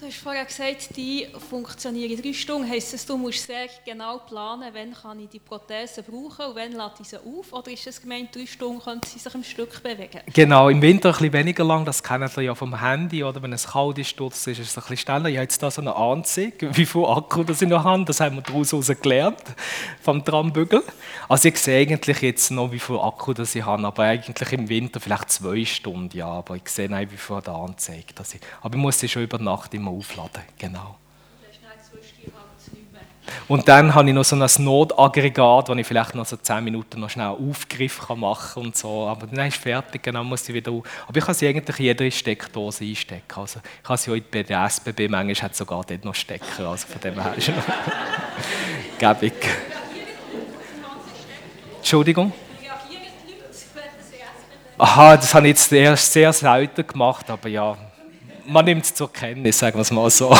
Du 0.00 0.06
hast 0.06 0.18
vorher 0.18 0.44
gesagt, 0.44 0.96
die 0.96 1.26
funktionieren 1.50 2.22
drei 2.22 2.32
Stunden. 2.32 2.70
Heißt 2.70 2.94
das, 2.94 3.04
du 3.04 3.16
musst 3.16 3.44
sehr 3.44 3.66
genau 3.84 4.18
planen, 4.18 4.70
wann 4.72 4.94
kann 4.94 5.18
ich 5.18 5.28
die 5.28 5.40
Prothese 5.40 6.04
brauchen 6.04 6.46
und 6.46 6.54
wann 6.54 6.70
lade 6.70 6.94
ich 7.00 7.08
sie 7.08 7.16
auf? 7.16 7.52
Oder 7.52 7.72
ist 7.72 7.84
es 7.84 8.00
gemeint, 8.00 8.34
drei 8.34 8.46
Stunden 8.46 8.80
können 8.80 9.00
sie 9.04 9.18
sich 9.18 9.34
im 9.34 9.42
Stück 9.42 9.82
bewegen? 9.82 10.20
Genau, 10.32 10.68
im 10.68 10.80
Winter 10.80 11.08
ein 11.08 11.12
bisschen 11.14 11.32
weniger 11.32 11.64
lang, 11.64 11.84
das 11.84 12.00
kennt 12.00 12.36
ihr 12.36 12.42
ja 12.44 12.54
vom 12.54 12.80
Handy, 12.80 13.24
oder 13.24 13.42
wenn 13.42 13.52
es 13.52 13.66
kalt 13.66 13.98
ist, 13.98 14.12
ist 14.20 14.46
es 14.46 14.46
ein 14.46 14.56
bisschen 14.56 14.96
schneller. 14.98 15.28
Ich 15.30 15.36
habe 15.36 15.42
jetzt 15.42 15.60
da 15.64 15.68
so 15.68 15.80
eine 15.80 15.96
Anzeige, 15.96 16.68
wie 16.76 16.86
viel 16.86 17.04
Akku 17.04 17.42
das 17.42 17.60
in 17.62 17.70
der 17.70 17.82
Hand 17.82 18.08
das 18.08 18.20
haben 18.20 18.36
wir 18.36 18.42
daraus 18.42 18.70
gelernt, 19.02 19.42
vom 20.00 20.24
Trambügel. 20.24 20.84
Also 21.28 21.48
ich 21.48 21.58
sehe 21.58 21.80
eigentlich 21.80 22.20
jetzt 22.22 22.52
noch, 22.52 22.70
wie 22.70 22.78
viel 22.78 22.98
Akku 22.98 23.32
das 23.32 23.52
ich 23.56 23.64
habe, 23.64 23.84
aber 23.84 24.04
eigentlich 24.04 24.52
im 24.52 24.68
Winter 24.68 25.00
vielleicht 25.00 25.32
zwei 25.32 25.64
Stunden, 25.64 26.16
ja, 26.16 26.28
aber 26.28 26.54
ich 26.54 26.68
sehe 26.68 26.88
nicht, 26.88 27.10
wie 27.10 27.16
viel 27.16 27.40
da 27.42 27.56
anzeigt. 27.56 28.14
Aber 28.60 28.76
ich 28.76 28.80
muss 28.80 29.00
sie 29.00 29.08
schon 29.08 29.24
über 29.24 29.38
Nacht 29.38 29.74
immer 29.88 29.96
aufladen. 29.96 30.42
Genau. 30.58 30.96
Und 33.46 33.68
dann 33.68 33.94
habe 33.94 34.08
ich 34.08 34.14
noch 34.14 34.24
so 34.24 34.36
ein 34.36 34.64
Notaggregat, 34.64 35.68
wo 35.68 35.74
ich 35.74 35.86
vielleicht 35.86 36.14
noch 36.14 36.24
so 36.24 36.36
10 36.36 36.64
Minuten 36.64 37.00
noch 37.00 37.10
schnell 37.10 37.28
Aufgriff 37.28 38.08
machen 38.10 38.54
kann 38.54 38.62
und 38.64 38.76
so. 38.76 39.06
Aber 39.06 39.26
dann 39.26 39.46
ist 39.46 39.56
es 39.56 39.62
fertig, 39.62 40.02
genau 40.02 40.24
muss 40.24 40.44
sie 40.44 40.54
wieder 40.54 40.72
auf. 40.72 40.84
Aber 41.06 41.18
ich 41.18 41.24
kann 41.24 41.34
sie 41.34 41.46
eigentlich 41.46 41.78
in 41.78 41.84
jede 41.86 42.10
Steckdose 42.10 42.84
einstecken. 42.84 43.40
Also 43.40 43.60
ich 43.60 43.82
kann 43.82 43.96
sie 43.98 44.12
auch 44.12 44.30
bei 44.30 44.42
der 44.42 44.64
SBB, 44.64 45.08
manchmal 45.08 45.34
hat 45.34 45.56
sogar 45.56 45.84
dort 45.86 46.04
noch 46.04 46.14
Stecker. 46.14 46.68
Also 46.68 46.86
von 46.86 47.00
dem 47.00 47.20
her 47.20 47.34
ist 47.36 47.48
noch 47.48 47.64
gäbig. 48.98 49.34
Entschuldigung? 51.76 52.32
Aha, 54.78 55.16
das 55.16 55.34
habe 55.34 55.48
ich 55.48 55.56
jetzt 55.56 55.72
erst 55.72 56.12
sehr 56.12 56.32
selten 56.32 56.86
gemacht, 56.86 57.28
aber 57.28 57.48
ja, 57.48 57.76
man 58.48 58.64
nimmt 58.64 58.84
es 58.84 58.94
zur 58.94 59.12
Kenntnis, 59.12 59.58
sagen 59.58 59.76
wir 59.76 59.82
es 59.82 59.90
mal 59.90 60.10
so. 60.10 60.34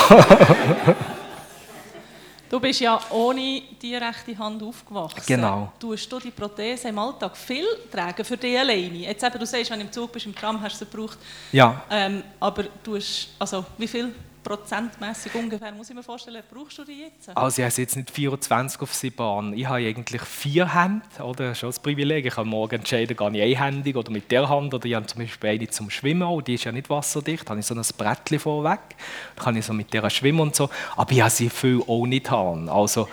du 2.50 2.58
bist 2.58 2.80
ja 2.80 2.98
ohne 3.10 3.62
die 3.80 3.94
rechte 3.94 4.36
Hand 4.38 4.62
aufgewachsen. 4.62 5.22
Genau. 5.26 5.72
Tust 5.78 6.10
du 6.10 6.18
die 6.18 6.30
Prothese 6.30 6.88
im 6.88 6.98
Alltag 6.98 7.36
viel 7.36 7.66
tragen 7.90 8.24
für 8.24 8.36
dich 8.36 8.58
alleine? 8.58 8.98
Jetzt 8.98 9.22
eben, 9.22 9.38
du 9.38 9.46
sagst, 9.46 9.70
wenn 9.70 9.80
du 9.80 9.84
im 9.86 9.92
Zug 9.92 10.10
bist, 10.10 10.26
im 10.26 10.34
Tram 10.34 10.60
hast 10.60 10.80
du 10.80 10.84
sie 10.84 10.90
gebraucht. 10.90 11.18
Ja. 11.52 11.82
Ähm, 11.90 12.22
aber 12.40 12.64
du 12.82 12.96
hast, 12.96 13.28
also 13.38 13.64
wie 13.76 13.86
viel 13.86 14.14
prozentmäßig 14.48 15.34
ungefähr, 15.34 15.72
muss 15.72 15.90
ich 15.90 15.94
mir 15.94 16.02
vorstellen, 16.02 16.42
brauchst 16.50 16.78
du 16.78 16.84
die 16.84 17.02
jetzt? 17.02 17.28
Also 17.36 17.60
ich 17.60 17.70
habe 17.70 17.82
jetzt 17.82 17.96
nicht 17.96 18.10
24 18.10 18.80
auf 18.80 18.94
7 18.94 19.20
an. 19.20 19.52
Ich 19.52 19.66
habe 19.66 19.86
eigentlich 19.86 20.22
vier 20.22 20.74
Hände, 20.74 21.02
oder? 21.22 21.54
schon 21.54 21.68
das 21.68 21.78
Privileg. 21.78 22.24
Ich 22.24 22.34
kann 22.34 22.48
morgen 22.48 22.76
entscheiden, 22.76 23.14
gehe 23.14 23.44
ich 23.46 23.58
einhändig 23.58 23.94
oder 23.94 24.10
mit 24.10 24.30
der 24.30 24.48
Hand. 24.48 24.72
Oder 24.72 24.86
ich 24.86 24.94
habe 24.94 25.06
zum 25.06 25.20
Beispiel 25.20 25.50
eine 25.50 25.68
zum 25.68 25.90
Schwimmen, 25.90 26.22
auch. 26.22 26.40
die 26.40 26.54
ist 26.54 26.64
ja 26.64 26.72
nicht 26.72 26.88
wasserdicht. 26.88 27.44
Da 27.44 27.50
habe 27.50 27.60
ich 27.60 27.66
so 27.66 27.74
ein 27.74 27.82
Brettchen 27.98 28.38
vorweg. 28.38 28.80
Da 29.36 29.44
kann 29.44 29.56
ich 29.56 29.66
so 29.66 29.74
mit 29.74 29.92
der 29.92 30.08
schwimmen 30.08 30.40
und 30.40 30.56
so. 30.56 30.70
Aber 30.96 31.12
ich 31.12 31.20
habe 31.20 31.30
sie 31.30 31.50
viel 31.50 31.82
auch 31.86 32.06
nicht 32.06 32.30
haben. 32.30 32.70
Also 32.70 33.06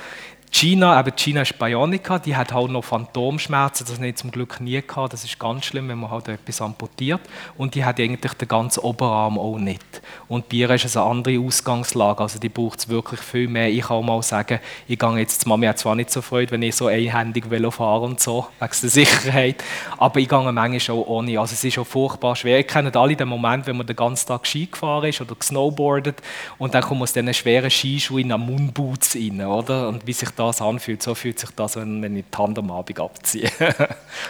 Gina, 0.52 0.98
eben 0.98 1.12
Gina 1.18 1.42
ist 1.42 1.60
Bionica, 1.60 2.18
die 2.18 2.36
hat 2.36 2.54
halt 2.54 2.72
noch 2.72 2.86
Phantomschmerzen, 2.86 3.86
das 3.86 3.98
habe 3.98 4.08
ich 4.08 4.16
zum 4.16 4.32
Glück 4.32 4.62
nie 4.62 4.82
gehabt, 4.82 5.12
das 5.12 5.26
ist 5.26 5.38
ganz 5.38 5.66
schlimm, 5.66 5.90
wenn 5.90 5.98
man 5.98 6.10
halt 6.10 6.30
etwas 6.30 6.62
amputiert. 6.62 7.20
Und 7.58 7.76
die 7.76 7.84
hat 7.84 8.00
eigentlich 8.00 8.34
den 8.34 8.48
ganzen 8.48 8.80
Oberarm 8.80 9.38
auch 9.38 9.58
nicht. 9.58 10.02
Und 10.30 10.48
bei 10.48 10.58
ihr 10.58 10.70
ist 10.70 10.86
es 10.86 10.96
eine 10.96 11.08
andere 11.08 11.40
Ausgangslage, 11.40 12.22
also 12.22 12.40
die 12.40 12.48
braucht 12.48 12.80
es 12.80 12.88
wirklich 12.88 13.20
viel 13.20 13.50
mehr. 13.50 13.70
Ich 13.70 13.82
kann 13.82 13.98
auch 13.98 14.04
mal 14.04 14.22
sagen, 14.22 14.60
ich 14.88 14.98
gehe 14.98 15.18
jetzt, 15.18 15.44
die 15.44 15.50
Mami 15.50 15.66
hat 15.68 15.78
zwar 15.78 15.94
nicht 15.94 16.10
so 16.10 16.22
Freude, 16.22 16.52
wenn 16.52 16.62
ich 16.62 16.76
so 16.76 16.88
einhändig 16.88 17.50
Velo 17.50 17.70
fahre 17.70 18.06
und 18.06 18.22
so, 18.22 18.48
wegen 18.60 18.74
der 18.82 18.90
Sicherheit, 18.90 19.64
aber 19.98 20.20
ich 20.22 20.30
gehe 20.30 20.52
manchmal 20.52 20.98
auch 20.98 21.08
ohne. 21.08 21.38
Also 21.38 21.54
es 21.54 21.64
ist 21.66 21.78
auch 21.78 21.86
furchtbar 21.86 22.36
schwer. 22.36 22.60
Ihr 22.60 22.64
kennt 22.64 22.96
alle 22.96 23.18
den 23.18 23.28
Moment, 23.28 23.68
wenn 23.68 23.76
man 23.76 23.88
den 23.88 23.96
ganzen 23.96 24.28
Tag 24.28 24.48
Ski 24.48 24.68
gefahren 24.68 25.10
ist 25.10 25.20
oder 25.20 25.36
gesnowboardet 25.36 26.22
und 26.58 26.74
dann 26.74 26.82
kommt 26.82 27.00
man 27.00 27.04
aus 27.04 27.14
diesen 27.14 27.34
schweren 27.34 27.70
Skischuhen 27.70 28.26
in 28.26 28.32
einen 28.32 28.46
Moonboots 28.46 29.16
rein, 29.16 29.42
oder? 29.42 29.90
Und 29.90 30.08
wie 30.08 30.14
sich 30.14 30.30
da 30.30 30.45
das 30.48 30.62
anfühlt, 30.62 31.02
so 31.02 31.16
fühlt 31.16 31.40
sich 31.40 31.50
das 31.52 31.78
an, 31.78 32.02
wenn 32.02 32.16
ich 32.16 32.26
die 32.32 32.38
Hand 32.38 32.58
am 32.58 32.72
Abend 32.72 33.00
abziehe. 33.00 33.52
also 33.60 33.78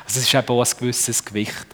es 0.07 0.17
ist 0.17 0.33
eben 0.33 0.47
auch 0.47 0.65
ein 0.65 0.77
gewisses 0.79 1.23
Gewicht. 1.23 1.67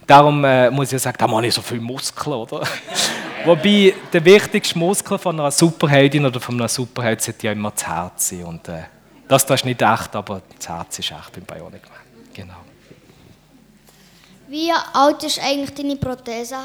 Und 0.00 0.10
darum 0.10 0.44
äh, 0.44 0.70
muss 0.70 0.92
ich 0.92 1.00
sagen, 1.00 1.16
da 1.18 1.28
habe 1.28 1.46
ich 1.46 1.54
so 1.54 1.62
viele 1.62 1.80
Muskeln, 1.80 2.36
oder? 2.36 2.62
Wobei 3.44 3.94
der 4.12 4.24
wichtigste 4.24 4.78
Muskel 4.78 5.18
von 5.18 5.38
einer 5.38 5.50
Superheldin 5.50 6.24
oder 6.26 6.40
von 6.40 6.54
einem 6.56 6.68
Superheld 6.68 7.20
sollte 7.20 7.46
ja 7.46 7.52
immer 7.52 7.70
das 7.70 7.86
Herz 7.86 8.28
sein. 8.30 8.44
Und 8.44 8.68
äh, 8.68 8.84
das, 9.28 9.44
das 9.46 9.60
ist 9.60 9.64
nicht 9.64 9.82
echt, 9.82 10.16
aber 10.16 10.42
das 10.56 10.68
Herz 10.68 10.98
ist 10.98 11.10
echt 11.10 11.32
beim 11.32 11.44
Bionic 11.44 11.82
Man. 11.88 11.98
Genau. 12.32 12.54
Wie 14.48 14.70
alt 14.70 15.22
ist 15.24 15.40
eigentlich 15.40 15.74
deine 15.74 15.96
Prothese? 15.96 16.56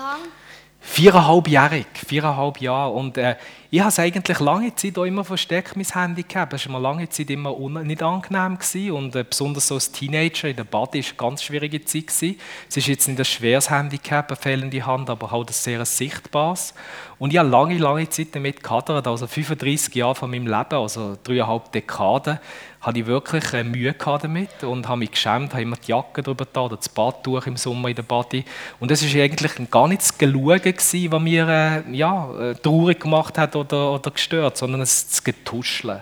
Viereinhalb 0.82 2.62
Jahre. 2.62 2.94
Und 2.94 3.18
äh, 3.18 3.36
ich 3.70 3.80
habe 3.82 3.90
es 3.90 4.00
eigentlich 4.00 4.40
lange 4.40 4.74
Zeit 4.74 4.98
auch 4.98 5.04
immer 5.04 5.24
versteckt, 5.24 5.76
mein 5.76 5.86
Handicap. 5.86 6.52
Es 6.54 6.68
war 6.68 6.80
mir 6.80 6.82
lange 6.82 7.10
Zeit 7.10 7.30
immer 7.30 7.56
nicht 7.84 8.02
angenehm. 8.02 8.58
Gewesen. 8.58 8.92
Und 8.92 9.16
äh, 9.16 9.24
besonders 9.24 9.68
so 9.68 9.76
als 9.76 9.92
Teenager 9.92 10.50
in 10.50 10.56
der 10.56 10.64
Body 10.64 11.04
war 11.04 11.10
eine 11.10 11.18
ganz 11.18 11.44
schwierige 11.44 11.84
Zeit. 11.84 12.08
Gewesen. 12.08 12.40
Es 12.68 12.78
ist 12.78 12.88
jetzt 12.88 13.08
nicht 13.08 13.20
ein 13.20 13.26
schweres 13.26 13.70
Handicap, 13.70 14.30
eine 14.30 14.38
fehlende 14.38 14.86
Hand, 14.86 15.10
aber 15.10 15.32
halt 15.32 15.50
ein 15.50 15.54
sehr 15.54 15.84
sichtbares. 15.86 16.74
Und 17.20 17.34
ich 17.34 17.40
habe 17.40 17.50
lange, 17.50 17.78
lange 17.78 18.10
Zeit 18.10 18.30
damit 18.32 18.64
gehadert, 18.64 19.06
also 19.06 19.28
35 19.28 19.94
Jahre 19.94 20.16
von 20.16 20.32
meinem 20.32 20.48
Leben, 20.48 20.76
also 20.76 21.18
dreieinhalb 21.24 21.72
Dekaden, 21.72 22.40
hatte 22.82 23.00
ich 23.00 23.06
wirklich 23.06 23.54
äh, 23.54 23.64
Mühe 23.64 23.94
damit 23.94 24.64
und 24.64 24.88
habe 24.88 25.00
mich 25.00 25.12
geschämt, 25.12 25.54
habe 25.54 25.64
immer 25.64 25.76
die 25.76 25.92
Jacke 25.92 26.24
drüber 26.24 26.48
da 26.52 26.62
oder 26.62 26.78
das 26.78 26.90
Badtuch 26.90 27.46
im 27.46 27.58
Sommer 27.58 27.90
in 27.90 27.96
der 27.96 28.04
Body. 28.04 28.46
Und 28.80 28.92
es 28.92 29.04
war 29.04 29.22
eigentlich 29.22 29.52
gar 29.70 29.88
nicht 29.88 30.02
das 30.02 30.18
Geschauen, 30.18 30.62
was 30.64 31.22
mir 31.22 31.48
äh, 31.48 31.92
ja, 31.92 32.32
äh, 32.40 32.56
traurig 32.56 33.02
gemacht 33.02 33.38
hat 33.38 33.56
oder, 33.56 33.94
oder 33.94 34.12
gestört, 34.12 34.58
sondern 34.58 34.80
das 34.80 35.24
Getuscheln. 35.24 36.02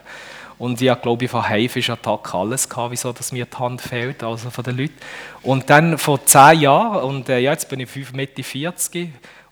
Und 0.59 0.81
ich 0.81 1.01
glaube 1.01 1.25
ich, 1.25 1.31
von 1.31 1.47
Haifisch-Attacken 1.47 2.39
alles 2.39 2.67
gehabt, 2.67 2.91
wieso 2.91 3.13
dass 3.13 3.31
mir 3.31 3.45
die 3.45 3.57
Hand 3.57 3.79
fehlt, 3.79 4.23
also 4.23 4.49
von 4.49 4.63
den 4.63 4.77
Leuten. 4.77 4.95
Und 5.43 5.69
dann 5.69 5.99
vor 5.99 6.25
zehn 6.25 6.61
Jahren, 6.61 7.03
und 7.03 7.27
ja, 7.27 7.37
jetzt 7.37 7.69
bin 7.69 7.79
ich 7.79 7.89
fünf 7.89 8.13
Mitte 8.13 8.41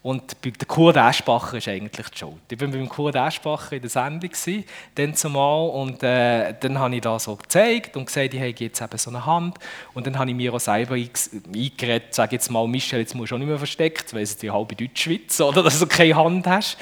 40, 0.06 0.46
und 0.46 0.60
der 0.60 0.68
Kurt 0.68 0.98
Eschbacher 0.98 1.58
ist 1.58 1.68
eigentlich 1.68 2.10
die 2.10 2.18
Schuld. 2.20 2.36
Ich 2.52 2.62
war 2.62 2.68
beim 2.68 2.88
Kurt 2.88 3.16
Eschbacher 3.16 3.74
in 3.74 3.82
der 3.82 3.90
Sendung, 3.90 4.30
dann 4.94 5.16
zumal, 5.16 5.70
und 5.70 6.04
äh, 6.04 6.54
dann 6.60 6.78
habe 6.78 6.96
ich 6.96 7.02
das 7.02 7.24
so 7.24 7.36
gezeigt 7.36 7.98
und 7.98 8.06
gesagt, 8.06 8.34
ich 8.36 8.40
habe 8.40 8.54
jetzt 8.58 8.82
eben 8.82 8.98
so 8.98 9.10
eine 9.10 9.26
Hand. 9.26 9.58
Und 9.96 10.06
dann 10.06 10.20
habe 10.20 10.30
ich 10.30 10.36
mir 10.36 10.54
auch 10.54 10.60
selber 10.60 10.94
eingeredet, 10.94 12.14
sage 12.14 12.36
jetzt 12.36 12.52
mal, 12.52 12.68
Michel, 12.68 13.00
jetzt 13.00 13.16
musst 13.16 13.32
du 13.32 13.36
auch 13.36 13.40
nicht 13.40 13.48
mehr 13.48 13.58
versteckt, 13.58 14.14
weil 14.14 14.26
du 14.26 14.34
die 14.42 14.52
halbe 14.52 14.76
Deutschschweiz, 14.76 15.42
oder, 15.42 15.64
dass 15.64 15.80
du 15.80 15.88
keine 15.88 16.16
Hand 16.16 16.46
hast. 16.46 16.78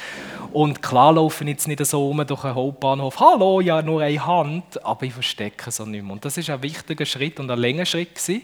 Und 0.52 0.82
klar 0.82 1.14
laufe 1.14 1.44
ich 1.46 1.50
jetzt 1.50 1.68
nicht 1.68 1.84
so 1.86 2.10
um 2.10 2.28
durch 2.28 2.44
einen 2.44 2.56
Hauptbahnhof, 2.56 3.20
hallo, 3.20 3.62
ja, 3.62 3.82
nur 3.82 4.02
eine 4.02 4.24
Hand, 4.24 4.84
aber 4.86 5.04
ich 5.06 5.14
verstecke 5.14 5.72
so 5.72 5.86
nicht 5.86 6.04
mehr. 6.04 6.14
Und 6.14 6.26
das 6.26 6.38
ist 6.38 6.50
ein 6.50 6.62
wichtiger 6.62 7.06
Schritt 7.06 7.40
und 7.40 7.50
ein 7.50 7.58
länger 7.58 7.86
Schritt 7.86 8.16
gewesen. 8.16 8.44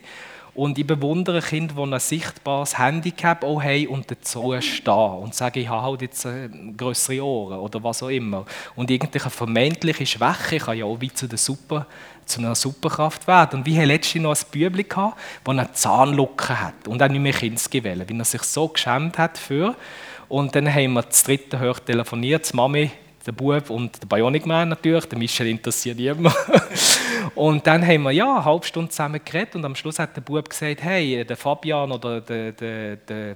Und 0.53 0.77
ich 0.77 0.85
bewundere 0.85 1.41
Kinder, 1.41 1.75
die 1.75 1.93
ein 1.93 1.99
sichtbares 1.99 2.77
Handicap 2.77 3.43
auch 3.43 3.61
haben 3.61 3.87
und 3.87 4.09
dazu 4.09 4.53
stehen 4.59 4.93
und 4.93 5.35
sagen, 5.35 5.59
ich 5.59 5.69
habe 5.69 5.83
halt 5.83 6.01
jetzt 6.01 6.25
äh, 6.25 6.49
größere 6.75 7.23
Ohren 7.23 7.59
oder 7.59 7.83
was 7.83 8.03
auch 8.03 8.09
immer. 8.09 8.45
Und 8.75 8.89
irgendeine 8.89 9.29
vermeintliche 9.29 10.05
Schwäche 10.05 10.57
kann 10.57 10.77
ja 10.77 10.85
auch 10.85 10.99
wie 10.99 11.13
zu, 11.13 11.27
der 11.27 11.37
Super, 11.37 11.85
zu 12.25 12.39
einer 12.39 12.55
Superkraft 12.55 13.27
werden. 13.27 13.59
Und 13.59 13.65
wir 13.65 13.77
hatten 13.77 13.87
letztens 13.87 14.23
noch 14.23 14.35
ein 14.35 14.51
Bübli, 14.51 14.85
das 14.85 15.13
eine 15.45 15.71
Zahnlücke 15.71 16.59
hat 16.59 16.87
und 16.87 17.01
auch 17.01 17.07
nicht 17.07 17.21
mehr 17.21 17.33
Kind 17.33 17.71
gewählt, 17.71 18.09
weil 18.09 18.19
er 18.19 18.25
sich 18.25 18.43
so 18.43 18.67
geschämt 18.67 19.17
hat 19.17 19.37
für. 19.37 19.75
Und 20.27 20.55
dann 20.55 20.73
haben 20.73 20.93
wir 20.93 21.03
das 21.03 21.23
dritte 21.23 21.59
Hör 21.59 21.73
telefoniert, 21.73 22.51
die 22.51 22.55
Mami 22.55 22.91
der 23.29 23.35
Bub 23.35 23.69
und 23.69 24.01
der 24.01 24.07
Bionic 24.07 24.45
Man 24.45 24.69
natürlich, 24.69 25.05
der 25.05 25.17
Michel 25.17 25.47
interessiert 25.47 25.97
niemand. 25.97 26.35
und 27.35 27.65
dann 27.65 27.85
haben 27.85 28.03
wir 28.03 28.11
ja, 28.11 28.35
eine 28.35 28.45
halbe 28.45 28.65
Stunde 28.65 28.89
zusammen 28.89 29.21
geredet 29.23 29.55
und 29.55 29.65
am 29.65 29.75
Schluss 29.75 29.99
hat 29.99 30.15
der 30.15 30.21
Bub 30.21 30.49
gesagt, 30.49 30.81
hey, 30.81 31.23
der 31.23 31.37
Fabian 31.37 31.91
oder 31.91 32.21
der, 32.21 32.51
der, 32.53 32.95
der 32.95 33.35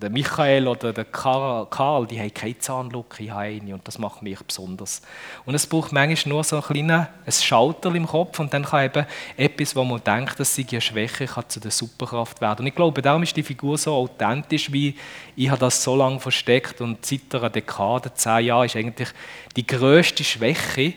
der 0.00 0.10
Michael 0.10 0.66
oder 0.66 0.92
der 0.92 1.04
Karl, 1.04 2.06
die 2.06 2.18
haben 2.18 2.32
keine 2.32 2.58
Zahnlücke, 2.58 3.22
ich 3.22 3.30
habe 3.30 3.42
eine 3.42 3.74
und 3.74 3.86
das 3.86 3.98
macht 3.98 4.22
mich 4.22 4.38
besonders. 4.40 5.02
Und 5.44 5.54
es 5.54 5.66
braucht 5.66 5.92
manchmal 5.92 6.34
nur 6.34 6.44
so 6.44 6.56
ein 6.56 6.62
kleines 6.62 7.44
Schalter 7.44 7.94
im 7.94 8.06
Kopf 8.06 8.38
und 8.38 8.52
dann 8.54 8.64
kann 8.64 8.86
eben 8.86 9.06
etwas, 9.36 9.76
wo 9.76 9.84
man 9.84 10.02
denkt, 10.02 10.40
dass 10.40 10.54
sie 10.54 10.66
eine 10.70 10.80
Schwäche 10.80 11.26
kann 11.26 11.48
zu 11.48 11.60
der 11.60 11.70
Superkraft 11.70 12.40
werden. 12.40 12.60
Und 12.60 12.66
ich 12.68 12.74
glaube, 12.74 13.02
darum 13.02 13.22
ist 13.22 13.36
die 13.36 13.42
Figur 13.42 13.76
so 13.76 13.94
authentisch, 13.94 14.72
wie 14.72 14.96
ich 15.36 15.50
habe 15.50 15.60
das 15.60 15.82
so 15.82 15.94
lange 15.96 16.20
versteckt 16.20 16.80
und 16.80 17.04
seit 17.04 17.34
einer 17.34 17.50
Dekade, 17.50 18.12
zehn 18.14 18.46
Jahren, 18.46 18.66
ist 18.66 18.76
eigentlich 18.76 19.08
die 19.56 19.66
größte 19.66 20.24
Schwäche, 20.24 20.94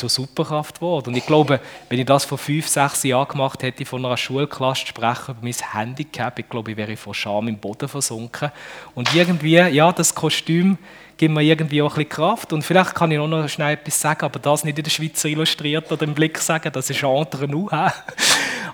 zur 0.00 0.08
Superkraft 0.08 0.76
geworden. 0.76 1.08
Und 1.08 1.16
ich 1.16 1.26
glaube, 1.26 1.60
wenn 1.88 1.98
ich 1.98 2.06
das 2.06 2.24
vor 2.24 2.38
fünf, 2.38 2.66
sechs 2.66 3.02
Jahren 3.04 3.28
gemacht 3.28 3.62
hätte, 3.62 3.84
von 3.84 4.04
einer 4.04 4.16
Schulklasse 4.16 4.86
sprechen 4.86 5.36
über 5.36 5.42
mein 5.42 5.54
Handicap, 5.72 6.38
ich 6.38 6.48
glaube, 6.48 6.72
ich 6.72 6.76
wäre 6.76 6.96
vor 6.96 7.14
Scham 7.14 7.48
im 7.48 7.58
Boden 7.58 7.88
versunken. 7.88 8.50
Und 8.94 9.14
irgendwie, 9.14 9.56
ja, 9.56 9.92
das 9.92 10.14
Kostüm 10.14 10.78
gibt 11.20 11.34
mir 11.34 11.42
irgendwie 11.42 11.82
auch 11.82 11.90
ein 11.90 11.96
bisschen 11.96 12.08
Kraft. 12.08 12.52
Und 12.54 12.62
vielleicht 12.62 12.94
kann 12.94 13.10
ich 13.10 13.18
auch 13.18 13.28
noch 13.28 13.46
schnell 13.46 13.74
etwas 13.74 14.00
sagen, 14.00 14.24
aber 14.24 14.38
das 14.38 14.64
nicht 14.64 14.78
in 14.78 14.84
der 14.84 14.90
Schweizer 14.90 15.28
illustriert 15.28 15.92
oder 15.92 16.02
im 16.04 16.14
Blick 16.14 16.38
sagen, 16.38 16.72
das 16.72 16.88
ist 16.88 17.04
andere 17.04 17.46
Nu. 17.46 17.68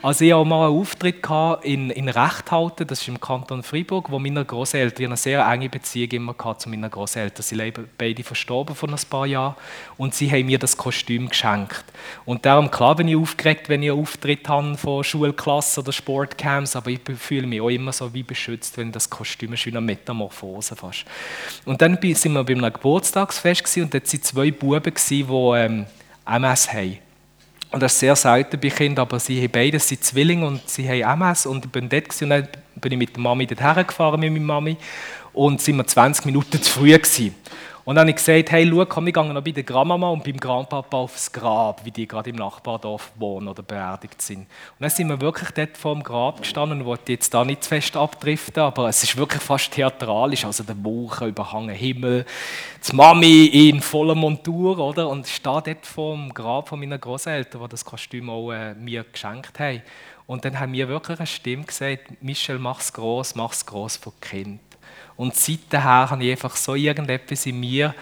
Also 0.03 0.25
ich 0.25 0.33
hatte 0.33 0.45
mal 0.45 0.69
einen 0.69 0.79
Auftritt 0.79 1.27
in, 1.63 1.91
in 1.91 2.09
Rechthalten, 2.09 2.87
das 2.87 3.01
ist 3.01 3.09
im 3.09 3.19
Kanton 3.19 3.65
Freiburg, 3.65 4.11
wo 4.11 4.21
meine 4.21 4.45
Großeltern 4.45 5.07
eine 5.07 5.17
sehr 5.17 5.45
enge 5.45 5.69
Beziehung 5.69 6.11
immer 6.11 6.59
zu 6.59 6.69
meinen 6.69 6.89
Großeltern. 6.89 7.43
Sie 7.43 7.57
leben 7.57 7.89
beide 7.99 8.23
verstorben 8.23 8.77
vor 8.77 8.89
ein 8.89 8.97
paar 9.11 9.27
Jahren 9.27 9.57
und 9.97 10.15
sie 10.15 10.31
haben 10.31 10.47
mir 10.47 10.61
das 10.61 10.77
Kostüm 10.77 11.29
geschenkt. 11.29 11.85
Und 12.25 12.47
darum, 12.47 12.71
klar 12.71 12.95
bin 12.95 13.09
ich 13.09 13.17
aufgeregt, 13.17 13.69
wenn 13.69 13.83
ich 13.83 13.91
einen 13.91 14.01
Auftritt 14.01 14.49
habe 14.49 14.77
von 14.77 15.03
Schulklassen 15.03 15.83
oder 15.83 15.93
Sportcamps, 15.93 16.77
aber 16.77 16.91
ich 16.91 17.01
fühle 17.19 17.49
mich 17.49 17.61
auch 17.61 17.71
immer 17.71 17.93
so 17.93 18.15
wie 18.15 18.23
beschützt, 18.23 18.79
wenn 18.79 18.93
das 18.93 19.11
Kostüm 19.11 19.55
ist 19.55 19.67
wie 19.67 19.71
eine 19.71 19.81
Metamorphose 19.81 20.77
fast. 20.77 21.05
Und 21.65 21.83
dann 21.83 21.99
sind 22.01 22.36
wir 22.37 22.45
bei 22.45 22.53
einem 22.53 22.73
Geburtstagsfest 22.73 23.77
und 23.79 23.93
dort 23.93 24.13
waren 24.13 24.23
zwei 24.23 24.51
Buben, 24.51 24.93
die 25.11 25.21
ähm, 25.21 25.87
MS 26.27 26.73
haben. 26.73 26.99
Und 27.73 27.83
das 27.83 27.95
ist 27.95 28.01
sehr 28.01 28.17
selten 28.17 28.61
bei 28.61 28.69
Kindern, 28.71 29.03
aber 29.03 29.19
sie 29.19 29.43
haben 29.43 29.51
beide 29.51 29.79
sind 29.79 30.03
Zwillinge 30.03 30.47
und 30.47 30.69
sie 30.69 30.89
haben 30.89 31.21
MS 31.21 31.47
und 31.47 31.65
ich 31.65 31.71
bin 31.71 31.89
dort 31.89 32.23
und 32.23 32.31
dann 32.31 32.49
bin 32.77 32.93
ich 32.93 32.99
mit 32.99 33.17
der 33.17 33.23
Mami 33.23 33.47
dorthin 33.47 33.87
gefahren 33.87 34.21
mit 34.21 34.33
meiner 34.33 34.45
Mami 34.45 34.77
und 35.33 35.61
sind 35.61 35.77
wir 35.77 35.87
20 35.87 36.25
Minuten 36.27 36.63
zu 36.63 36.71
früh 36.71 36.93
gewesen. 36.93 37.35
Und 37.87 37.95
dann 37.95 38.03
habe 38.03 38.11
ich 38.11 38.17
gesagt, 38.17 38.51
hey, 38.51 38.69
schau, 38.69 38.85
komm, 38.85 39.07
wir 39.07 39.13
gehen 39.13 39.33
noch 39.33 39.45
bei 39.45 39.53
der 39.53 39.63
Grandmama 39.63 40.11
und 40.11 40.25
beim 40.25 40.37
Grandpapa 40.39 40.97
aufs 40.97 41.31
Grab, 41.31 41.85
wie 41.85 41.93
die 41.93 42.09
gerade 42.09 42.31
im 42.31 42.35
Nachbardorf 42.35 43.13
wohnen 43.15 43.47
oder 43.47 43.63
beerdigt 43.63 44.21
sind. 44.21 44.41
Und 44.41 44.47
dann 44.81 44.91
sind 44.91 45.09
wir 45.09 45.21
wirklich 45.21 45.53
dort 45.53 45.77
vor 45.77 45.95
dem 45.95 46.03
Grab 46.03 46.41
gestanden 46.41 46.81
und 46.81 46.85
wollte 46.85 47.13
jetzt 47.13 47.33
da 47.33 47.45
nicht 47.45 47.63
zu 47.63 47.69
fest 47.69 47.97
abdriften, 47.97 48.61
aber 48.61 48.89
es 48.89 49.05
ist 49.05 49.17
wirklich 49.17 49.41
fast 49.41 49.71
theatralisch, 49.71 50.45
also 50.45 50.65
der 50.65 50.75
Wolken, 50.83 51.29
überhangen 51.29 51.77
Himmel, 51.77 52.27
die 52.91 52.97
Mami 52.97 53.47
in 53.69 53.81
voller 53.81 54.17
Montur, 54.17 54.81
oder? 54.81 55.09
Und 55.09 55.25
ich 55.25 55.37
stehe 55.37 55.63
dort 55.63 55.87
vor 55.87 56.17
dem 56.17 56.35
Grab 56.35 56.69
von 56.69 56.81
meinen 56.81 57.01
Großeltern, 57.01 57.63
die 57.63 57.69
das 57.69 57.85
Kostüm 57.85 58.29
auch 58.31 58.51
äh, 58.51 58.75
mir 58.75 59.05
geschenkt 59.05 59.61
haben. 59.61 59.81
Und 60.27 60.45
dann 60.45 60.59
haben 60.59 60.73
mir 60.73 60.89
wirklich 60.89 61.21
eine 61.21 61.27
Stimme 61.29 61.63
gesagt, 61.63 62.21
Michel, 62.21 62.59
mach's 62.59 62.93
groß, 62.93 63.37
mach's 63.37 63.65
groß 63.65 63.99
für 63.99 64.13
Kind. 64.21 64.59
Und 65.17 65.35
seither 65.35 65.83
habe 65.83 66.25
ich 66.25 66.31
einfach 66.33 66.57
so 66.57 66.75
irgendetwas 66.75 67.47
in 67.47 67.61
mir, 67.61 67.95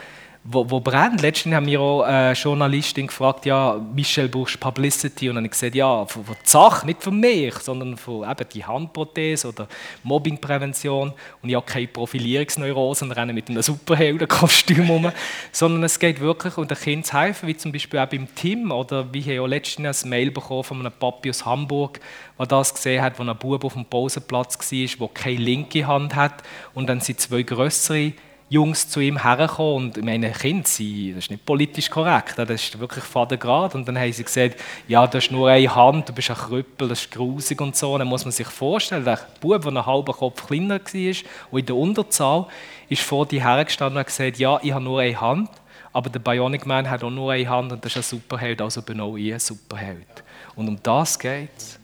wo, 0.46 0.70
wo 0.70 0.78
brennt. 0.78 1.22
Letztens 1.22 1.54
haben 1.54 1.66
wir 1.66 1.80
auch 1.80 2.02
eine 2.02 2.34
Journalistin 2.34 3.06
gefragt, 3.06 3.46
ja, 3.46 3.80
Michel, 3.94 4.28
brauchst 4.28 4.60
Publicity? 4.60 5.30
Und 5.30 5.36
dann 5.36 5.44
habe 5.44 5.46
ich 5.46 5.58
gesagt, 5.58 5.74
ja, 5.74 6.04
von, 6.04 6.22
von 6.22 6.36
der 6.38 6.46
Sache, 6.48 6.84
nicht 6.84 7.02
von 7.02 7.18
mich, 7.18 7.54
sondern 7.54 7.96
von 7.96 8.30
eben 8.30 8.46
die 8.52 8.62
Handprothese 8.62 9.48
oder 9.48 9.66
Mobbingprävention. 10.02 11.14
Und 11.40 11.48
ich 11.48 11.54
habe 11.54 11.64
keine 11.64 11.88
Profilierungsneurosen 11.88 13.08
und 13.08 13.16
renne 13.16 13.32
mit 13.32 13.48
einem 13.48 13.62
Superheldenkostüm 13.62 14.90
rum, 14.90 15.10
sondern 15.52 15.82
es 15.82 15.98
geht 15.98 16.20
wirklich 16.20 16.58
um 16.58 16.68
den 16.68 16.76
Kindern 16.76 17.04
zu 17.04 17.18
helfen, 17.18 17.48
wie 17.48 17.56
zum 17.56 17.72
Beispiel 17.72 18.00
auch 18.00 18.08
beim 18.08 18.32
Team 18.34 18.70
oder 18.70 19.12
wie 19.14 19.20
ich 19.20 19.40
auch 19.40 19.46
letztens 19.46 20.04
ein 20.04 20.10
Mail 20.10 20.30
bekommen 20.30 20.64
von 20.64 20.80
einem 20.80 20.92
Papi 20.92 21.30
aus 21.30 21.46
Hamburg, 21.46 22.00
der 22.38 22.46
das 22.46 22.74
gesehen 22.74 23.02
hat, 23.02 23.18
wo 23.18 23.22
ein 23.22 23.38
Bub 23.38 23.64
auf 23.64 23.72
dem 23.72 23.86
Pausenplatz 23.86 24.58
war, 24.58 25.08
der 25.08 25.14
keine 25.14 25.38
linke 25.38 25.86
Hand 25.86 26.14
hat 26.14 26.42
und 26.74 26.86
dann 26.86 27.00
sind 27.00 27.18
zwei 27.18 27.42
größere 27.42 28.12
Jungs 28.50 28.88
zu 28.88 29.00
ihm 29.00 29.22
hergekommen 29.22 29.90
und 29.90 30.04
meine 30.04 30.30
Kinder 30.30 30.68
sind, 30.68 31.16
das 31.16 31.24
ist 31.24 31.30
nicht 31.30 31.46
politisch 31.46 31.88
korrekt, 31.88 32.34
das 32.36 32.50
ist 32.50 32.78
wirklich 32.78 33.02
Vatergrad 33.02 33.74
und 33.74 33.88
dann 33.88 33.98
haben 33.98 34.12
sie 34.12 34.22
gesagt, 34.22 34.60
ja, 34.86 35.06
du 35.06 35.16
hast 35.16 35.30
nur 35.30 35.48
eine 35.48 35.74
Hand, 35.74 36.10
du 36.10 36.12
bist 36.12 36.30
ein 36.30 36.36
Krüppel, 36.36 36.88
das 36.88 37.00
ist 37.00 37.10
grusig 37.10 37.60
und 37.60 37.74
so. 37.74 37.94
Und 37.94 38.00
dann 38.00 38.08
muss 38.08 38.24
man 38.24 38.32
sich 38.32 38.46
vorstellen, 38.46 39.04
der 39.04 39.18
Bub, 39.40 39.62
der 39.62 39.68
einen 39.68 39.86
halben 39.86 40.12
Kopf 40.12 40.46
kleiner 40.46 40.78
war 40.78 41.14
und 41.50 41.58
in 41.58 41.66
der 41.66 41.74
Unterzahl, 41.74 42.46
ist 42.88 43.02
vor 43.02 43.26
dir 43.26 43.42
hergestanden 43.42 43.96
und 43.96 44.00
hat 44.00 44.06
gesagt, 44.08 44.38
ja, 44.38 44.60
ich 44.62 44.72
habe 44.72 44.84
nur 44.84 45.00
eine 45.00 45.18
Hand, 45.18 45.50
aber 45.92 46.10
der 46.10 46.20
Bionic 46.20 46.66
Man 46.66 46.88
hat 46.88 47.02
auch 47.02 47.10
nur 47.10 47.32
eine 47.32 47.48
Hand 47.48 47.72
und 47.72 47.82
das 47.82 47.92
ist 47.92 47.96
ein 47.96 48.18
Superheld, 48.18 48.60
also 48.60 48.82
bin 48.82 49.00
auch 49.00 49.16
ich 49.16 49.32
ein 49.32 49.40
Superheld. 49.40 50.22
Und 50.54 50.68
um 50.68 50.78
das 50.82 51.18
geht 51.18 51.48
es. 51.56 51.78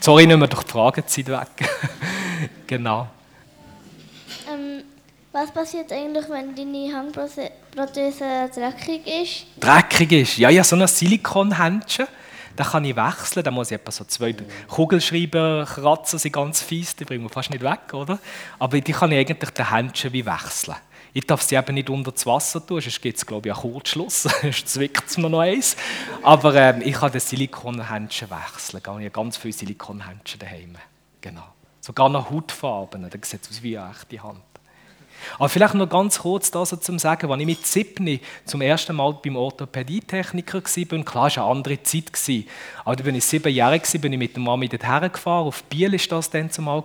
Sorry, 0.00 0.26
nehmen 0.26 0.42
wir 0.42 0.48
doch 0.48 0.64
die 0.64 0.70
Fragezeit 0.70 1.28
weg. 1.28 1.70
genau. 2.66 3.08
Was 5.38 5.50
passiert 5.50 5.92
eigentlich, 5.92 6.30
wenn 6.30 6.54
deine 6.54 6.96
Handprothese 6.96 8.48
dreckig 8.54 9.06
ist? 9.06 9.46
Dreckig 9.60 10.12
ist? 10.12 10.38
Ja, 10.38 10.48
ja, 10.48 10.64
so 10.64 10.76
ein 10.76 10.86
Silikonhändchen. 10.86 12.06
Da 12.56 12.64
kann 12.64 12.86
ich 12.86 12.96
wechseln, 12.96 13.44
da 13.44 13.50
muss 13.50 13.70
ich 13.70 13.74
etwa 13.74 13.92
so 13.92 14.04
zwei 14.04 14.34
Kugelschreiber 14.66 15.66
kratzen, 15.66 16.18
sind 16.18 16.32
ganz 16.32 16.62
fies, 16.62 16.96
die 16.96 17.04
bringen 17.04 17.24
wir 17.24 17.28
fast 17.28 17.50
nicht 17.50 17.62
weg, 17.62 17.92
oder? 17.92 18.18
Aber 18.58 18.80
die 18.80 18.92
kann 18.92 19.12
ich 19.12 19.18
eigentlich 19.18 19.50
den 19.50 19.70
Händchen 19.70 20.14
wie 20.14 20.24
wechseln. 20.24 20.76
Ich 21.12 21.26
darf 21.26 21.42
sie 21.42 21.56
eben 21.56 21.74
nicht 21.74 21.90
unter 21.90 22.12
das 22.12 22.24
Wasser 22.24 22.66
tun, 22.66 22.80
sonst 22.80 23.02
gibt 23.02 23.18
es, 23.18 23.26
glaube 23.26 23.50
ich, 23.50 23.54
einen 23.54 23.60
Kurzschluss, 23.60 24.22
sonst 24.40 24.70
zwickt 24.70 25.06
es 25.06 25.18
mir 25.18 25.28
noch 25.28 25.40
eins. 25.40 25.76
Aber 26.22 26.54
ähm, 26.54 26.80
ich 26.82 26.94
kann 26.94 27.12
das 27.12 27.28
Silikonhändchen 27.28 28.30
wechseln, 28.30 28.80
ich 28.80 28.86
habe 28.86 29.10
ganz 29.10 29.36
viele 29.36 29.52
Silikonhändchen 29.52 30.40
daheim. 30.40 30.76
Genau. 31.20 31.44
Sogar 31.82 32.08
noch 32.08 32.30
Hautfarben, 32.30 33.02
dann 33.02 33.22
sieht 33.22 33.42
es 33.42 33.50
aus 33.50 33.62
wie 33.62 33.76
eine 33.76 33.90
echte 33.90 34.22
Hand. 34.22 34.40
Aber 35.38 35.48
vielleicht 35.48 35.74
noch 35.74 35.88
ganz 35.88 36.18
kurz 36.18 36.50
das 36.50 36.78
zum 36.80 36.98
Sagen, 36.98 37.30
als 37.30 37.40
ich 37.40 37.46
mit 37.46 37.66
7 37.66 38.20
zum 38.44 38.60
ersten 38.60 38.96
Mal 38.96 39.18
beim 39.22 39.36
Orthopädietechniker 39.36 40.62
war, 40.62 41.04
klar, 41.04 41.26
es 41.26 41.36
war 41.36 41.44
eine 41.44 41.56
andere 41.56 41.82
Zeit. 41.82 42.12
Aber 42.84 42.96
da 42.96 43.04
bin 43.04 43.14
ich 43.14 43.24
sieben 43.24 43.52
Jahre, 43.52 43.80
bin 44.00 44.12
ich 44.12 44.18
mit 44.18 44.36
der 44.36 44.42
Mami 44.42 44.68
dorthin 44.68 45.12
gefahren, 45.12 45.46
auf 45.46 45.62
Biel 45.64 45.92
war 45.92 46.08
das 46.08 46.30
dann 46.30 46.50
zumal. 46.50 46.82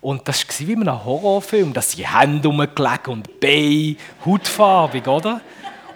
Und 0.00 0.28
das 0.28 0.46
war 0.46 0.66
wie 0.66 0.72
in 0.72 0.88
einem 0.88 1.04
Horrorfilm, 1.04 1.72
da 1.72 1.82
sind 1.82 2.12
Hände 2.12 2.48
rumgelegt 2.48 3.08
und 3.08 3.40
Beine, 3.40 3.96
hautfarbig, 4.24 5.06
oder? 5.06 5.40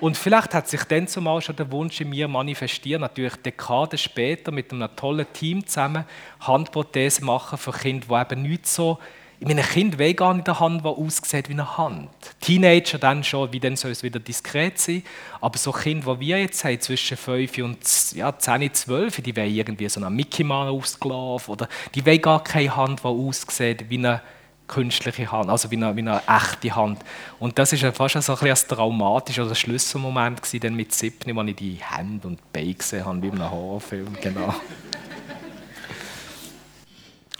Und 0.02 0.16
vielleicht 0.16 0.52
hat 0.52 0.68
sich 0.68 0.82
dann 0.82 1.06
zumal 1.06 1.40
schon 1.40 1.54
der 1.54 1.70
Wunsch 1.70 2.00
in 2.00 2.10
mir 2.10 2.26
manifestiert, 2.26 3.00
natürlich 3.00 3.36
Dekaden 3.36 3.96
später 3.96 4.50
mit 4.50 4.72
einem 4.72 4.88
tollen 4.96 5.32
Team 5.32 5.64
zusammen 5.64 6.04
Handprothesen 6.40 7.24
machen 7.24 7.56
für 7.56 7.70
Kinder, 7.70 8.06
die 8.08 8.34
eben 8.34 8.42
nicht 8.42 8.66
so 8.66 8.98
ich 9.42 9.48
meine, 9.48 9.62
Kind 9.62 9.98
will 9.98 10.14
gar 10.14 10.34
nicht 10.34 10.48
eine 10.48 10.60
Hand, 10.60 10.84
die 10.84 10.88
aussieht 10.88 11.48
wie 11.48 11.54
eine 11.54 11.76
Hand. 11.76 12.10
Teenager 12.40 12.96
dann 12.96 13.24
schon, 13.24 13.52
wie 13.52 13.58
dann 13.58 13.74
soll 13.74 13.90
es 13.90 14.04
wieder 14.04 14.20
diskret 14.20 14.78
sein. 14.78 15.02
Aber 15.40 15.58
so 15.58 15.72
Kinder, 15.72 16.14
die 16.14 16.20
wir 16.28 16.38
jetzt 16.38 16.62
haben, 16.62 16.80
zwischen 16.80 17.16
5 17.16 17.58
und 17.58 17.78
ja, 18.14 18.38
10, 18.38 18.72
12, 18.72 19.20
die 19.20 19.36
wollen 19.36 19.52
irgendwie 19.52 19.88
so 19.88 19.98
eine 19.98 20.10
Mickey 20.10 20.44
Mouse 20.44 21.00
Glove 21.00 21.50
oder 21.50 21.68
die 21.92 22.06
wollen 22.06 22.22
gar 22.22 22.44
keine 22.44 22.76
Hand, 22.76 23.00
die 23.00 23.08
aussieht 23.08 23.90
wie 23.90 23.98
eine 23.98 24.22
künstliche 24.68 25.32
Hand, 25.32 25.50
also 25.50 25.68
wie 25.72 25.76
eine, 25.76 25.96
wie 25.96 26.02
eine 26.02 26.22
echte 26.28 26.76
Hand. 26.76 27.00
Und 27.40 27.58
das 27.58 27.72
ist 27.72 27.84
fast 27.96 28.16
ein, 28.16 28.48
ein 28.48 28.56
traumatischer 28.68 29.44
oder 29.44 29.56
Schlüsselmoment 29.56 30.40
gewesen, 30.40 30.76
mit 30.76 30.94
7, 30.94 31.36
als 31.36 31.48
ich 31.48 31.56
die 31.56 31.78
Hände 31.82 32.28
und 32.28 32.52
Beine 32.52 32.74
gesehen 32.74 33.04
habe, 33.04 33.20
wie 33.22 33.26
in 33.26 33.40
einem 33.40 33.50
Horrorfilm. 33.50 34.16
Genau. 34.22 34.54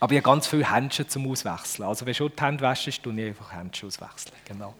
Aber 0.02 0.12
ich 0.14 0.18
habe 0.18 0.34
ganz 0.34 0.48
viele 0.48 0.68
Händchen 0.68 1.08
zum 1.08 1.30
Auswechseln. 1.30 1.86
Also 1.86 2.04
wenn 2.04 2.12
schon 2.12 2.32
die 2.36 2.42
Hände 2.42 2.64
wäschst, 2.64 3.04
tue 3.04 3.12
ich 3.20 3.28
einfach 3.28 3.52
Händchen 3.52 3.86
auswechseln. 3.86 4.34
Genau. 4.48 4.74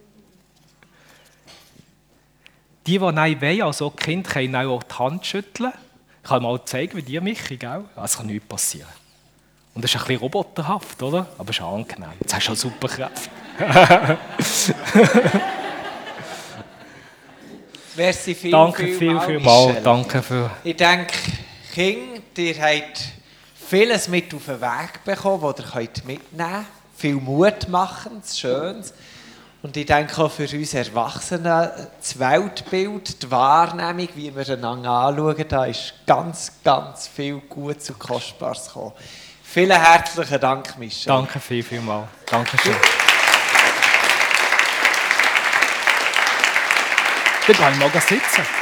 Die, 2.89 2.99
die 2.99 3.13
nein 3.13 3.41
wollen, 3.41 3.63
also 3.63 3.91
die 3.91 4.03
Kinder, 4.03 4.29
können 4.29 4.57
auch 4.57 4.83
die 4.83 4.95
Hand 4.97 5.25
schütteln. 5.25 5.73
Ich 6.25 6.29
kann 6.29 6.43
mal 6.43 6.65
zeigen, 6.65 6.97
wie 6.97 7.03
dir, 7.03 7.21
Michi, 7.21 7.57
gell? 7.57 7.85
Es 8.03 8.17
kann 8.17 8.27
nichts 8.27 8.49
passieren. 8.49 8.89
Und 9.75 9.85
das 9.85 9.93
ist 9.95 10.01
ein 10.01 10.07
bisschen 10.09 10.23
roboterhaft, 10.23 11.01
oder? 11.01 11.29
Aber 11.39 11.51
es 11.51 11.57
ist 11.57 11.63
angenehm. 11.63 12.11
Jetzt 12.19 12.35
hast 12.35 12.49
du 12.49 12.57
schon 12.57 12.57
super 12.57 12.89
Kraft. 12.89 13.31
Merci 17.95 18.35
viel, 18.35 18.51
Danke 18.51 18.87
viel, 18.89 18.99
viel, 18.99 19.21
viel 19.21 19.39
mal. 19.39 19.81
Danke 19.85 20.21
für... 20.21 20.51
Ich 20.65 20.75
denke, 20.75 21.15
King, 21.73 22.21
ihr 22.37 22.61
habt 22.61 23.22
vieles 23.73 24.07
mit 24.09 24.35
auf 24.35 24.45
den 24.45 24.61
Weg 24.61 25.03
bekommen, 25.03 25.55
das 25.57 25.65
ihr 25.65 25.73
könnt 25.73 26.05
mitnehmen 26.05 26.53
könnt. 26.53 26.67
Viel 26.95 27.15
Mut 27.15 27.69
machen, 27.71 28.23
Schönes. 28.31 28.93
Und 29.63 29.75
ich 29.75 29.87
denke 29.87 30.23
auch 30.23 30.31
für 30.31 30.43
uns 30.43 30.75
Erwachsene, 30.75 31.89
das 31.99 32.19
Weltbild, 32.19 33.23
die 33.23 33.31
Wahrnehmung, 33.31 34.09
wie 34.15 34.37
wir 34.37 34.47
einander 34.47 34.91
anschauen, 34.91 35.45
da 35.49 35.65
ist 35.65 35.95
ganz, 36.07 36.53
ganz 36.63 37.07
viel 37.07 37.39
Gutes 37.49 37.89
und 37.89 37.99
Kostbares 37.99 38.67
gekommen. 38.67 38.93
Vielen 39.43 39.81
herzlichen 39.81 40.41
Dank, 40.41 40.77
Michel. 40.77 41.11
Danke 41.11 41.41
viel, 41.41 41.63
viel 41.63 41.81
mal. 41.81 42.07
Dankeschön. 42.27 42.77
Dann 47.47 47.57
kann 47.57 47.73
ich 47.73 47.79
mal 47.79 48.01
sitzen. 48.03 48.62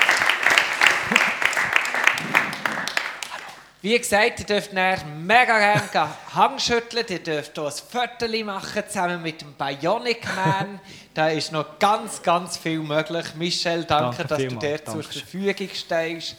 Wie 3.83 3.99
gesagt, 3.99 4.41
ihr 4.41 4.47
dürft 4.47 4.75
mega 4.75 5.59
gerne 5.59 6.11
Hangschütteln, 6.35 7.07
ihr 7.09 7.23
dürft 7.23 7.55
hier 7.55 7.65
ein 7.65 7.73
Foto 7.73 8.45
machen 8.45 8.83
zusammen 8.87 9.23
mit 9.23 9.41
dem 9.41 9.55
Bionic 9.55 10.27
Man. 10.37 10.81
da 11.15 11.29
ist 11.29 11.51
noch 11.51 11.79
ganz, 11.79 12.21
ganz 12.21 12.59
viel 12.59 12.81
möglich. 12.81 13.35
Michel, 13.37 13.85
danke, 13.85 14.25
danke 14.25 14.29
dass 14.29 14.53
du 14.53 14.59
dir 14.59 14.85
zur 14.85 15.03
Verfügung 15.03 15.69
stehst. 15.73 16.37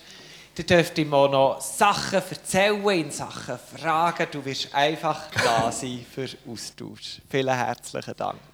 Du 0.53 0.63
dürft 0.63 0.97
ihm 0.99 1.13
auch 1.13 1.31
noch 1.31 1.61
Sachen 1.61 2.21
erzählen, 2.29 2.87
in 2.89 3.09
Sachen 3.09 3.57
fragen. 3.57 4.27
Du 4.31 4.45
wirst 4.45 4.75
einfach 4.75 5.27
da 5.43 5.71
sein 5.71 6.05
für 6.13 6.27
Austausch. 6.47 7.21
Vielen 7.27 7.55
herzlichen 7.55 8.15
Dank. 8.17 8.50